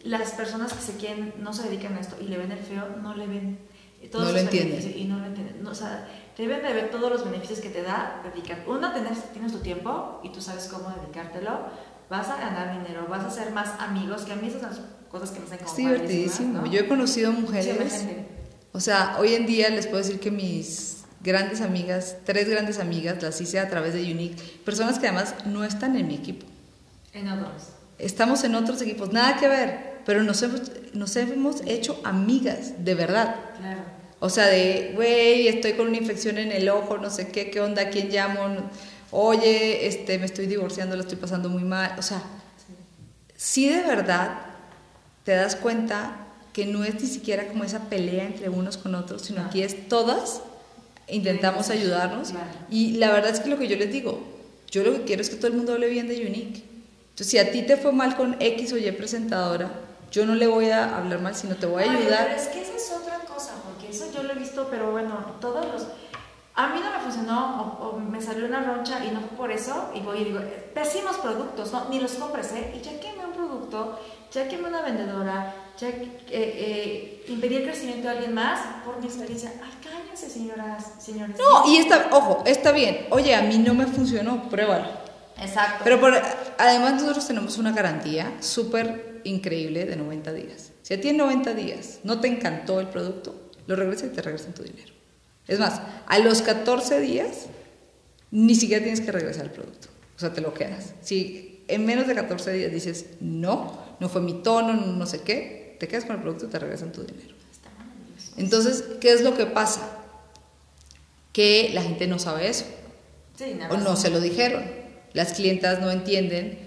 las 0.04 0.32
personas 0.32 0.72
que 0.72 0.82
se 0.82 0.96
quieren, 0.96 1.32
no 1.38 1.52
se 1.52 1.68
dedican 1.68 1.96
a 1.96 2.00
esto 2.00 2.16
y 2.20 2.24
le 2.24 2.36
ven 2.38 2.52
el 2.52 2.58
feo, 2.58 2.88
no 3.00 3.14
le 3.14 3.26
ven 3.26 3.58
todos 4.10 4.26
No 4.26 4.32
lo 4.32 4.38
entienden. 4.38 4.98
Y 4.98 5.04
no 5.04 5.18
lo 5.18 5.26
entienden. 5.26 5.62
No, 5.62 5.70
o 5.70 5.74
sea, 5.74 6.08
deben 6.36 6.62
de 6.62 6.72
ver 6.72 6.90
todos 6.90 7.08
los 7.10 7.24
beneficios 7.24 7.60
que 7.60 7.68
te 7.68 7.82
da 7.82 8.20
dedicar. 8.24 8.64
Uno, 8.66 8.92
tener, 8.92 9.12
tienes 9.32 9.52
tu 9.52 9.58
tiempo 9.58 10.20
y 10.24 10.30
tú 10.32 10.40
sabes 10.40 10.66
cómo 10.66 10.90
dedicártelo. 10.90 11.60
Vas 12.12 12.28
a 12.28 12.36
ganar 12.36 12.78
dinero, 12.78 13.06
vas 13.08 13.24
a 13.24 13.30
ser 13.30 13.52
más 13.52 13.70
amigos, 13.80 14.22
que 14.26 14.32
a 14.32 14.36
mí 14.36 14.46
esas 14.48 14.60
son 14.60 14.70
las 14.70 14.80
cosas 15.10 15.30
que 15.30 15.40
me 15.40 15.46
hacen 15.46 15.58
como 15.60 15.70
Es 15.70 15.76
divertidísimo. 15.78 16.60
¿no? 16.60 16.66
Yo 16.66 16.80
he 16.80 16.86
conocido 16.86 17.32
Sí, 17.32 17.38
mujeres... 17.40 17.92
gente. 17.92 18.26
O 18.72 18.80
sea, 18.80 19.16
hoy 19.18 19.32
en 19.34 19.46
día 19.46 19.70
les 19.70 19.86
puedo 19.86 20.02
decir 20.02 20.20
que 20.20 20.30
mis 20.30 21.04
grandes 21.22 21.62
amigas, 21.62 22.16
tres 22.26 22.50
grandes 22.50 22.78
amigas, 22.78 23.22
las 23.22 23.40
hice 23.40 23.58
a 23.60 23.68
través 23.70 23.94
de 23.94 24.02
Unique, 24.12 24.36
personas 24.62 24.98
que 24.98 25.06
además 25.08 25.34
no 25.46 25.64
están 25.64 25.96
en 25.96 26.06
mi 26.06 26.16
equipo. 26.16 26.44
En 27.14 27.28
otros. 27.28 27.68
Estamos 27.98 28.44
en 28.44 28.56
otros 28.56 28.82
equipos, 28.82 29.10
nada 29.10 29.38
que 29.38 29.48
ver, 29.48 30.00
pero 30.04 30.22
nos 30.22 30.42
hemos, 30.42 30.70
nos 30.92 31.16
hemos 31.16 31.62
hecho 31.64 31.98
amigas, 32.04 32.84
de 32.84 32.94
verdad. 32.94 33.36
Claro. 33.58 33.80
O 34.20 34.28
sea, 34.28 34.48
de, 34.48 34.92
güey, 34.96 35.48
estoy 35.48 35.72
con 35.74 35.88
una 35.88 35.96
infección 35.96 36.36
en 36.36 36.52
el 36.52 36.68
ojo, 36.68 36.98
no 36.98 37.08
sé 37.08 37.28
qué, 37.28 37.50
qué 37.50 37.60
onda, 37.62 37.88
quién 37.88 38.10
llamo, 38.10 38.48
No- 38.48 38.70
oye, 39.12 39.86
este, 39.86 40.18
me 40.18 40.26
estoy 40.26 40.46
divorciando, 40.46 40.96
lo 40.96 41.02
estoy 41.02 41.18
pasando 41.18 41.48
muy 41.48 41.62
mal. 41.62 41.94
O 41.98 42.02
sea, 42.02 42.20
sí 43.36 43.68
de 43.68 43.82
verdad 43.82 44.38
te 45.24 45.32
das 45.36 45.54
cuenta 45.54 46.16
que 46.52 46.66
no 46.66 46.82
es 46.84 46.94
ni 47.00 47.06
siquiera 47.06 47.46
como 47.48 47.62
esa 47.64 47.80
pelea 47.88 48.24
entre 48.24 48.48
unos 48.48 48.76
con 48.76 48.94
otros, 48.94 49.22
sino 49.22 49.42
Ah. 49.42 49.46
aquí 49.46 49.62
es 49.62 49.88
todas 49.88 50.40
intentamos 51.08 51.68
ayudarnos. 51.70 52.30
claro. 52.30 52.46
Y 52.70 52.92
la 52.94 53.10
verdad 53.12 53.30
es 53.32 53.40
que 53.40 53.48
lo 53.50 53.58
que 53.58 53.68
yo 53.68 53.76
les 53.76 53.92
digo, 53.92 54.20
yo 54.70 54.82
lo 54.82 54.92
que 54.92 55.02
quiero 55.04 55.20
es 55.22 55.28
que 55.30 55.36
todo 55.36 55.48
el 55.48 55.54
mundo 55.54 55.72
hable 55.74 55.88
bien 55.88 56.08
de 56.08 56.16
Unique. 56.26 56.62
Entonces, 57.10 57.28
si 57.28 57.38
a 57.38 57.50
ti 57.52 57.62
te 57.62 57.76
fue 57.76 57.92
mal 57.92 58.16
con 58.16 58.36
X 58.40 58.72
o 58.72 58.78
Y 58.78 58.90
presentadora, 58.92 59.70
yo 60.10 60.24
no 60.24 60.34
le 60.34 60.46
voy 60.46 60.70
a 60.70 60.96
hablar 60.96 61.20
mal, 61.20 61.34
sino 61.34 61.56
te 61.56 61.66
voy 61.66 61.82
a 61.82 61.90
Ay, 61.90 61.96
ayudar. 62.02 62.26
Pero 62.28 62.40
es 62.40 62.48
que 62.48 62.62
esa 62.62 62.76
es 62.76 62.92
otra 62.98 63.18
cosa, 63.20 63.52
porque 63.64 63.90
eso 63.94 64.06
yo 64.14 64.22
lo 64.22 64.32
he 64.32 64.36
visto, 64.38 64.68
pero 64.70 64.90
bueno, 64.92 65.36
todos 65.40 65.66
los... 65.66 65.82
A 66.54 66.68
mí 66.68 66.80
no 66.84 66.90
me 66.90 66.98
funcionó 67.02 67.62
o, 67.80 67.88
o 67.88 67.98
me 67.98 68.20
salió 68.20 68.44
una 68.46 68.62
roncha 68.62 69.02
y 69.04 69.10
no 69.10 69.20
fue 69.20 69.36
por 69.38 69.50
eso 69.50 69.90
y 69.94 70.00
voy 70.00 70.18
y 70.20 70.24
digo, 70.24 70.38
"Eh, 70.40 70.70
pésimos 70.74 71.16
productos, 71.16 71.72
no, 71.72 71.88
ni 71.88 71.98
los 71.98 72.12
compres, 72.12 72.52
¿eh? 72.52 72.74
Y 72.76 72.82
ya 72.84 73.00
quemé 73.00 73.24
un 73.24 73.32
producto, 73.32 73.98
ya 74.30 74.46
quemé 74.48 74.68
una 74.68 74.82
vendedora, 74.82 75.54
ya 75.78 75.88
eh, 75.88 76.20
eh, 76.30 77.24
impedí 77.28 77.56
el 77.56 77.64
crecimiento 77.64 78.02
de 78.08 78.14
alguien 78.14 78.34
más 78.34 78.60
por 78.84 78.98
mi 79.00 79.06
experiencia. 79.06 79.50
Ay, 79.64 79.70
cállense, 79.82 80.28
señoras, 80.28 80.84
señores. 80.98 81.36
No, 81.38 81.66
y 81.72 81.78
está, 81.78 82.08
ojo, 82.12 82.42
está 82.44 82.70
bien. 82.72 83.06
Oye, 83.10 83.34
a 83.34 83.40
mí 83.42 83.56
no 83.58 83.72
me 83.72 83.86
funcionó, 83.86 84.48
pruébalo. 84.50 84.88
Exacto. 85.40 85.80
Pero 85.84 85.98
por- 86.00 86.20
además 86.58 86.94
nosotros 87.00 87.26
tenemos 87.26 87.56
una 87.56 87.72
garantía 87.72 88.30
súper 88.40 89.22
increíble 89.24 89.86
de 89.86 89.96
90 89.96 90.32
días. 90.34 90.70
Si 90.82 90.92
a 90.92 91.00
ti 91.00 91.08
en 91.08 91.16
90 91.16 91.54
días 91.54 92.00
no 92.04 92.20
te 92.20 92.28
encantó 92.28 92.78
el 92.78 92.88
producto, 92.88 93.34
lo 93.66 93.74
regresas 93.74 94.10
y 94.10 94.14
te 94.14 94.20
regresan 94.22 94.52
tu 94.52 94.62
dinero. 94.62 94.92
Es 95.48 95.58
más, 95.58 95.80
a 96.06 96.18
los 96.18 96.42
14 96.42 97.00
días 97.00 97.46
ni 98.30 98.54
siquiera 98.54 98.82
tienes 98.82 99.00
que 99.00 99.12
regresar 99.12 99.44
el 99.44 99.50
producto. 99.50 99.88
O 100.16 100.18
sea, 100.18 100.32
te 100.32 100.40
lo 100.40 100.54
quedas. 100.54 100.94
Si 101.02 101.64
en 101.68 101.84
menos 101.84 102.06
de 102.06 102.14
14 102.14 102.52
días 102.52 102.72
dices, 102.72 103.06
no, 103.20 103.78
no 104.00 104.08
fue 104.08 104.20
mi 104.20 104.42
tono, 104.42 104.74
no, 104.74 104.86
no 104.86 105.06
sé 105.06 105.20
qué, 105.20 105.76
te 105.78 105.88
quedas 105.88 106.04
con 106.04 106.16
el 106.16 106.22
producto 106.22 106.46
y 106.46 106.48
te 106.48 106.58
regresan 106.58 106.92
tu 106.92 107.02
dinero. 107.02 107.34
Entonces, 108.36 108.84
¿qué 109.00 109.12
es 109.12 109.22
lo 109.22 109.36
que 109.36 109.46
pasa? 109.46 109.98
Que 111.32 111.70
la 111.72 111.82
gente 111.82 112.06
no 112.06 112.18
sabe 112.18 112.48
eso 112.48 112.64
Sí, 113.36 113.56
o 113.70 113.76
no 113.76 113.96
se 113.96 114.10
lo 114.10 114.20
dijeron. 114.20 114.64
Las 115.12 115.32
clientas 115.32 115.80
no 115.80 115.90
entienden 115.90 116.58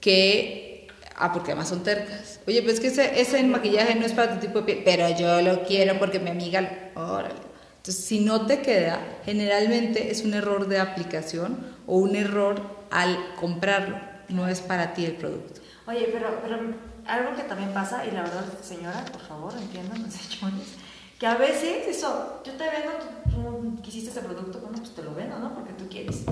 que, 0.00 0.88
ah, 1.16 1.32
porque 1.32 1.52
además 1.52 1.68
son 1.68 1.82
tercas. 1.82 2.40
Oye, 2.46 2.62
pues 2.62 2.80
que 2.80 2.88
ese, 2.88 3.20
ese 3.20 3.42
maquillaje 3.44 3.94
no 3.94 4.04
es 4.04 4.12
para 4.12 4.34
tu 4.34 4.46
tipo 4.46 4.60
de 4.60 4.64
piel, 4.64 4.82
pero 4.84 5.08
yo 5.16 5.40
lo 5.42 5.64
quiero 5.64 5.98
porque 5.98 6.18
mi 6.18 6.30
amiga, 6.30 6.90
órale. 6.94 7.53
Entonces, 7.84 8.06
si 8.06 8.20
no 8.20 8.46
te 8.46 8.62
queda, 8.62 8.98
generalmente 9.26 10.10
es 10.10 10.24
un 10.24 10.32
error 10.32 10.68
de 10.68 10.80
aplicación 10.80 11.76
o 11.86 11.98
un 11.98 12.16
error 12.16 12.62
al 12.90 13.34
comprarlo. 13.38 13.98
No 14.30 14.48
es 14.48 14.62
para 14.62 14.94
ti 14.94 15.04
el 15.04 15.16
producto. 15.16 15.60
Oye, 15.86 16.08
pero, 16.10 16.40
pero 16.40 16.60
algo 17.06 17.36
que 17.36 17.42
también 17.42 17.74
pasa, 17.74 18.06
y 18.06 18.12
la 18.12 18.22
verdad, 18.22 18.46
señora, 18.62 19.04
por 19.12 19.20
favor, 19.20 19.52
entiendan, 19.60 20.00
no 20.00 20.10
señores, 20.10 20.76
que 21.18 21.26
a 21.26 21.34
veces 21.34 21.86
eso, 21.86 22.40
yo 22.42 22.52
te 22.52 22.64
vendo, 22.64 22.92
tú, 23.30 23.76
tú 23.76 23.82
quisiste 23.82 24.08
ese 24.08 24.22
producto, 24.22 24.60
bueno, 24.60 24.78
pues 24.78 24.94
te 24.94 25.02
lo 25.02 25.14
vendo, 25.14 25.38
¿no? 25.38 25.54
Porque 25.54 25.74
tú 25.74 25.86
quieres. 25.86 26.24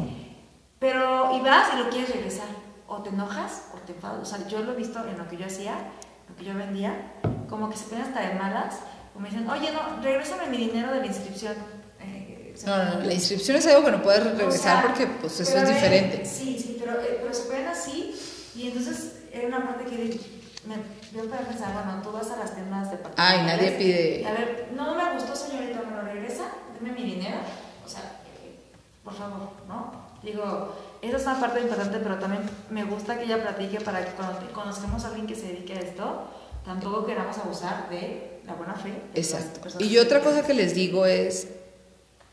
Pero, 0.78 1.36
y 1.36 1.40
vas 1.42 1.68
y 1.74 1.82
lo 1.82 1.90
quieres 1.90 2.14
regresar, 2.14 2.48
o 2.86 3.02
te 3.02 3.10
enojas 3.10 3.68
o 3.74 3.78
te 3.86 3.92
enfadas. 3.92 4.22
O 4.22 4.24
sea, 4.24 4.48
yo 4.48 4.62
lo 4.62 4.72
he 4.72 4.76
visto 4.76 5.06
en 5.06 5.18
lo 5.18 5.28
que 5.28 5.36
yo 5.36 5.44
hacía, 5.44 5.74
lo 6.30 6.34
que 6.34 6.44
yo 6.46 6.54
vendía, 6.54 7.12
como 7.50 7.68
que 7.68 7.76
se 7.76 7.84
ponen 7.90 8.06
hasta 8.06 8.26
de 8.26 8.36
malas, 8.36 8.78
como 9.12 9.24
me 9.24 9.30
dicen, 9.30 9.48
oye, 9.48 9.70
no, 9.72 10.02
regrésame 10.02 10.46
mi 10.46 10.56
dinero 10.56 10.92
de 10.92 11.00
la 11.00 11.06
inscripción. 11.06 11.54
Eh, 12.00 12.54
No, 12.66 12.76
no, 12.76 13.00
la 13.00 13.12
inscripción 13.12 13.56
es 13.56 13.66
algo 13.66 13.84
que 13.84 13.92
no 13.92 14.02
puedes 14.02 14.20
o 14.20 14.30
regresar 14.30 14.80
sea, 14.80 14.82
porque 14.82 15.06
pues 15.06 15.40
eso 15.40 15.56
es 15.56 15.68
diferente. 15.68 16.24
Sí, 16.24 16.58
sí, 16.58 16.76
pero, 16.80 17.00
eh, 17.00 17.18
pero 17.20 17.34
se 17.34 17.42
ponen 17.44 17.66
así 17.68 18.14
y 18.54 18.68
entonces 18.68 19.20
era 19.32 19.48
una 19.48 19.66
parte 19.66 19.84
que 19.84 20.20
me 20.66 20.76
yo 21.12 21.28
para 21.28 21.42
pensar, 21.42 21.74
bueno, 21.74 22.00
tú 22.02 22.10
vas 22.12 22.30
a 22.30 22.36
las 22.36 22.54
tiendas 22.54 22.90
de 22.90 22.98
Ay, 23.16 23.42
nadie 23.42 23.72
pide. 23.72 24.26
A 24.26 24.32
ver, 24.32 24.68
no 24.74 24.94
me 24.94 25.14
gustó, 25.14 25.36
señorita, 25.36 25.82
me 25.82 25.96
lo 25.96 26.02
regresa, 26.02 26.44
deme 26.74 26.92
mi 26.92 27.02
dinero. 27.14 27.38
O 27.84 27.88
sea, 27.88 28.00
por 29.04 29.12
favor, 29.12 29.50
¿no? 29.68 29.92
Digo, 30.22 30.74
esa 31.02 31.16
es 31.16 31.22
una 31.24 31.40
parte 31.40 31.60
importante, 31.60 31.98
pero 31.98 32.18
también 32.18 32.48
me 32.70 32.84
gusta 32.84 33.18
que 33.18 33.24
ella 33.24 33.42
platique 33.42 33.80
para 33.80 34.04
que 34.04 34.12
cuando 34.12 34.38
conozcamos 34.52 35.04
a 35.04 35.08
alguien 35.08 35.26
que 35.26 35.34
se 35.34 35.48
dedique 35.48 35.74
a 35.74 35.80
esto, 35.80 36.28
tampoco 36.64 37.04
queramos 37.04 37.36
abusar 37.38 37.88
de 37.90 38.31
la 38.46 38.54
buena 38.54 38.74
fe. 38.74 38.92
Exacto. 39.14 39.68
Y 39.78 39.98
otra 39.98 40.20
cosa 40.20 40.46
que 40.46 40.54
les 40.54 40.74
digo 40.74 41.06
es, 41.06 41.48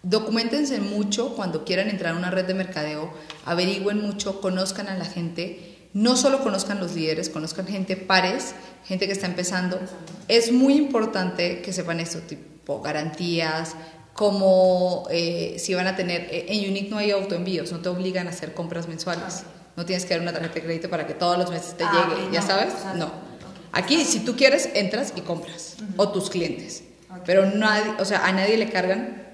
documentense 0.04 0.80
mucho 0.80 1.36
cuando 1.36 1.66
quieran 1.66 1.90
entrar 1.90 2.16
a 2.16 2.18
una 2.18 2.32
red 2.32 2.46
de 2.46 2.54
mercadeo, 2.54 3.12
averigüen 3.46 4.02
mucho, 4.02 4.42
conozcan 4.42 4.88
a 4.88 4.98
la 4.98 5.06
gente, 5.06 5.78
no 5.94 6.16
solo 6.16 6.42
conozcan 6.42 6.80
los 6.80 6.96
líderes, 6.96 7.30
conozcan 7.30 7.68
gente 7.68 7.98
pares, 7.98 8.54
gente 8.86 9.08
que 9.08 9.14
está 9.14 9.28
empezando. 9.28 9.80
Es 10.28 10.52
muy 10.52 10.76
importante 10.76 11.62
que 11.62 11.74
sepan 11.74 12.00
esto, 12.00 12.20
tipo 12.20 12.82
garantías, 12.82 13.76
como 14.14 15.08
eh, 15.10 15.56
si 15.60 15.74
van 15.74 15.88
a 15.88 15.96
tener, 15.96 16.28
eh, 16.30 16.46
en 16.50 16.70
Unique 16.70 16.90
no 16.90 16.98
hay 16.98 17.12
autoenvíos, 17.12 17.72
no 17.72 17.80
te 17.80 17.90
obligan 17.90 18.28
a 18.28 18.32
hacer 18.32 18.54
compras 18.54 18.88
mensuales. 18.88 19.44
No 19.76 19.86
tienes 19.86 20.06
que 20.06 20.14
dar 20.14 20.22
una 20.22 20.34
tarjeta 20.34 20.56
de 20.56 20.62
crédito 20.62 20.90
para 20.90 21.08
que 21.08 21.14
todos 21.14 21.38
los 21.38 21.50
meses 21.50 21.78
te 21.78 21.86
ah, 21.86 22.10
llegue, 22.10 22.34
¿ya 22.34 22.42
sabes? 22.42 22.74
no. 22.96 23.29
Aquí, 23.72 24.04
si 24.06 24.22
tú 24.22 24.36
quieres, 24.36 24.70
entras 24.74 25.14
y 25.16 25.22
compras, 25.22 25.78
o 25.98 26.10
tus 26.10 26.30
clientes. 26.30 26.84
Pero 27.26 27.46
nadie, 27.46 27.94
o 28.00 28.06
sea, 28.06 28.26
a 28.26 28.32
nadie 28.32 28.58
le 28.58 28.70
cargan 28.70 29.30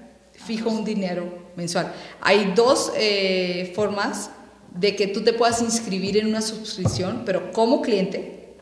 fijo 0.46 0.70
un 0.70 0.84
dinero 0.84 1.26
mensual. 1.56 1.92
Hay 2.20 2.52
dos 2.54 2.92
eh, 2.96 3.72
formas 3.74 4.30
de 4.74 4.94
que 4.94 5.06
tú 5.06 5.22
te 5.22 5.32
puedas 5.32 5.60
inscribir 5.62 6.16
en 6.16 6.26
una 6.26 6.42
suscripción, 6.42 7.22
pero 7.24 7.52
como 7.52 7.82
cliente. 7.82 8.54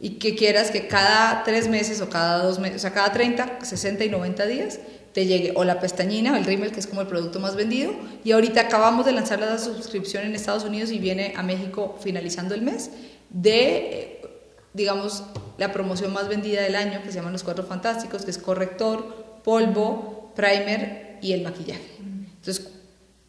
Y 0.00 0.18
que 0.18 0.34
quieras 0.34 0.70
que 0.70 0.88
cada 0.88 1.44
tres 1.44 1.68
meses 1.68 2.00
o 2.00 2.08
cada 2.08 2.42
dos 2.42 2.58
meses, 2.58 2.76
o 2.76 2.78
sea, 2.80 2.92
cada 2.92 3.12
30, 3.12 3.58
60 3.62 4.04
y 4.04 4.08
90 4.08 4.46
días 4.46 4.80
te 5.12 5.26
llegue 5.26 5.52
o 5.56 5.64
la 5.64 5.80
pestañina 5.80 6.32
o 6.32 6.36
el 6.36 6.44
rímel, 6.44 6.72
que 6.72 6.80
es 6.80 6.86
como 6.86 7.00
el 7.00 7.06
producto 7.06 7.40
más 7.40 7.56
vendido, 7.56 7.92
y 8.24 8.32
ahorita 8.32 8.62
acabamos 8.62 9.04
de 9.04 9.12
lanzar 9.12 9.40
la 9.40 9.58
suscripción 9.58 10.24
en 10.24 10.34
Estados 10.34 10.64
Unidos 10.64 10.90
y 10.90 10.98
viene 10.98 11.34
a 11.36 11.42
México 11.42 11.98
finalizando 12.00 12.54
el 12.54 12.62
mes, 12.62 12.90
de, 13.28 13.76
eh, 13.76 14.19
digamos, 14.72 15.24
la 15.58 15.72
promoción 15.72 16.12
más 16.12 16.28
vendida 16.28 16.62
del 16.62 16.76
año, 16.76 17.02
que 17.02 17.08
se 17.08 17.16
llaman 17.16 17.32
los 17.32 17.42
Cuatro 17.42 17.64
Fantásticos, 17.64 18.24
que 18.24 18.30
es 18.30 18.38
corrector, 18.38 19.40
polvo, 19.44 20.32
primer 20.34 21.18
y 21.22 21.32
el 21.32 21.42
maquillaje. 21.42 21.96
Entonces, 21.98 22.68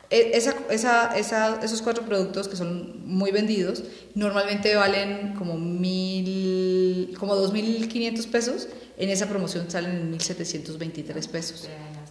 e, 0.09 0.31
esa, 0.33 0.55
esa, 0.69 1.17
esa, 1.17 1.59
esos 1.63 1.81
cuatro 1.81 2.05
productos 2.05 2.47
que 2.47 2.55
son 2.55 3.05
muy 3.05 3.31
vendidos, 3.31 3.83
normalmente 4.13 4.75
valen 4.75 5.33
como 5.37 5.57
mil, 5.57 7.15
como 7.17 7.35
2.500 7.35 8.27
pesos 8.27 8.67
en 8.97 9.09
esa 9.09 9.27
promoción 9.27 9.69
salen 9.71 9.91
en 9.91 10.19
1.723 10.19 11.27
pesos. 11.27 11.67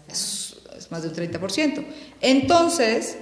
Es, 0.08 0.56
es, 0.76 0.90
más 0.90 1.02
de 1.02 1.08
un 1.08 1.14
30%. 1.14 1.86
Entonces, 2.20 3.16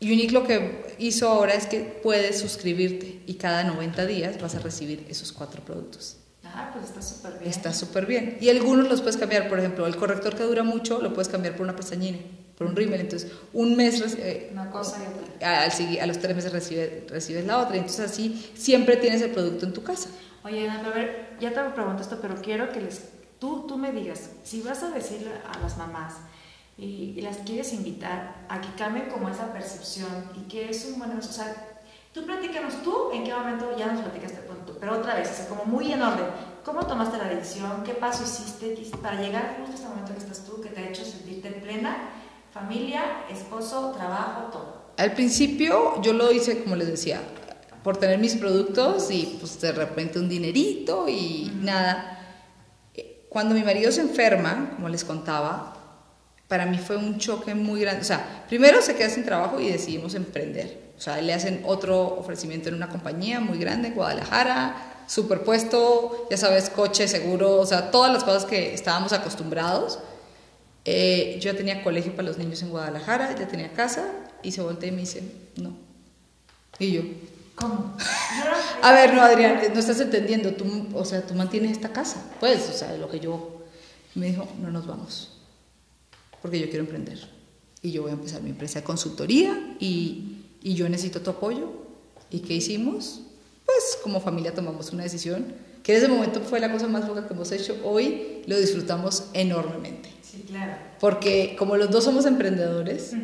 Unique 0.00 0.32
lo 0.32 0.44
que 0.44 0.94
hizo 0.98 1.28
ahora 1.28 1.54
es 1.54 1.66
que 1.66 1.80
puedes 2.02 2.38
suscribirte 2.38 3.22
y 3.26 3.34
cada 3.34 3.64
90 3.64 4.06
días 4.06 4.40
vas 4.40 4.54
a 4.54 4.58
recibir 4.58 5.06
esos 5.08 5.32
cuatro 5.32 5.62
productos. 5.64 6.18
Ah, 6.44 6.70
pues 6.72 6.84
está 6.84 7.02
súper 7.02 7.38
bien. 7.38 7.50
Está 7.50 7.72
súper 7.72 8.06
bien. 8.06 8.38
Y 8.40 8.48
algunos 8.48 8.88
los 8.88 9.00
puedes 9.00 9.16
cambiar, 9.16 9.48
por 9.48 9.58
ejemplo, 9.58 9.86
el 9.86 9.96
corrector 9.96 10.36
que 10.36 10.44
dura 10.44 10.62
mucho 10.62 11.00
lo 11.00 11.12
puedes 11.12 11.28
cambiar 11.28 11.56
por 11.56 11.64
una 11.64 11.74
pestañina, 11.74 12.18
por 12.56 12.68
un 12.68 12.76
rímel. 12.76 13.00
Entonces, 13.00 13.32
un 13.52 13.76
mes. 13.76 14.00
Eh, 14.18 14.50
una 14.52 14.70
cosa 14.70 14.98
y 15.02 15.40
otra. 15.42 15.64
A, 15.64 16.06
los 16.06 16.18
tres 16.18 16.36
meses 16.36 16.52
recibes, 16.52 17.10
recibes 17.10 17.44
la 17.44 17.58
otra. 17.58 17.76
Entonces, 17.76 18.10
así 18.10 18.50
siempre 18.54 18.96
tienes 18.96 19.22
el 19.22 19.30
producto 19.30 19.66
en 19.66 19.72
tu 19.72 19.82
casa. 19.82 20.10
Oye, 20.44 20.68
a 20.68 20.90
ver, 20.90 21.30
ya 21.40 21.52
te 21.52 21.60
pregunto 21.74 22.02
esto, 22.02 22.18
pero 22.20 22.36
quiero 22.36 22.70
que 22.70 22.80
les, 22.82 23.00
tú, 23.38 23.66
tú 23.66 23.76
me 23.76 23.90
digas, 23.90 24.30
si 24.44 24.60
vas 24.60 24.82
a 24.82 24.90
decirle 24.90 25.30
a 25.52 25.58
las 25.58 25.76
mamás 25.78 26.14
y, 26.76 27.20
las 27.20 27.38
quieres 27.38 27.72
invitar 27.72 28.46
a 28.48 28.60
que 28.60 28.68
cambien 28.76 29.08
como 29.08 29.28
esa 29.28 29.52
percepción 29.52 30.30
y 30.36 30.48
que 30.48 30.70
es 30.70 30.84
un 30.86 30.98
buen, 30.98 31.16
o 31.16 31.22
sea, 31.22 31.54
tú 32.12 32.24
platícanos 32.24 32.82
tú 32.82 33.10
en 33.12 33.24
qué 33.24 33.32
momento 33.32 33.76
ya 33.78 33.86
nos 33.86 34.02
platicaste 34.02 34.38
punto, 34.38 34.76
pero 34.80 34.98
otra 34.98 35.14
vez, 35.14 35.30
o 35.30 35.34
sea, 35.34 35.48
como 35.48 35.64
muy 35.64 35.92
en 35.92 36.02
orden, 36.02 36.26
¿cómo 36.64 36.86
tomaste 36.86 37.18
la 37.18 37.28
decisión? 37.28 37.82
¿Qué 37.84 37.92
paso 37.94 38.24
hiciste 38.24 38.76
para 39.00 39.20
llegar 39.20 39.56
justo 39.58 39.72
a 39.72 39.74
este 39.74 39.88
momento 39.88 40.12
que 40.12 40.18
estás 40.18 40.44
tú, 40.44 40.60
que 40.60 40.70
te 40.70 40.80
ha 40.80 40.88
hecho 40.88 41.04
sentirte 41.04 41.50
plena? 41.52 42.10
Familia, 42.52 43.24
esposo, 43.30 43.92
trabajo, 43.96 44.50
todo. 44.50 44.84
Al 44.96 45.12
principio 45.12 46.00
yo 46.02 46.12
lo 46.12 46.30
hice, 46.30 46.62
como 46.62 46.76
les 46.76 46.86
decía, 46.86 47.20
por 47.82 47.96
tener 47.96 48.18
mis 48.18 48.36
productos 48.36 49.10
y 49.10 49.36
pues 49.40 49.60
de 49.60 49.72
repente 49.72 50.18
un 50.18 50.28
dinerito 50.28 51.08
y 51.08 51.52
nada. 51.60 52.10
Cuando 53.28 53.54
mi 53.54 53.64
marido 53.64 53.90
se 53.90 54.00
enferma, 54.00 54.72
como 54.76 54.88
les 54.88 55.02
contaba, 55.02 55.73
para 56.54 56.66
mí 56.66 56.78
fue 56.78 56.96
un 56.96 57.18
choque 57.18 57.52
muy 57.52 57.80
grande. 57.80 58.02
O 58.02 58.04
sea, 58.04 58.44
primero 58.48 58.80
se 58.80 58.94
queda 58.94 59.10
sin 59.10 59.24
trabajo 59.24 59.58
y 59.58 59.70
decidimos 59.70 60.14
emprender. 60.14 60.92
O 60.96 61.00
sea, 61.00 61.20
le 61.20 61.34
hacen 61.34 61.64
otro 61.66 62.00
ofrecimiento 62.16 62.68
en 62.68 62.76
una 62.76 62.88
compañía 62.88 63.40
muy 63.40 63.58
grande 63.58 63.88
en 63.88 63.94
Guadalajara, 63.94 65.02
superpuesto, 65.08 66.28
ya 66.30 66.36
sabes, 66.36 66.70
coche, 66.70 67.08
seguro, 67.08 67.56
o 67.56 67.66
sea, 67.66 67.90
todas 67.90 68.12
las 68.12 68.22
cosas 68.22 68.44
que 68.44 68.72
estábamos 68.72 69.12
acostumbrados. 69.12 69.98
Eh, 70.84 71.40
yo 71.40 71.50
ya 71.50 71.56
tenía 71.56 71.82
colegio 71.82 72.12
para 72.14 72.28
los 72.28 72.38
niños 72.38 72.62
en 72.62 72.70
Guadalajara, 72.70 73.34
ya 73.34 73.48
tenía 73.48 73.72
casa 73.72 74.06
y 74.44 74.52
se 74.52 74.62
voltea 74.62 74.90
y 74.90 74.92
me 74.92 75.00
dice, 75.00 75.24
no. 75.56 75.72
Y 76.78 76.92
yo, 76.92 77.02
¿Cómo? 77.56 77.96
A 78.80 78.92
ver, 78.92 79.12
no, 79.12 79.22
Adrián, 79.22 79.60
no 79.72 79.80
estás 79.80 79.98
entendiendo. 79.98 80.52
Tú, 80.52 80.86
o 80.94 81.04
sea, 81.04 81.26
tú 81.26 81.34
mantienes 81.34 81.72
esta 81.72 81.92
casa. 81.92 82.22
Pues, 82.38 82.70
o 82.70 82.72
sea, 82.72 82.96
lo 82.96 83.08
que 83.08 83.18
yo. 83.18 83.50
Me 84.14 84.26
dijo, 84.26 84.46
no 84.60 84.70
nos 84.70 84.86
vamos. 84.86 85.33
Porque 86.44 86.60
yo 86.60 86.66
quiero 86.68 86.80
emprender. 86.80 87.18
Y 87.80 87.90
yo 87.90 88.02
voy 88.02 88.10
a 88.10 88.14
empezar 88.14 88.42
mi 88.42 88.50
empresa 88.50 88.80
de 88.80 88.84
consultoría 88.84 89.76
y, 89.80 90.42
y 90.62 90.74
yo 90.74 90.86
necesito 90.90 91.22
tu 91.22 91.30
apoyo. 91.30 91.72
¿Y 92.30 92.40
qué 92.40 92.52
hicimos? 92.52 93.22
Pues, 93.64 93.96
como 94.02 94.20
familia 94.20 94.52
tomamos 94.52 94.92
una 94.92 95.04
decisión 95.04 95.46
que 95.82 95.92
en 95.92 95.98
ese 96.02 96.08
momento 96.08 96.42
fue 96.42 96.60
la 96.60 96.70
cosa 96.70 96.86
más 96.86 97.08
loca 97.08 97.26
que 97.26 97.32
hemos 97.32 97.50
hecho. 97.50 97.80
Hoy 97.82 98.42
lo 98.46 98.58
disfrutamos 98.58 99.30
enormemente. 99.32 100.10
Sí, 100.20 100.44
claro. 100.46 100.74
Porque, 101.00 101.56
como 101.58 101.78
los 101.78 101.90
dos 101.90 102.04
somos 102.04 102.26
emprendedores. 102.26 103.14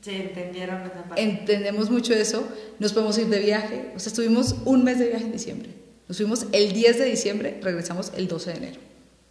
Sí, 0.00 0.10
entendieron 0.10 0.80
esa 0.86 1.04
parte. 1.04 1.22
Entendemos 1.22 1.90
mucho 1.90 2.14
eso. 2.14 2.48
Nos 2.78 2.94
podemos 2.94 3.18
ir 3.18 3.26
de 3.26 3.40
viaje. 3.40 3.92
O 3.94 3.98
sea, 3.98 4.08
estuvimos 4.08 4.56
un 4.64 4.84
mes 4.84 4.98
de 4.98 5.08
viaje 5.08 5.26
en 5.26 5.32
diciembre. 5.32 5.68
Nos 6.08 6.16
fuimos 6.16 6.46
el 6.52 6.72
10 6.72 6.98
de 6.98 7.04
diciembre, 7.04 7.60
regresamos 7.62 8.10
el 8.16 8.26
12 8.26 8.52
de 8.52 8.56
enero. 8.56 8.80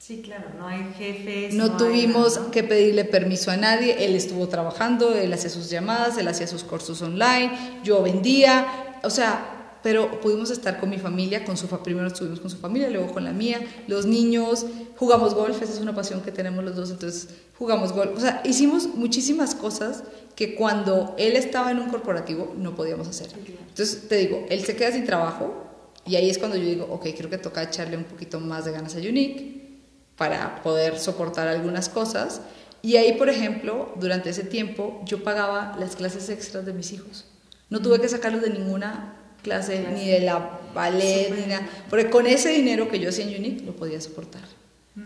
Sí, 0.06 0.22
claro, 0.22 0.50
no 0.60 0.68
hay 0.68 0.84
jefes. 0.98 1.54
No, 1.54 1.78
tuvimos 1.78 2.38
que 2.52 2.62
pedirle 2.62 3.06
permiso 3.06 3.52
a 3.52 3.56
nadie. 3.56 4.04
Él 4.04 4.16
estuvo 4.16 4.50
trabajando, 4.50 5.16
él 5.16 5.32
hacía 5.32 5.50
sus 5.50 5.70
llamadas, 5.70 6.18
él 6.18 6.28
hacía 6.28 6.46
sus 6.46 6.66
cursos 6.66 7.02
online, 7.02 7.80
yo 7.86 8.04
vendía. 8.04 9.00
O 9.04 9.10
sea, 9.10 9.78
pero 9.82 10.20
pudimos 10.20 10.52
estar 10.52 10.78
con 10.82 10.90
mi 10.90 10.98
familia, 10.98 11.46
con 11.46 11.56
su 11.56 11.68
primero 11.68 12.08
estuvimos 12.08 12.42
con 12.42 12.50
su 12.50 12.58
familia, 12.58 12.90
luego 12.90 13.14
con 13.14 13.24
la 13.24 13.32
mía, 13.32 13.62
los 13.88 14.06
niños, 14.06 14.66
jugamos 14.98 15.36
golf, 15.36 15.62
esa 15.62 15.72
es 15.72 15.80
una 15.80 15.96
pasión 15.96 16.20
que 16.20 16.34
tenemos 16.34 16.66
los 16.66 16.76
dos, 16.76 16.92
entonces 16.92 17.30
jugamos 17.58 17.94
golf, 17.94 18.18
o 18.18 18.20
sea, 18.20 18.42
hicimos 18.44 18.88
muchísimas 18.96 19.56
cosas 19.56 20.04
que 20.36 20.56
cuando 20.56 21.16
él 21.18 21.38
estaba 21.38 21.72
en 21.72 21.80
un 21.80 21.90
corporativo 21.90 22.54
no 22.58 22.76
podíamos 22.76 23.08
hacer. 23.08 23.30
Entonces, 23.38 24.10
te 24.10 24.18
digo, 24.18 24.46
él 24.50 24.66
se 24.66 24.76
queda 24.76 24.92
sin 24.92 25.06
trabajo 25.06 25.64
y 26.06 26.18
ahí 26.18 26.30
es 26.30 26.40
cuando 26.40 26.58
yo 26.58 26.66
digo, 26.66 26.88
ok, 26.90 27.08
creo 27.18 27.30
que 27.30 27.38
toca 27.38 27.64
echarle 27.64 27.96
un 27.96 28.04
poquito 28.04 28.42
más 28.42 28.66
de 28.66 28.74
ganas 28.74 28.96
a 28.98 29.00
Unique 29.00 29.63
para 30.18 30.62
poder 30.62 31.00
soportar 31.00 31.48
algunas 31.48 31.90
cosas. 31.90 32.42
Y 32.82 32.98
ahí, 32.98 33.14
por 33.14 33.30
ejemplo, 33.30 33.94
durante 34.00 34.30
ese 34.30 34.44
tiempo 34.44 35.02
yo 35.06 35.24
pagaba 35.24 35.76
las 35.80 35.96
clases 35.96 36.30
extras 36.30 36.66
de 36.66 36.74
mis 36.74 36.92
hijos. 36.92 37.26
No 37.70 37.82
tuve 37.82 38.00
que 38.00 38.10
sacarlos 38.10 38.42
de 38.42 38.50
ninguna 38.50 39.16
clase, 39.42 39.86
ni 39.94 40.08
de 40.08 40.22
la 40.22 40.60
ballet, 40.74 41.32
ni 41.36 41.46
nada. 41.48 41.68
Porque 41.90 42.10
con 42.10 42.28
ese 42.28 42.50
dinero 42.50 42.90
que 42.90 43.00
yo 43.00 43.10
hacía 43.10 43.26
en 43.26 43.40
Unique 43.40 43.66
lo 43.66 43.76
podía 43.76 44.00
soportar. 44.02 44.42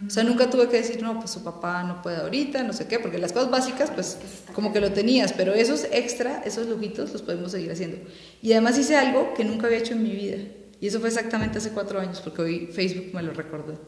O 0.06 0.10
sea, 0.10 0.26
nunca 0.26 0.50
tuve 0.50 0.68
que 0.68 0.78
decir, 0.78 1.02
no, 1.02 1.18
pues 1.18 1.32
su 1.32 1.46
papá 1.46 1.82
no 1.84 2.02
puede 2.02 2.18
ahorita, 2.18 2.62
no 2.64 2.74
sé 2.74 2.88
qué, 2.88 3.00
porque 3.00 3.18
las 3.20 3.32
cosas 3.32 3.50
básicas, 3.50 3.90
pues 3.90 4.18
como 4.52 4.74
que 4.74 4.82
lo 4.82 4.92
tenías, 4.92 5.32
pero 5.32 5.54
esos 5.54 5.86
extra, 5.92 6.42
esos 6.44 6.68
lujitos, 6.68 7.14
los 7.14 7.22
podemos 7.22 7.54
seguir 7.54 7.72
haciendo. 7.72 7.98
Y 8.42 8.52
además 8.52 8.78
hice 8.78 8.98
algo 8.98 9.34
que 9.34 9.46
nunca 9.46 9.68
había 9.68 9.80
hecho 9.80 9.94
en 9.94 10.04
mi 10.04 10.12
vida. 10.12 10.38
Y 10.82 10.88
eso 10.88 11.00
fue 11.00 11.08
exactamente 11.08 11.60
hace 11.60 11.70
cuatro 11.70 12.02
años, 12.02 12.20
porque 12.20 12.42
hoy 12.42 12.68
Facebook 12.68 13.14
me 13.14 13.24
lo 13.24 13.32
recordó. 13.32 13.80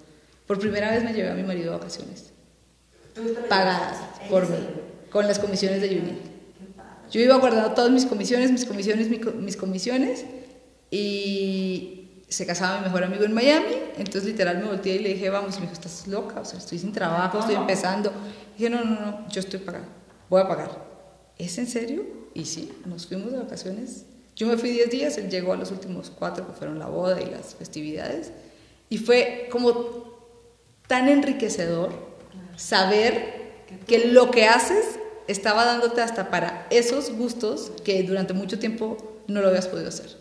Por 0.49 0.57
primera 0.57 0.89
vez 0.89 1.03
me 1.03 1.13
llevé 1.13 1.29
a 1.29 1.35
mi 1.35 1.43
marido 1.43 1.75
a 1.75 1.77
vacaciones. 1.77 2.31
Pagadas 3.47 3.97
por 4.31 4.49
mí, 4.49 4.57
con 5.11 5.27
las 5.27 5.37
comisiones 5.37 5.79
de 5.79 5.89
Unique. 5.89 6.23
Yo 7.11 7.21
iba 7.21 7.37
guardando 7.37 7.75
todas 7.75 7.91
mis 7.91 8.07
comisiones, 8.07 8.51
mis 8.51 8.65
comisiones, 8.65 9.09
mis 9.09 9.55
comisiones, 9.55 10.25
y 10.89 12.23
se 12.29 12.47
casaba 12.47 12.79
mi 12.79 12.85
mejor 12.85 13.03
amigo 13.03 13.25
en 13.25 13.33
Miami, 13.33 13.75
entonces 13.99 14.25
literal 14.25 14.57
me 14.57 14.65
volteé 14.65 14.95
y 14.95 14.99
le 15.03 15.09
dije, 15.09 15.29
vamos, 15.29 15.55
y 15.57 15.59
me 15.59 15.67
dijo, 15.67 15.73
estás 15.73 16.07
loca, 16.07 16.41
o 16.41 16.45
sea, 16.45 16.57
estoy 16.57 16.79
sin 16.79 16.93
trabajo, 16.93 17.37
estoy 17.37 17.53
empezando. 17.53 18.11
dije, 18.57 18.71
no, 18.71 18.83
no, 18.83 18.99
no, 18.99 19.29
yo 19.29 19.41
estoy 19.41 19.59
pagando, 19.59 19.89
voy 20.31 20.41
a 20.41 20.47
pagar. 20.47 20.83
¿Es 21.37 21.59
en 21.59 21.67
serio? 21.67 22.07
Y 22.33 22.45
sí, 22.45 22.73
nos 22.87 23.05
fuimos 23.05 23.31
de 23.31 23.37
vacaciones 23.37 24.07
Yo 24.35 24.47
me 24.47 24.57
fui 24.57 24.71
10 24.71 24.89
días, 24.89 25.17
él 25.19 25.29
llegó 25.29 25.53
a 25.53 25.57
los 25.57 25.69
últimos 25.69 26.09
cuatro, 26.09 26.47
que 26.47 26.53
fueron 26.53 26.79
la 26.79 26.87
boda 26.87 27.21
y 27.21 27.27
las 27.27 27.53
festividades. 27.53 28.31
Y 28.89 28.97
fue 28.97 29.47
como 29.51 30.08
tan 30.89 31.07
enriquecedor 31.07 31.93
saber 32.57 33.63
que 33.87 34.07
lo 34.07 34.31
que 34.31 34.47
haces 34.47 34.99
estaba 35.27 35.63
dándote 35.63 36.01
hasta 36.01 36.29
para 36.31 36.65
esos 36.71 37.11
gustos 37.11 37.71
que 37.85 38.01
durante 38.03 38.33
mucho 38.33 38.57
tiempo 38.59 38.97
no 39.27 39.41
lo 39.41 39.49
habías 39.49 39.67
podido 39.67 39.87
hacer. 39.89 40.17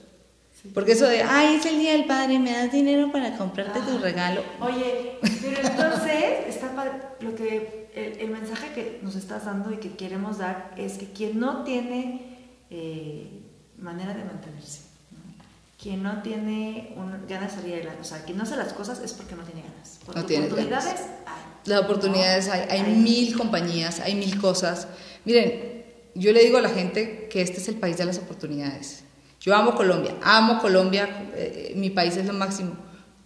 Porque 0.74 0.92
eso 0.92 1.06
de, 1.06 1.22
ay, 1.22 1.56
es 1.56 1.64
el 1.66 1.78
día 1.78 1.92
del 1.92 2.04
padre, 2.04 2.38
me 2.38 2.52
das 2.52 2.70
dinero 2.70 3.10
para 3.10 3.36
comprarte 3.38 3.80
tu 3.80 3.96
Ah. 3.96 4.00
regalo. 4.02 4.42
Oye, 4.60 5.18
pero 5.40 5.56
entonces 5.66 6.46
está 6.48 6.74
padre, 6.74 6.92
lo 7.20 7.34
que 7.34 7.88
el, 7.94 8.20
el 8.20 8.30
mensaje 8.30 8.72
que 8.74 8.98
nos 9.02 9.16
estás 9.16 9.46
dando 9.46 9.72
y 9.72 9.78
que 9.78 9.96
queremos 9.96 10.36
dar 10.38 10.74
es 10.76 10.98
que 10.98 11.06
quien 11.12 11.40
no 11.40 11.64
tiene 11.64 12.36
eh, 12.70 13.40
manera 13.78 14.12
de 14.12 14.24
mantenerse. 14.24 14.80
Quien 15.81 16.03
no 16.03 16.22
tiene 16.22 16.93
un- 16.97 17.26
ganas 17.29 17.55
de 17.55 17.61
salir 17.61 17.74
adelante, 17.76 18.01
o 18.03 18.05
sea, 18.05 18.22
quien 18.24 18.37
no 18.37 18.43
hace 18.45 18.57
las 18.57 18.72
cosas 18.72 19.01
es 19.01 19.12
porque 19.12 19.35
no 19.37 19.45
tiene 19.45 19.62
ganas. 19.62 20.01
Porque 20.05 20.20
No 20.20 20.26
tiene 20.26 20.47
oportunidades 20.47 20.85
ganas. 20.87 21.01
hay. 21.26 21.43
Las 21.66 21.81
oportunidades 21.83 22.49
hay, 22.49 22.61
hay 22.68 22.81
Hay. 22.81 22.95
mil 22.97 23.37
compañías, 23.37 24.01
hay 24.01 24.14
mil 24.14 24.41
cosas. 24.41 24.89
Miren, 25.24 25.85
yo 26.14 26.33
le 26.33 26.43
digo 26.43 26.59
a 26.59 26.62
la 26.62 26.70
gente 26.70 27.29
que 27.31 27.43
este 27.43 27.59
es 27.59 27.68
el 27.68 27.76
país 27.76 27.97
de 27.97 28.05
las 28.07 28.18
oportunidades. 28.18 29.05
Yo 29.41 29.55
amo 29.55 29.74
Colombia, 29.76 30.16
amo 30.22 30.59
Colombia, 30.61 31.09
eh, 31.37 31.72
mi 31.76 31.91
país 31.91 32.16
es 32.16 32.26
lo 32.26 32.33
máximo, 32.33 32.72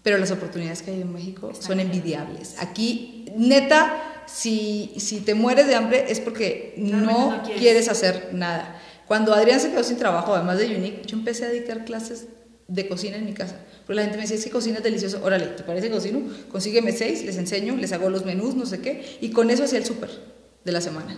pero 0.02 0.18
las 0.18 0.30
oportunidades 0.30 0.82
que 0.82 0.90
hay 0.90 1.00
en 1.00 1.12
México 1.12 1.52
son 1.58 1.80
envidiables. 1.80 2.56
Aquí, 2.60 3.24
neta, 3.34 4.24
si, 4.26 4.92
si 4.98 5.20
te 5.20 5.34
mueres 5.34 5.66
de 5.68 5.74
hambre 5.74 6.04
es 6.12 6.20
porque 6.20 6.74
Realmente 6.76 7.12
no, 7.12 7.30
no 7.36 7.42
quieres. 7.42 7.60
quieres 7.62 7.88
hacer 7.88 8.28
nada. 8.32 8.78
Cuando 9.06 9.32
Adrián 9.32 9.58
se 9.60 9.70
quedó 9.70 9.82
sin 9.84 9.96
trabajo, 9.96 10.34
además 10.34 10.58
de 10.58 10.76
Unique, 10.76 11.02
yo 11.06 11.16
empecé 11.16 11.46
a 11.46 11.50
dictar 11.50 11.84
clases 11.84 12.26
de 12.68 12.88
cocina 12.88 13.16
en 13.16 13.26
mi 13.26 13.34
casa. 13.34 13.56
Porque 13.86 13.94
la 13.94 14.02
gente 14.02 14.16
me 14.16 14.22
decía, 14.22 14.36
es 14.36 14.44
que 14.44 14.50
cocina 14.50 14.78
es 14.78 14.84
delicioso. 14.84 15.20
Órale, 15.22 15.46
¿te 15.46 15.62
parece 15.62 15.90
cocino? 15.90 16.20
Consígueme 16.50 16.92
seis, 16.92 17.24
les 17.24 17.36
enseño, 17.36 17.76
les 17.76 17.92
hago 17.92 18.08
los 18.08 18.24
menús, 18.24 18.54
no 18.54 18.66
sé 18.66 18.80
qué. 18.80 19.18
Y 19.20 19.30
con 19.30 19.50
eso 19.50 19.64
hacía 19.64 19.78
el 19.78 19.84
súper 19.84 20.10
de 20.64 20.72
la 20.72 20.80
semana. 20.80 21.16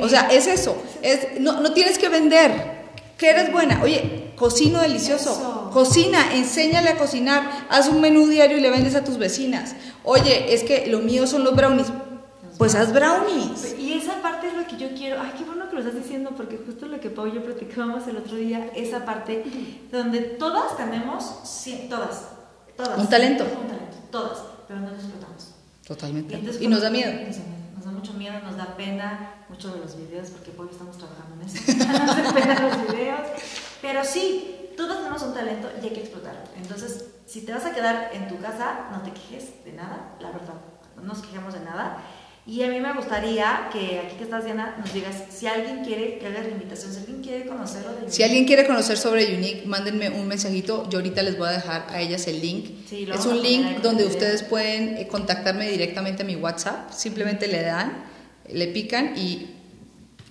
O 0.00 0.08
sea, 0.08 0.28
es 0.30 0.46
eso. 0.46 0.80
Es, 1.02 1.40
no, 1.40 1.60
no 1.60 1.72
tienes 1.72 1.98
que 1.98 2.08
vender. 2.08 2.80
Que 3.16 3.30
eres 3.30 3.52
buena. 3.52 3.82
Oye, 3.82 4.32
cocino 4.36 4.80
delicioso. 4.80 5.30
Eso. 5.30 5.70
Cocina, 5.72 6.34
enséñale 6.34 6.90
a 6.90 6.96
cocinar. 6.96 7.66
Haz 7.68 7.88
un 7.88 8.00
menú 8.00 8.26
diario 8.26 8.58
y 8.58 8.60
le 8.60 8.70
vendes 8.70 8.94
a 8.94 9.04
tus 9.04 9.18
vecinas. 9.18 9.74
Oye, 10.04 10.54
es 10.54 10.64
que 10.64 10.86
lo 10.86 11.00
mío 11.00 11.26
son 11.26 11.44
los 11.44 11.54
brownies. 11.54 11.88
Pues 12.56 12.74
haz 12.74 12.92
brownies. 12.92 13.74
Y 13.78 13.94
esa 13.94 14.20
parte 14.22 14.48
es 14.48 14.54
lo 14.54 14.66
que 14.66 14.76
yo 14.76 14.94
quiero. 14.94 15.20
Ay, 15.20 15.32
qué 15.36 15.44
bueno 15.44 15.59
que 15.70 15.76
lo 15.76 15.80
estás 15.80 15.94
diciendo, 15.94 16.32
porque 16.36 16.58
justo 16.58 16.86
lo 16.86 17.00
que 17.00 17.10
Pau 17.10 17.26
y 17.26 17.32
yo 17.32 17.42
platicábamos 17.42 18.06
el 18.08 18.16
otro 18.18 18.36
día, 18.36 18.70
esa 18.74 19.04
parte 19.04 19.44
donde 19.90 20.20
todas 20.20 20.76
tenemos, 20.76 21.40
sí, 21.44 21.86
todas, 21.88 22.28
todas. 22.76 22.98
Un 22.98 23.08
talento. 23.08 23.44
Un 23.44 23.68
talento, 23.68 23.96
todas, 24.10 24.38
pero 24.68 24.80
no 24.80 24.90
lo 24.90 24.94
explotamos. 24.94 25.54
Totalmente. 25.86 26.34
entonces 26.34 26.62
Y 26.62 26.68
nos 26.68 26.82
da 26.82 26.90
miedo. 26.90 27.12
Nos 27.12 27.36
da 27.36 27.44
miedo, 27.44 27.74
nos 27.76 27.84
da 27.84 27.90
mucho 27.92 28.12
miedo, 28.14 28.40
nos 28.42 28.56
da 28.56 28.76
pena, 28.76 29.34
mucho 29.48 29.72
de 29.72 29.80
los 29.80 29.96
videos, 29.96 30.28
porque 30.30 30.50
Pau 30.50 30.66
y 30.66 30.68
yo 30.68 30.72
estamos 30.72 30.98
trabajando 30.98 31.36
en 31.36 31.48
eso. 31.48 31.58
nos 32.06 32.16
da 32.16 32.32
pena 32.34 32.60
los 32.60 32.92
videos. 32.92 33.20
Pero 33.80 34.04
sí, 34.04 34.70
todos 34.76 34.98
tenemos 34.98 35.22
un 35.22 35.34
talento 35.34 35.68
y 35.80 35.86
hay 35.86 35.92
que 35.92 36.00
explotarlo. 36.00 36.42
Entonces, 36.56 37.06
si 37.26 37.42
te 37.42 37.52
vas 37.52 37.64
a 37.64 37.72
quedar 37.72 38.10
en 38.12 38.28
tu 38.28 38.38
casa, 38.38 38.88
no 38.92 39.02
te 39.02 39.12
quejes 39.12 39.64
de 39.64 39.72
nada, 39.72 40.16
la 40.20 40.32
verdad, 40.32 40.54
no 40.96 41.02
nos 41.02 41.18
quejemos 41.20 41.54
de 41.54 41.60
nada. 41.60 41.98
Y 42.50 42.64
a 42.64 42.68
mí 42.68 42.80
me 42.80 42.92
gustaría 42.92 43.68
que 43.72 44.00
aquí 44.00 44.16
que 44.16 44.24
estás, 44.24 44.44
Diana, 44.44 44.74
nos 44.76 44.92
digas 44.92 45.14
si 45.30 45.46
alguien 45.46 45.84
quiere 45.84 46.18
que 46.18 46.26
hagas 46.26 46.46
la 46.46 46.50
invitación, 46.50 46.92
si 46.92 46.98
alguien 46.98 47.22
quiere 47.22 47.46
conocerlo 47.46 47.92
de 47.92 48.10
Si 48.10 48.24
alguien 48.24 48.44
quiere 48.44 48.66
conocer 48.66 48.98
sobre 48.98 49.36
Unique, 49.36 49.62
mándenme 49.66 50.10
un 50.10 50.26
mensajito. 50.26 50.88
Yo 50.90 50.98
ahorita 50.98 51.22
les 51.22 51.38
voy 51.38 51.46
a 51.46 51.52
dejar 51.52 51.86
a 51.88 52.00
ellas 52.00 52.26
el 52.26 52.40
link. 52.40 52.70
Sí, 52.88 53.06
lo 53.06 53.14
es 53.14 53.24
un 53.24 53.40
link 53.40 53.82
donde 53.82 54.04
ustedes 54.04 54.42
pueden 54.42 54.96
eh, 54.96 55.06
contactarme 55.06 55.70
directamente 55.70 56.24
a 56.24 56.26
mi 56.26 56.34
WhatsApp. 56.34 56.90
Simplemente 56.90 57.46
le 57.46 57.62
dan, 57.62 58.02
le 58.48 58.66
pican 58.66 59.16
y 59.16 59.50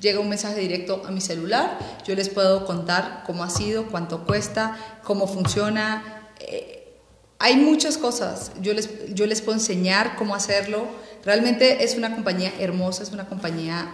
llega 0.01 0.19
un 0.19 0.27
mensaje 0.27 0.59
directo 0.59 1.03
a 1.07 1.11
mi 1.11 1.21
celular. 1.21 1.79
Yo 2.05 2.15
les 2.15 2.27
puedo 2.27 2.65
contar 2.65 3.23
cómo 3.25 3.45
ha 3.45 3.49
sido, 3.49 3.85
cuánto 3.85 4.25
cuesta, 4.25 4.77
cómo 5.05 5.25
funciona. 5.25 6.27
Eh, 6.41 6.97
hay 7.39 7.55
muchas 7.55 7.97
cosas. 7.97 8.51
Yo 8.61 8.73
les, 8.73 9.15
yo 9.15 9.25
les 9.25 9.41
puedo 9.41 9.57
enseñar 9.57 10.17
cómo 10.17 10.35
hacerlo. 10.35 10.85
Realmente 11.25 11.83
es 11.83 11.95
una 11.95 12.13
compañía 12.15 12.51
hermosa, 12.59 13.03
es 13.03 13.11
una 13.11 13.25
compañía 13.27 13.89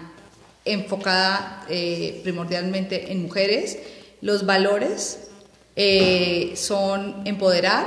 enfocada 0.64 1.66
eh, 1.70 2.20
primordialmente 2.24 3.12
en 3.12 3.22
mujeres. 3.24 3.78
Los 4.22 4.46
valores 4.46 5.28
eh, 5.76 6.54
son 6.56 7.22
empoderar, 7.28 7.86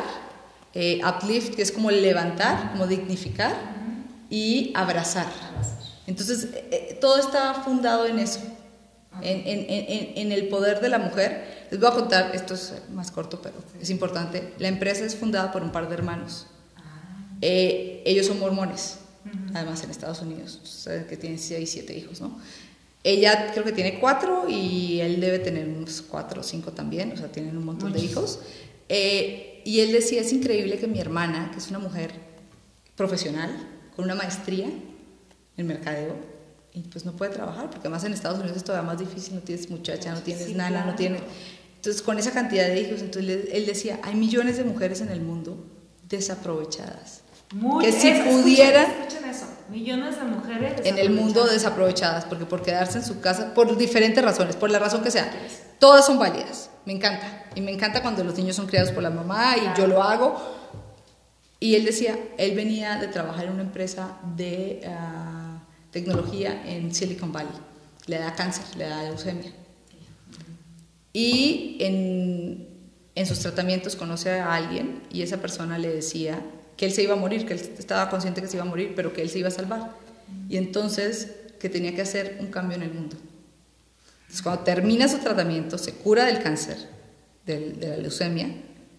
eh, 0.74 1.00
uplift, 1.04 1.54
que 1.54 1.62
es 1.62 1.72
como 1.72 1.90
levantar, 1.90 2.70
como 2.72 2.86
dignificar, 2.86 3.54
y 4.30 4.72
abrazar. 4.74 5.26
Entonces, 6.06 6.48
eh, 6.70 6.98
todo 7.00 7.18
está 7.18 7.54
fundado 7.54 8.06
en 8.06 8.18
eso, 8.18 8.40
en, 9.22 9.38
en- 9.46 9.66
en- 9.68 10.12
en 10.18 10.32
el 10.32 10.48
poder 10.48 10.80
de 10.80 10.88
la 10.90 10.98
mujer. 10.98 11.66
Les 11.70 11.80
voy 11.80 11.88
a 11.88 11.92
contar, 11.94 12.30
esto 12.34 12.54
es 12.54 12.74
más 12.92 13.10
corto, 13.10 13.40
pero 13.42 13.54
es 13.80 13.88
importante. 13.90 14.52
La 14.58 14.68
empresa 14.68 15.04
es 15.04 15.16
fundada 15.16 15.50
por 15.50 15.62
un 15.62 15.72
par 15.72 15.88
de 15.88 15.94
hermanos. 15.94 16.46
Eh, 17.40 18.02
ellos 18.04 18.26
son 18.26 18.38
mormones, 18.38 18.98
además 19.54 19.82
en 19.84 19.90
Estados 19.90 20.22
Unidos, 20.22 20.60
ustedes 20.62 21.06
que 21.06 21.16
tienen 21.16 21.38
6, 21.38 21.70
7 21.70 21.96
hijos, 21.96 22.20
¿no? 22.20 22.38
Ella 23.04 23.52
creo 23.52 23.64
que 23.64 23.72
tiene 23.72 24.00
cuatro 24.00 24.48
y 24.48 25.00
él 25.00 25.20
debe 25.20 25.38
tener 25.38 25.68
unos 25.68 26.02
cuatro 26.02 26.40
o 26.40 26.44
cinco 26.44 26.72
también, 26.72 27.12
o 27.12 27.16
sea, 27.16 27.30
tienen 27.30 27.56
un 27.56 27.64
montón 27.64 27.92
de 27.92 28.00
hijos. 28.00 28.40
Eh, 28.88 29.62
y 29.64 29.80
él 29.80 29.92
decía, 29.92 30.20
es 30.20 30.32
increíble 30.32 30.78
que 30.78 30.86
mi 30.86 30.98
hermana, 30.98 31.50
que 31.52 31.58
es 31.58 31.68
una 31.68 31.78
mujer 31.78 32.12
profesional, 32.96 33.50
con 33.94 34.04
una 34.04 34.14
maestría 34.14 34.68
en 35.56 35.66
mercadeo, 35.66 36.16
y 36.72 36.80
pues 36.82 37.04
no 37.04 37.12
puede 37.12 37.32
trabajar, 37.32 37.70
porque 37.70 37.88
además 37.88 38.04
en 38.04 38.12
Estados 38.12 38.38
Unidos 38.38 38.56
es 38.56 38.64
todavía 38.64 38.86
más 38.86 38.98
difícil, 38.98 39.36
no 39.36 39.40
tienes 39.40 39.70
muchacha, 39.70 40.12
no 40.12 40.20
tienes 40.20 40.46
Sí, 40.46 40.54
nana, 40.54 40.84
no 40.84 40.94
tienes... 40.94 41.22
Entonces, 41.76 42.02
con 42.02 42.18
esa 42.18 42.32
cantidad 42.32 42.66
de 42.66 42.80
hijos, 42.80 43.00
entonces 43.00 43.48
él 43.52 43.64
decía, 43.64 44.00
hay 44.02 44.16
millones 44.16 44.56
de 44.56 44.64
mujeres 44.64 45.00
en 45.00 45.10
el 45.10 45.20
mundo 45.20 45.64
desaprovechadas. 46.08 47.22
Muy- 47.52 47.84
que 47.84 47.92
si 47.92 48.08
eso, 48.08 48.18
escuchen, 48.22 48.42
pudieran 48.42 48.90
Escuchen 48.90 49.24
eso. 49.30 49.46
Millones 49.70 50.16
de 50.16 50.22
mujeres 50.24 50.80
en 50.84 50.98
el 50.98 51.10
mundo 51.10 51.46
desaprovechadas. 51.46 52.24
porque 52.24 52.44
por 52.46 52.62
quedarse 52.62 52.98
en 52.98 53.04
su 53.04 53.20
casa, 53.20 53.54
por 53.54 53.76
diferentes 53.76 54.22
razones, 54.24 54.56
por 54.56 54.70
la 54.70 54.78
razón 54.78 55.02
que 55.02 55.10
sea, 55.10 55.30
todas 55.78 56.06
son 56.06 56.18
válidas. 56.18 56.70
Me 56.86 56.92
encanta. 56.94 57.44
Y 57.54 57.60
me 57.60 57.70
encanta 57.72 58.00
cuando 58.02 58.24
los 58.24 58.36
niños 58.36 58.56
son 58.56 58.66
criados 58.66 58.92
por 58.92 59.02
la 59.02 59.10
mamá 59.10 59.56
y 59.56 59.78
yo 59.78 59.86
lo 59.86 60.02
hago. 60.02 60.36
Y 61.60 61.74
él 61.74 61.84
decía, 61.84 62.18
él 62.38 62.54
venía 62.54 62.96
de 62.98 63.08
trabajar 63.08 63.46
en 63.46 63.52
una 63.52 63.62
empresa 63.62 64.16
de 64.36 64.80
ah, 64.86 65.60
tecnología 65.90 66.62
en 66.66 66.94
Silicon 66.94 67.32
Valley. 67.32 67.52
Le 68.06 68.18
da 68.18 68.34
cáncer, 68.34 68.64
le 68.76 68.88
da 68.88 69.02
leucemia. 69.02 69.52
Y 71.12 71.76
en, 71.80 72.68
en 73.14 73.26
sus 73.26 73.40
tratamientos 73.40 73.96
conoce 73.96 74.38
a 74.38 74.54
alguien 74.54 75.02
y 75.10 75.22
esa 75.22 75.38
persona 75.38 75.78
le 75.78 75.88
decía 75.88 76.40
que 76.78 76.86
él 76.86 76.92
se 76.92 77.02
iba 77.02 77.12
a 77.12 77.16
morir, 77.16 77.44
que 77.44 77.52
él 77.52 77.60
estaba 77.78 78.08
consciente 78.08 78.40
que 78.40 78.46
se 78.48 78.56
iba 78.56 78.64
a 78.64 78.68
morir, 78.68 78.94
pero 78.96 79.12
que 79.12 79.20
él 79.20 79.28
se 79.28 79.40
iba 79.40 79.48
a 79.48 79.50
salvar. 79.50 79.90
Y 80.48 80.56
entonces 80.56 81.32
que 81.60 81.68
tenía 81.68 81.94
que 81.94 82.00
hacer 82.02 82.38
un 82.40 82.46
cambio 82.46 82.76
en 82.76 82.84
el 82.84 82.94
mundo. 82.94 83.16
Entonces, 84.22 84.42
cuando 84.42 84.62
termina 84.62 85.08
su 85.08 85.18
tratamiento, 85.18 85.76
se 85.76 85.92
cura 85.92 86.24
del 86.24 86.40
cáncer, 86.42 86.76
del- 87.44 87.80
de 87.80 87.88
la 87.88 87.96
leucemia, 87.96 88.48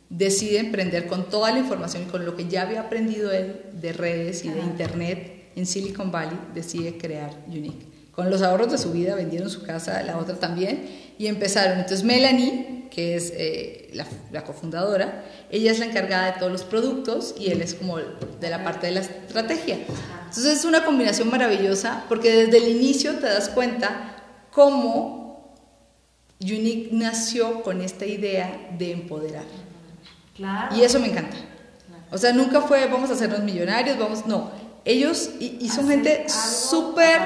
decide 0.09 0.57
emprender 0.59 1.07
con 1.07 1.29
toda 1.29 1.51
la 1.51 1.59
información 1.59 2.03
y 2.03 2.05
con 2.07 2.25
lo 2.25 2.35
que 2.35 2.47
ya 2.49 2.63
había 2.63 2.81
aprendido 2.81 3.31
él 3.31 3.61
de 3.73 3.93
redes 3.93 4.43
y 4.43 4.49
de 4.49 4.59
internet 4.59 5.51
en 5.55 5.65
Silicon 5.65 6.11
Valley, 6.11 6.37
decide 6.53 6.97
crear 6.97 7.31
Unique. 7.47 7.85
Con 8.11 8.29
los 8.29 8.41
ahorros 8.41 8.71
de 8.71 8.77
su 8.77 8.91
vida 8.91 9.15
vendieron 9.15 9.49
su 9.49 9.61
casa, 9.63 10.01
la 10.03 10.17
otra 10.17 10.35
también, 10.35 10.81
y 11.17 11.27
empezaron. 11.27 11.77
Entonces 11.79 12.03
Melanie, 12.03 12.78
que 12.89 13.15
es 13.15 13.31
eh, 13.35 13.89
la, 13.93 14.05
la 14.31 14.43
cofundadora, 14.43 15.25
ella 15.51 15.71
es 15.71 15.79
la 15.79 15.85
encargada 15.85 16.31
de 16.31 16.39
todos 16.39 16.51
los 16.51 16.63
productos 16.63 17.35
y 17.37 17.51
él 17.51 17.61
es 17.61 17.75
como 17.75 17.97
de 17.97 18.49
la 18.49 18.63
parte 18.63 18.87
de 18.87 18.93
la 18.93 18.99
estrategia. 19.01 19.77
Entonces 20.29 20.59
es 20.59 20.65
una 20.65 20.85
combinación 20.85 21.29
maravillosa 21.29 22.05
porque 22.09 22.31
desde 22.31 22.57
el 22.57 22.67
inicio 22.67 23.15
te 23.15 23.27
das 23.27 23.49
cuenta 23.49 24.15
cómo 24.51 25.55
Unique 26.41 26.89
nació 26.91 27.63
con 27.63 27.81
esta 27.81 28.05
idea 28.05 28.69
de 28.77 28.91
empoderar. 28.91 29.43
Claro. 30.35 30.75
Y 30.75 30.83
eso 30.83 30.99
me 30.99 31.07
encanta. 31.07 31.35
O 32.11 32.17
sea, 32.17 32.31
nunca 32.31 32.61
fue 32.61 32.87
vamos 32.87 33.09
a 33.09 33.13
hacernos 33.13 33.41
millonarios, 33.41 33.97
vamos, 33.99 34.25
no. 34.25 34.51
Ellos, 34.85 35.31
y, 35.39 35.57
y 35.59 35.69
son 35.69 35.87
gente 35.89 36.25
súper, 36.29 37.19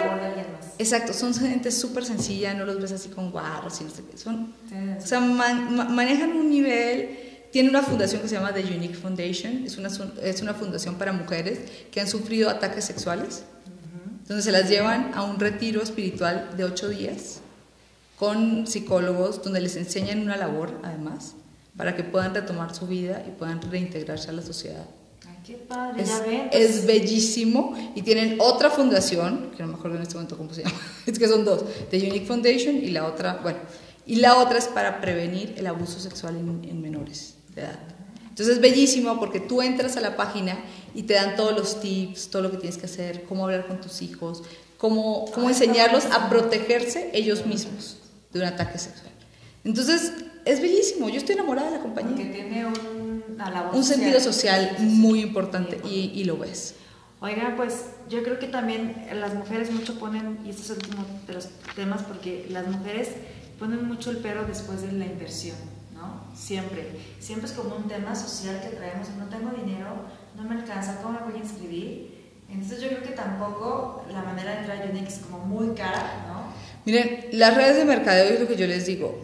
exacto, 0.79 1.13
son 1.13 1.33
gente 1.33 1.71
súper 1.71 2.05
sencilla, 2.05 2.53
no 2.53 2.65
los 2.65 2.79
ves 2.81 2.91
así 2.91 3.09
con 3.09 3.31
guarros 3.31 3.79
y 3.81 3.83
no 3.85 3.89
sé 3.89 4.03
qué. 4.09 4.17
Son, 4.17 4.53
o 4.97 5.05
sea, 5.05 5.19
man- 5.19 5.75
ma- 5.75 5.85
manejan 5.85 6.31
un 6.33 6.49
nivel, 6.49 7.19
tiene 7.51 7.69
una 7.69 7.81
fundación 7.83 8.21
que 8.21 8.27
se 8.27 8.35
llama 8.35 8.53
The 8.53 8.61
Unique 8.63 8.95
Foundation, 8.95 9.63
es 9.65 9.77
una, 9.77 9.89
es 10.23 10.41
una 10.41 10.53
fundación 10.53 10.95
para 10.95 11.11
mujeres 11.13 11.59
que 11.91 12.01
han 12.01 12.07
sufrido 12.07 12.49
ataques 12.49 12.85
sexuales. 12.85 13.43
Entonces 14.21 14.45
se 14.45 14.51
las 14.51 14.69
llevan 14.69 15.11
a 15.13 15.23
un 15.23 15.37
retiro 15.39 15.81
espiritual 15.81 16.51
de 16.55 16.63
ocho 16.63 16.87
días 16.89 17.39
con 18.17 18.65
psicólogos 18.67 19.43
donde 19.43 19.59
les 19.59 19.75
enseñan 19.75 20.21
una 20.21 20.37
labor, 20.37 20.79
además, 20.83 21.35
para 21.75 21.95
que 21.95 22.03
puedan 22.03 22.33
retomar 22.33 22.73
su 22.73 22.87
vida 22.87 23.23
y 23.27 23.31
puedan 23.31 23.61
reintegrarse 23.61 24.29
a 24.29 24.33
la 24.33 24.41
sociedad. 24.41 24.85
Qué 25.45 25.55
padre, 25.55 26.01
Es, 26.03 26.09
ya 26.09 26.19
ven. 26.21 26.49
es 26.51 26.85
bellísimo 26.85 27.73
y 27.95 28.01
tienen 28.01 28.37
otra 28.39 28.69
fundación, 28.69 29.51
que 29.55 29.63
no 29.63 29.69
me 29.69 29.75
acuerdo 29.75 29.97
en 29.97 30.03
este 30.03 30.15
momento 30.15 30.37
cómo 30.37 30.53
se 30.53 30.63
llama, 30.63 30.75
es 31.05 31.19
que 31.19 31.27
son 31.27 31.43
dos, 31.45 31.63
The 31.89 31.97
Unique 31.97 32.25
Foundation 32.25 32.77
y 32.77 32.89
la 32.91 33.05
otra, 33.05 33.39
bueno, 33.43 33.59
y 34.05 34.15
la 34.17 34.37
otra 34.37 34.57
es 34.57 34.67
para 34.67 35.01
prevenir 35.01 35.53
el 35.57 35.67
abuso 35.67 35.99
sexual 35.99 36.35
en, 36.37 36.69
en 36.69 36.81
menores 36.81 37.35
de 37.55 37.61
edad. 37.61 37.79
Entonces 38.29 38.55
es 38.55 38.61
bellísimo 38.61 39.19
porque 39.19 39.39
tú 39.39 39.61
entras 39.61 39.95
a 39.97 40.01
la 40.01 40.15
página 40.17 40.57
y 40.95 41.03
te 41.03 41.13
dan 41.13 41.35
todos 41.35 41.55
los 41.55 41.79
tips, 41.81 42.29
todo 42.29 42.41
lo 42.41 42.51
que 42.51 42.57
tienes 42.57 42.77
que 42.77 42.85
hacer, 42.87 43.23
cómo 43.23 43.43
hablar 43.45 43.67
con 43.67 43.79
tus 43.79 44.01
hijos, 44.01 44.43
cómo, 44.77 45.25
cómo 45.33 45.49
enseñarlos 45.49 46.05
a 46.05 46.29
protegerse 46.29 47.11
ellos 47.13 47.45
mismos 47.45 47.97
de 48.31 48.39
un 48.39 48.45
ataque 48.45 48.79
sexual. 48.79 49.11
Entonces 49.63 50.13
es 50.45 50.61
bellísimo, 50.61 51.09
yo 51.09 51.17
estoy 51.17 51.35
enamorada 51.35 51.69
de 51.69 51.77
la 51.77 51.83
Porque 51.83 52.01
compañía. 52.01 52.31
tiene 52.31 52.65
un, 52.65 52.73
una 53.43 53.51
labor 53.51 53.75
Un 53.75 53.83
sentido 53.83 54.19
social 54.19 54.75
sí, 54.77 54.83
sí. 54.89 54.95
muy 54.95 55.21
importante 55.21 55.79
y, 55.85 56.11
y 56.15 56.23
lo 56.23 56.37
ves. 56.37 56.75
Oigan, 57.21 57.55
pues 57.55 57.85
yo 58.09 58.21
creo 58.21 58.37
que 58.37 58.47
también 58.47 59.07
las 59.13 59.33
mujeres 59.33 59.71
mucho 59.71 59.97
ponen, 59.97 60.39
y 60.45 60.49
este 60.49 60.63
es 60.63 60.69
el 60.71 60.77
último 60.77 61.05
de 61.25 61.33
los 61.33 61.47
temas, 61.73 62.01
porque 62.03 62.47
las 62.49 62.67
mujeres 62.67 63.09
ponen 63.57 63.87
mucho 63.87 64.11
el 64.11 64.17
pero 64.17 64.43
después 64.43 64.81
de 64.81 64.91
la 64.91 65.05
inversión, 65.05 65.55
¿no? 65.93 66.21
Siempre. 66.35 66.85
Siempre 67.21 67.47
es 67.47 67.53
como 67.53 67.77
un 67.77 67.87
tema 67.87 68.13
social 68.13 68.59
que 68.61 68.75
traemos, 68.75 69.07
no 69.17 69.29
tengo 69.29 69.51
dinero, 69.51 69.95
no 70.35 70.43
me 70.43 70.55
alcanza, 70.55 70.99
¿cómo 71.01 71.17
me 71.17 71.31
voy 71.31 71.39
a 71.39 71.43
inscribir? 71.43 72.13
Entonces 72.49 72.81
yo 72.81 72.89
creo 72.89 73.03
que 73.03 73.11
tampoco 73.11 74.03
la 74.11 74.21
manera 74.21 74.51
de 74.51 74.57
entrar 74.57 74.81
a 74.81 74.91
Unique 74.91 75.07
es 75.07 75.19
como 75.19 75.39
muy 75.45 75.73
cara, 75.75 76.25
¿no? 76.27 76.43
Miren, 76.85 77.27
las 77.31 77.55
redes 77.55 77.77
de 77.77 77.85
mercadeo 77.85 78.33
es 78.33 78.39
lo 78.41 78.47
que 78.47 78.57
yo 78.57 78.67
les 78.67 78.85
digo. 78.85 79.17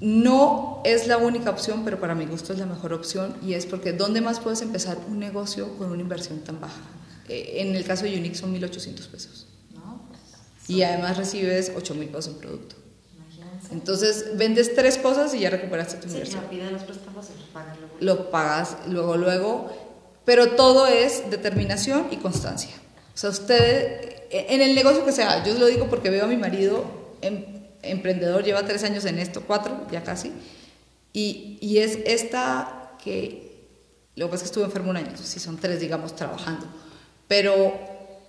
No 0.00 0.80
es 0.84 1.06
la 1.08 1.16
única 1.18 1.50
opción, 1.50 1.84
pero 1.84 1.98
para 1.98 2.14
mi 2.14 2.26
gusto 2.26 2.52
es 2.52 2.58
la 2.58 2.66
mejor 2.66 2.92
opción 2.92 3.36
y 3.42 3.54
es 3.54 3.66
porque 3.66 3.92
¿dónde 3.92 4.20
más 4.20 4.38
puedes 4.40 4.62
empezar 4.62 4.96
un 5.08 5.18
negocio 5.18 5.76
con 5.76 5.90
una 5.90 6.00
inversión 6.02 6.40
tan 6.40 6.60
baja? 6.60 6.80
Eh, 7.28 7.54
en 7.62 7.74
el 7.74 7.84
caso 7.84 8.04
de 8.04 8.16
Unique 8.16 8.36
son 8.36 8.54
1.800 8.54 9.06
pesos 9.08 9.46
¿No? 9.74 10.00
y 10.68 10.82
además 10.82 11.16
recibes 11.16 11.72
8.000 11.74 12.06
pesos 12.08 12.28
en 12.28 12.34
producto. 12.36 12.76
Imagínense. 13.16 13.72
Entonces 13.74 14.36
vendes 14.36 14.74
tres 14.74 14.98
cosas 14.98 15.34
y 15.34 15.40
ya 15.40 15.50
recuperaste 15.50 15.96
tu 15.96 16.08
Sí, 16.08 16.14
inversión. 16.14 16.44
pide 16.48 16.70
los 16.70 16.82
préstamos 16.84 17.26
y 17.34 17.38
los 17.40 17.48
paga 17.48 17.74
luego. 17.76 17.94
Lo 17.98 18.30
pagas 18.30 18.76
luego, 18.88 19.16
luego, 19.16 19.70
pero 20.24 20.50
todo 20.52 20.86
es 20.86 21.28
determinación 21.30 22.06
y 22.12 22.16
constancia. 22.18 22.70
O 23.14 23.18
sea, 23.18 23.30
usted, 23.30 24.22
en 24.30 24.62
el 24.62 24.76
negocio 24.76 25.04
que 25.04 25.10
sea, 25.10 25.44
yo 25.44 25.54
lo 25.58 25.66
digo 25.66 25.88
porque 25.90 26.08
veo 26.08 26.24
a 26.24 26.28
mi 26.28 26.36
marido 26.36 26.84
em- 27.20 27.57
emprendedor, 27.82 28.44
lleva 28.44 28.64
tres 28.64 28.84
años 28.84 29.04
en 29.04 29.18
esto, 29.18 29.42
cuatro, 29.46 29.86
ya 29.90 30.02
casi, 30.02 30.32
y, 31.12 31.58
y 31.60 31.78
es 31.78 31.98
esta 32.06 32.92
que, 33.02 33.66
lo 34.16 34.26
que 34.26 34.30
pasa 34.32 34.44
es 34.44 34.50
que 34.50 34.52
estuve 34.52 34.64
enfermo 34.64 34.90
un 34.90 34.96
año, 34.96 35.12
sí 35.16 35.40
son 35.40 35.56
tres, 35.56 35.80
digamos, 35.80 36.16
trabajando, 36.16 36.66
pero 37.26 37.72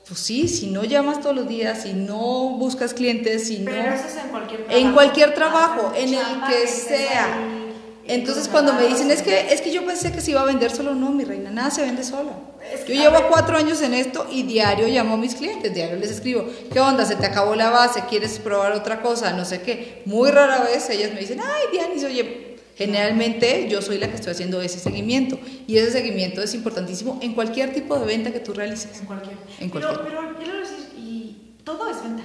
pues 0.07 0.19
sí, 0.21 0.47
si 0.47 0.71
no 0.71 0.83
llamas 0.83 1.21
todos 1.21 1.35
los 1.35 1.47
días, 1.47 1.83
si 1.83 1.93
no 1.93 2.55
buscas 2.57 2.95
clientes, 2.95 3.47
si 3.47 3.59
no... 3.59 3.71
Pero 3.71 3.93
eso 3.93 4.07
es 4.07 4.15
en 4.15 4.29
cualquier 4.29 4.63
trabajo. 4.65 4.87
En 4.87 4.93
cualquier 4.93 5.33
trabajo, 5.35 5.87
Hasta 5.87 5.99
en 5.99 6.13
el 6.15 6.41
que 6.47 6.67
sea. 6.67 7.58
Entonces 8.09 8.47
cuando 8.47 8.73
me 8.73 8.87
dicen, 8.87 9.11
es 9.11 9.21
que, 9.21 9.53
es 9.53 9.61
que 9.61 9.71
yo 9.71 9.85
pensé 9.85 10.11
que 10.11 10.19
se 10.19 10.31
iba 10.31 10.41
a 10.41 10.45
vender 10.45 10.71
solo, 10.71 10.95
no, 10.95 11.11
mi 11.11 11.23
reina, 11.23 11.51
nada 11.51 11.69
se 11.69 11.83
vende 11.83 12.03
solo. 12.03 12.31
Yo 12.87 12.95
llevo 12.95 13.27
cuatro 13.29 13.55
años 13.55 13.81
en 13.83 13.93
esto 13.93 14.27
y 14.31 14.41
diario 14.43 14.87
llamo 14.87 15.13
a 15.13 15.17
mis 15.17 15.35
clientes, 15.35 15.71
diario 15.75 15.95
les 15.97 16.09
escribo, 16.09 16.43
¿qué 16.73 16.79
onda? 16.79 17.05
¿Se 17.05 17.15
te 17.15 17.27
acabó 17.27 17.55
la 17.55 17.69
base? 17.69 18.03
¿Quieres 18.09 18.39
probar 18.39 18.71
otra 18.71 19.03
cosa? 19.03 19.31
No 19.33 19.45
sé 19.45 19.61
qué. 19.61 20.01
Muy 20.05 20.31
rara 20.31 20.63
vez 20.63 20.89
ellas 20.89 21.13
me 21.13 21.19
dicen, 21.19 21.39
ay, 21.39 21.63
Dianis, 21.71 22.03
oye, 22.03 22.57
generalmente 22.75 23.67
yo 23.69 23.79
soy 23.83 23.99
la 23.99 24.07
que 24.07 24.15
estoy 24.15 24.31
haciendo 24.31 24.59
ese 24.59 24.79
seguimiento 24.79 25.37
y 25.67 25.77
ese 25.77 25.91
seguimiento 25.91 26.41
es 26.41 26.55
importantísimo 26.55 27.19
en 27.21 27.35
cualquier 27.35 27.73
tipo 27.73 27.95
de 27.99 28.07
venta 28.07 28.31
que 28.31 28.39
tú 28.39 28.53
realices. 28.53 28.99
En 29.01 29.05
cualquier. 29.05 29.37
En 29.59 29.69
pero, 29.69 29.87
cualquier. 29.87 30.35
pero 30.39 30.51
a 30.57 30.59
decir, 30.61 30.93
y 30.97 31.53
todo 31.63 31.87
es 31.91 32.01
venta. 32.01 32.23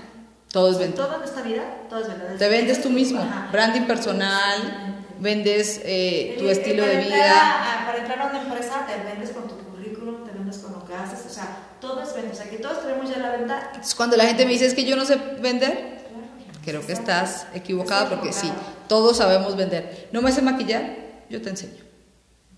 Todo 0.51 0.71
es 0.71 0.79
venta. 0.79 1.05
Todo 1.05 1.17
en 1.19 1.25
esta 1.25 1.43
vida, 1.43 1.63
todo 1.91 2.01
es 2.01 2.09
venta. 2.09 2.39
Te 2.39 2.49
vendes 2.49 2.81
tú 2.81 2.89
mismo, 2.89 3.21
Ajá. 3.21 3.51
branding 3.53 3.83
personal, 3.83 5.04
vendes 5.19 5.81
eh, 5.85 6.35
tu 6.39 6.45
El- 6.45 6.51
el- 6.51 6.59
estilo 6.59 6.85
de 6.87 6.97
vida. 6.99 7.83
a- 7.83 7.87
para 7.87 7.99
entrar 7.99 8.21
a 8.21 8.27
una 8.27 8.43
empresa, 8.43 8.87
te 8.87 9.03
vendes 9.09 9.31
con 9.31 9.49
tu 9.49 9.57
currículum, 9.59 10.25
te 10.25 10.33
vendes 10.33 10.59
con 10.59 10.73
lo 10.73 10.85
que 10.85 10.95
haces, 10.95 11.25
o 11.27 11.29
sea, 11.29 11.57
todo 11.81 12.03
es 12.03 12.15
venta. 12.15 12.33
O 12.33 12.37
sea, 12.37 12.49
que 12.51 12.57
todos 12.59 12.83
tenemos 12.83 13.09
ya 13.11 13.19
la 13.19 13.31
venta. 13.37 13.73
Cuando 13.97 14.17
la 14.17 14.27
gente 14.27 14.45
me 14.45 14.53
dice 14.53 14.67
es 14.67 14.75
que 14.75 14.85
yo 14.85 14.97
no 14.97 15.05
sé 15.05 15.17
vender, 15.41 15.73
Claro, 15.73 16.61
creo 16.65 16.87
que 16.87 16.93
estás 16.93 17.47
equivocada 17.55 18.09
porque 18.09 18.33
sí, 18.33 18.51
todos 18.89 19.19
sabemos 19.19 19.57
vender. 19.57 20.09
No 20.13 20.23
me 20.23 20.33
sé 20.33 20.41
maquillar, 20.43 20.97
yo 21.29 21.41
te 21.43 21.51
enseño. 21.51 21.83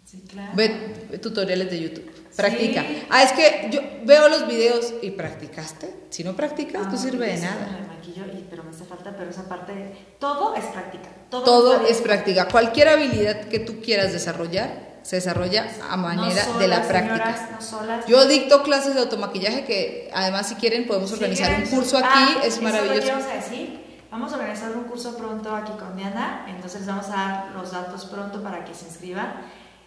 Sí, 0.05 0.23
claro. 0.31 0.53
Ve, 0.55 1.07
ve 1.11 1.19
tutoriales 1.19 1.69
de 1.71 1.81
YouTube. 1.81 2.11
Sí. 2.31 2.37
Practica. 2.37 2.85
Ah, 3.11 3.23
es 3.25 3.33
que 3.33 3.69
yo 3.73 3.81
veo 4.05 4.29
los 4.29 4.47
videos 4.47 4.95
y 5.03 5.11
practicaste. 5.11 5.93
Si 6.11 6.23
no 6.23 6.37
practicas, 6.37 6.87
no 6.87 6.93
Ah, 6.93 6.97
sirve 6.97 7.27
de 7.27 7.37
sí 7.39 7.43
nada. 7.43 7.79
me 7.81 7.87
maquillo, 7.97 8.25
y- 8.27 8.47
pero 8.49 8.63
me 8.63 8.71
hace 8.71 8.85
falta, 8.85 9.15
pero 9.17 9.31
esa 9.31 9.49
parte, 9.49 9.97
todo 10.21 10.55
es 10.55 10.65
práctica. 10.67 11.09
Todo, 11.31 11.87
es 11.87 12.01
práctica. 12.01 12.47
Cualquier 12.49 12.89
habilidad 12.89 13.41
que 13.49 13.59
tú 13.59 13.81
quieras 13.81 14.13
desarrollar 14.13 14.87
se 15.03 15.17
desarrolla 15.17 15.69
a 15.89 15.97
manera 15.97 16.45
No 16.47 16.59
de 16.59 16.69
la 16.69 16.83
práctica. 16.83 17.17
señoras, 17.17 17.51
no 17.53 17.61
solas. 17.61 18.07
Yo 18.07 18.27
dicto 18.27 18.63
clases 18.63 18.95
de 18.95 19.01
automaquillaje 19.01 19.65
que 19.65 20.11
además 20.15 20.49
si 20.49 20.55
quieren 20.57 20.87
podemos 20.87 21.13
organizar 21.13 21.53
un 21.55 21.67
curso 21.69 21.99
aquí, 21.99 22.07
Ah, 22.13 22.37
es 22.43 22.55
eso 22.55 22.63
maravilloso. 22.63 22.99
Eso 23.01 23.13
vamos 23.13 23.27
a 23.31 23.35
decir. 23.35 23.87
Vamos 24.11 24.33
a 24.33 24.37
organizar 24.37 24.71
un 24.73 24.85
curso 24.85 25.17
pronto 25.17 25.55
aquí 25.55 25.73
con 25.73 25.97
Diana, 25.97 26.47
entonces 26.49 26.81
les 26.81 26.89
vamos 26.89 27.07
a 27.07 27.11
dar 27.11 27.47
los 27.55 27.71
datos 27.73 28.05
pronto 28.07 28.43
para 28.43 28.65
que 28.65 28.73
se 28.75 28.87
inscriban 28.87 29.35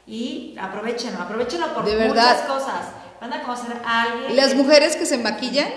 y 0.06 0.56
aprovechenlo, 0.60 1.22
aprovechenlo 1.22 1.74
por 1.74 1.86
De 1.86 1.94
muchas 1.94 2.14
verdad. 2.14 2.48
cosas. 2.48 2.82
Van 3.22 3.34
a 3.34 3.42
conocer 3.44 3.76
a 3.84 4.04
alguien. 4.04 4.36
Las 4.36 4.50
que- 4.50 4.56
mujeres 4.56 4.96
que 4.98 5.06
se 5.06 5.18
maquillan, 5.18 5.68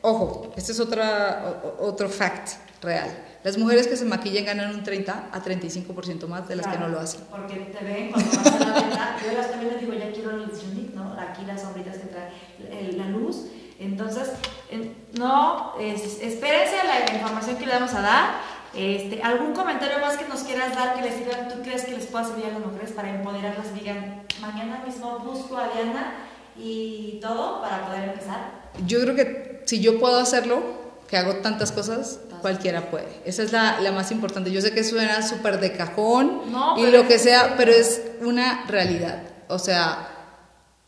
ojo, 0.00 0.52
este 0.56 0.72
es 0.72 0.80
otra, 0.80 1.60
otro 1.80 2.08
fact 2.08 2.50
real. 2.82 3.08
Las 3.44 3.56
mujeres 3.56 3.86
que 3.86 3.96
se 3.96 4.04
maquillan 4.04 4.44
ganan 4.44 4.74
un 4.74 4.82
30 4.82 5.28
a 5.32 5.42
35% 5.42 6.26
más 6.26 6.48
de 6.48 6.56
las 6.56 6.66
que 6.66 6.72
Claro, 6.72 6.88
no 6.88 6.94
lo 6.94 7.00
hacen. 7.00 7.20
Porque 7.30 7.54
te 7.56 7.84
ven 7.84 8.10
cuando 8.10 8.30
vas 8.36 8.46
a 8.46 8.58
la 8.58 8.72
venta. 8.80 9.16
Yo 9.24 9.32
las 9.38 9.50
también 9.50 9.72
les 9.72 9.80
digo, 9.80 9.92
ya 9.94 10.10
quiero 10.12 10.30
el 10.32 10.40
unique, 10.42 10.92
¿no? 10.94 11.12
Aquí 11.18 11.44
las 11.46 11.62
sombritas 11.62 11.96
que 11.98 12.06
trae 12.06 12.92
la 12.92 13.06
luz. 13.06 13.46
Entonces, 13.78 14.30
en- 14.70 14.92
no, 15.18 15.74
es- 15.80 16.20
espérense 16.20 16.76
la 16.84 17.14
información 17.14 17.56
que 17.56 17.66
le 17.66 17.72
vamos 17.74 17.94
a 17.94 18.00
dar. 18.00 18.30
Este, 18.74 19.22
¿Algún 19.22 19.54
comentario 19.54 19.98
más 20.00 20.16
que 20.18 20.28
nos 20.28 20.42
quieras 20.42 20.74
dar 20.74 20.94
que 20.94 21.02
les 21.02 21.14
sirva? 21.14 21.48
¿Tú 21.48 21.62
crees 21.62 21.84
que 21.84 21.92
les 21.92 22.06
pueda 22.06 22.24
servir 22.24 22.46
a 22.46 22.50
las 22.50 22.60
mujeres 22.60 22.90
para 22.92 23.08
empoderarlas 23.10 23.68
y 23.74 23.78
digan, 23.78 24.24
mañana 24.40 24.82
mismo 24.84 25.20
busco 25.20 25.56
a 25.56 25.68
Diana 25.68 26.14
y 26.56 27.18
todo 27.22 27.62
para 27.62 27.86
poder 27.86 28.10
empezar? 28.10 28.50
Yo 28.86 29.00
creo 29.00 29.14
que 29.14 29.62
si 29.64 29.80
yo 29.80 29.98
puedo 29.98 30.18
hacerlo, 30.18 30.60
que 31.08 31.16
hago 31.16 31.36
tantas 31.36 31.72
cosas, 31.72 32.20
cualquiera 32.42 32.90
puede. 32.90 33.08
Esa 33.24 33.42
es 33.42 33.50
la, 33.52 33.80
la 33.80 33.92
más 33.92 34.10
importante. 34.12 34.50
Yo 34.52 34.60
sé 34.60 34.72
que 34.72 34.84
suena 34.84 35.26
súper 35.26 35.58
de 35.58 35.72
cajón 35.72 36.52
No, 36.52 36.78
y 36.78 36.90
lo 36.90 37.08
que 37.08 37.18
sea, 37.18 37.54
pero 37.56 37.72
es 37.72 38.02
una 38.20 38.66
realidad. 38.66 39.22
O 39.48 39.58
sea, 39.58 40.08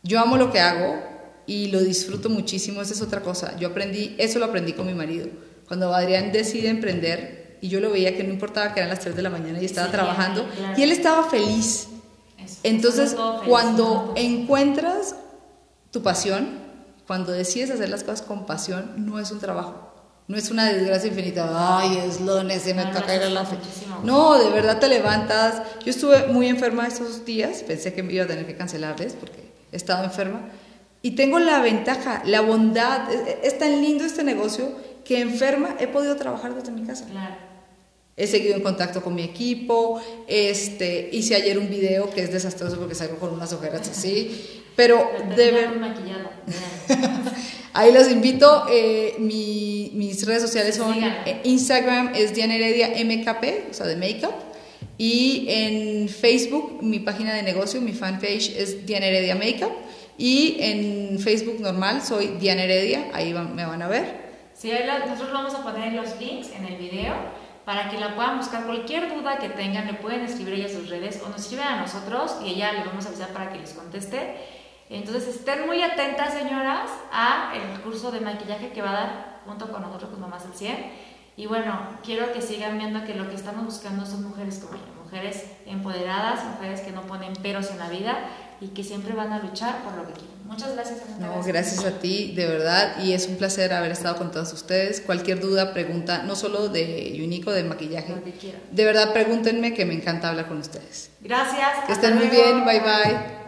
yo 0.03 0.19
amo 0.19 0.37
lo 0.37 0.51
que 0.51 0.59
hago 0.59 0.95
y 1.47 1.67
lo 1.67 1.79
disfruto 1.79 2.29
muchísimo. 2.29 2.81
Esa 2.81 2.93
es 2.93 3.01
otra 3.01 3.21
cosa. 3.21 3.57
Yo 3.57 3.69
aprendí, 3.69 4.15
eso 4.19 4.37
lo 4.39 4.45
aprendí 4.45 4.73
con 4.73 4.85
mi 4.87 4.93
marido. 4.93 5.27
Cuando 5.67 5.93
Adrián 5.93 6.31
decide 6.31 6.69
emprender 6.69 7.57
y 7.61 7.69
yo 7.69 7.79
lo 7.79 7.91
veía 7.91 8.15
que 8.15 8.23
no 8.23 8.29
importaba 8.31 8.73
que 8.73 8.79
eran 8.79 8.89
las 8.89 8.99
3 8.99 9.15
de 9.15 9.21
la 9.23 9.29
mañana 9.29 9.59
y 9.61 9.65
estaba 9.65 9.87
Sí, 9.87 9.93
trabajando 9.93 10.47
claro. 10.55 10.73
y 10.79 10.83
él 10.83 10.91
estaba 10.91 11.23
feliz. 11.29 11.87
Eso, 12.37 12.57
Entonces, 12.63 13.11
feliz, 13.11 13.41
cuando 13.47 14.13
encuentras 14.17 15.15
tu 15.91 16.01
pasión, 16.03 16.59
cuando 17.07 17.31
decides 17.31 17.71
hacer 17.71 17.89
las 17.89 18.03
cosas 18.03 18.21
con 18.21 18.45
pasión, 18.45 18.93
no 18.97 19.19
es 19.19 19.31
un 19.31 19.39
trabajo. 19.39 19.90
No 20.31 20.37
es 20.37 20.49
una 20.49 20.71
desgracia 20.71 21.09
infinita. 21.09 21.79
Ay, 21.79 21.97
es 22.07 22.21
lunes, 22.21 22.61
se 22.61 22.73
me 22.73 22.85
No, 22.85 22.91
toca 22.91 23.13
ir 23.13 23.21
a 23.21 23.29
la 23.29 23.43
fe-". 23.43 23.57
No, 24.01 24.41
de 24.41 24.49
verdad 24.49 24.79
te 24.79 24.87
levantas. 24.87 25.61
Yo 25.83 25.89
estuve 25.91 26.27
muy 26.27 26.47
enferma 26.47 26.87
estos 26.87 27.25
días. 27.25 27.63
Pensé 27.63 27.93
que 27.93 28.01
me 28.01 28.13
iba 28.13 28.23
a 28.23 28.27
tener 28.27 28.45
que 28.45 28.55
cancelarles 28.55 29.11
porque 29.11 29.51
he 29.73 29.75
estado 29.75 30.05
enferma. 30.05 30.39
Y 31.01 31.11
tengo 31.17 31.37
la 31.39 31.59
ventaja, 31.59 32.21
la 32.25 32.39
bondad. 32.39 33.11
Es, 33.11 33.39
es 33.43 33.59
tan 33.59 33.81
lindo 33.81 34.05
este 34.05 34.23
negocio 34.23 34.71
que 35.03 35.19
enferma 35.19 35.75
he 35.79 35.87
podido 35.89 36.15
trabajar 36.15 36.55
desde 36.55 36.71
mi 36.71 36.83
casa. 36.83 37.07
Claro. 37.11 37.35
He 38.21 38.27
seguido 38.27 38.55
en 38.55 38.61
contacto 38.61 39.01
con 39.01 39.15
mi 39.15 39.23
equipo, 39.23 39.99
este, 40.27 41.09
hice 41.11 41.35
ayer 41.35 41.57
un 41.57 41.69
video 41.69 42.09
que 42.11 42.21
es 42.21 42.31
desastroso 42.31 42.77
porque 42.77 42.93
salgo 42.93 43.17
con 43.17 43.33
unas 43.33 43.51
ojeras 43.51 43.89
así, 43.89 44.61
pero 44.75 45.09
de 45.35 45.51
ver, 45.51 45.69
ahí 47.73 47.91
los 47.91 48.09
invito, 48.11 48.65
eh, 48.69 49.15
mi- 49.17 49.91
mis 49.95 50.25
redes 50.27 50.43
sociales 50.43 50.75
son, 50.75 51.03
eh, 51.03 51.41
Instagram 51.45 52.11
es 52.15 52.35
Diana 52.35 52.55
Heredia 52.55 52.89
MKP, 53.03 53.71
o 53.71 53.73
sea, 53.73 53.87
de 53.87 53.95
Makeup, 53.95 54.33
y 54.97 55.45
en 55.49 56.07
Facebook 56.07 56.83
mi 56.83 56.99
página 56.99 57.33
de 57.33 57.41
negocio, 57.41 57.81
mi 57.81 57.93
fanpage 57.93 58.55
es 58.55 58.85
Diana 58.85 59.07
Heredia 59.07 59.33
Makeup, 59.35 59.71
y 60.17 60.57
en 60.59 61.17
Facebook 61.19 61.59
normal 61.59 62.03
soy 62.03 62.27
Diana 62.39 62.63
Heredia, 62.65 63.07
ahí 63.13 63.33
van- 63.33 63.55
me 63.55 63.65
van 63.65 63.81
a 63.81 63.87
ver. 63.87 64.29
Sí, 64.55 64.69
ahí 64.69 64.85
la- 64.85 64.99
nosotros 65.07 65.33
vamos 65.33 65.55
a 65.55 65.63
poner 65.63 65.93
los 65.93 66.19
links 66.19 66.49
en 66.55 66.65
el 66.65 66.75
video 66.77 67.15
para 67.71 67.89
que 67.89 67.97
la 67.97 68.15
puedan 68.15 68.37
buscar. 68.37 68.65
Cualquier 68.65 69.15
duda 69.15 69.37
que 69.37 69.47
tengan, 69.47 69.87
le 69.87 69.93
pueden 69.93 70.25
escribir 70.25 70.55
ella 70.55 70.65
a 70.65 70.69
sus 70.69 70.89
redes 70.89 71.21
o 71.25 71.29
nos 71.29 71.39
escriben 71.39 71.65
a 71.65 71.77
nosotros 71.77 72.35
y 72.43 72.49
ella 72.49 72.73
le 72.73 72.83
vamos 72.83 73.05
a 73.05 73.07
avisar 73.07 73.29
para 73.29 73.49
que 73.49 73.59
les 73.59 73.71
conteste. 73.71 74.35
Entonces 74.89 75.25
estén 75.29 75.65
muy 75.65 75.81
atentas, 75.81 76.33
señoras, 76.33 76.89
a 77.13 77.53
el 77.55 77.79
curso 77.79 78.11
de 78.11 78.19
maquillaje 78.19 78.71
que 78.73 78.81
va 78.81 78.89
a 78.89 78.93
dar 78.93 79.39
junto 79.45 79.71
con 79.71 79.83
nosotros, 79.83 80.11
con 80.11 80.19
Mamás 80.19 80.45
al 80.45 80.53
100. 80.53 80.91
Y 81.37 81.45
bueno, 81.45 81.79
quiero 82.03 82.33
que 82.33 82.41
sigan 82.41 82.77
viendo 82.77 83.05
que 83.05 83.15
lo 83.15 83.29
que 83.29 83.35
estamos 83.35 83.63
buscando 83.63 84.05
son 84.05 84.27
mujeres 84.27 84.59
como 84.59 84.73
ella, 84.73 84.91
mujeres 85.01 85.49
empoderadas, 85.65 86.43
mujeres 86.43 86.81
que 86.81 86.91
no 86.91 87.03
ponen 87.03 87.31
peros 87.37 87.71
en 87.71 87.79
la 87.79 87.87
vida 87.87 88.19
y 88.59 88.67
que 88.67 88.83
siempre 88.83 89.13
van 89.13 89.31
a 89.31 89.39
luchar 89.39 89.81
por 89.83 89.93
lo 89.93 90.05
que 90.07 90.11
quieren. 90.11 90.30
Muchas 90.51 90.73
gracias. 90.73 90.99
No, 91.17 91.41
gracias 91.43 91.85
a 91.85 91.99
ti, 91.99 92.33
de 92.35 92.45
verdad, 92.45 93.01
y 93.01 93.13
es 93.13 93.27
un 93.27 93.37
placer 93.37 93.71
haber 93.71 93.91
estado 93.91 94.17
con 94.17 94.31
todos 94.31 94.51
ustedes. 94.51 94.99
Cualquier 94.99 95.39
duda, 95.39 95.73
pregunta, 95.73 96.23
no 96.23 96.35
solo 96.35 96.67
de 96.67 97.17
Unico, 97.23 97.53
de 97.53 97.63
maquillaje, 97.63 98.15
de 98.69 98.85
verdad 98.85 99.13
pregúntenme 99.13 99.73
que 99.73 99.85
me 99.85 99.93
encanta 99.93 100.27
hablar 100.27 100.49
con 100.49 100.57
ustedes. 100.57 101.09
Gracias. 101.21 101.85
Que 101.87 101.93
estén 101.93 102.17
muy 102.17 102.27
bien, 102.27 102.65
bye 102.65 102.81
bye. 102.81 103.31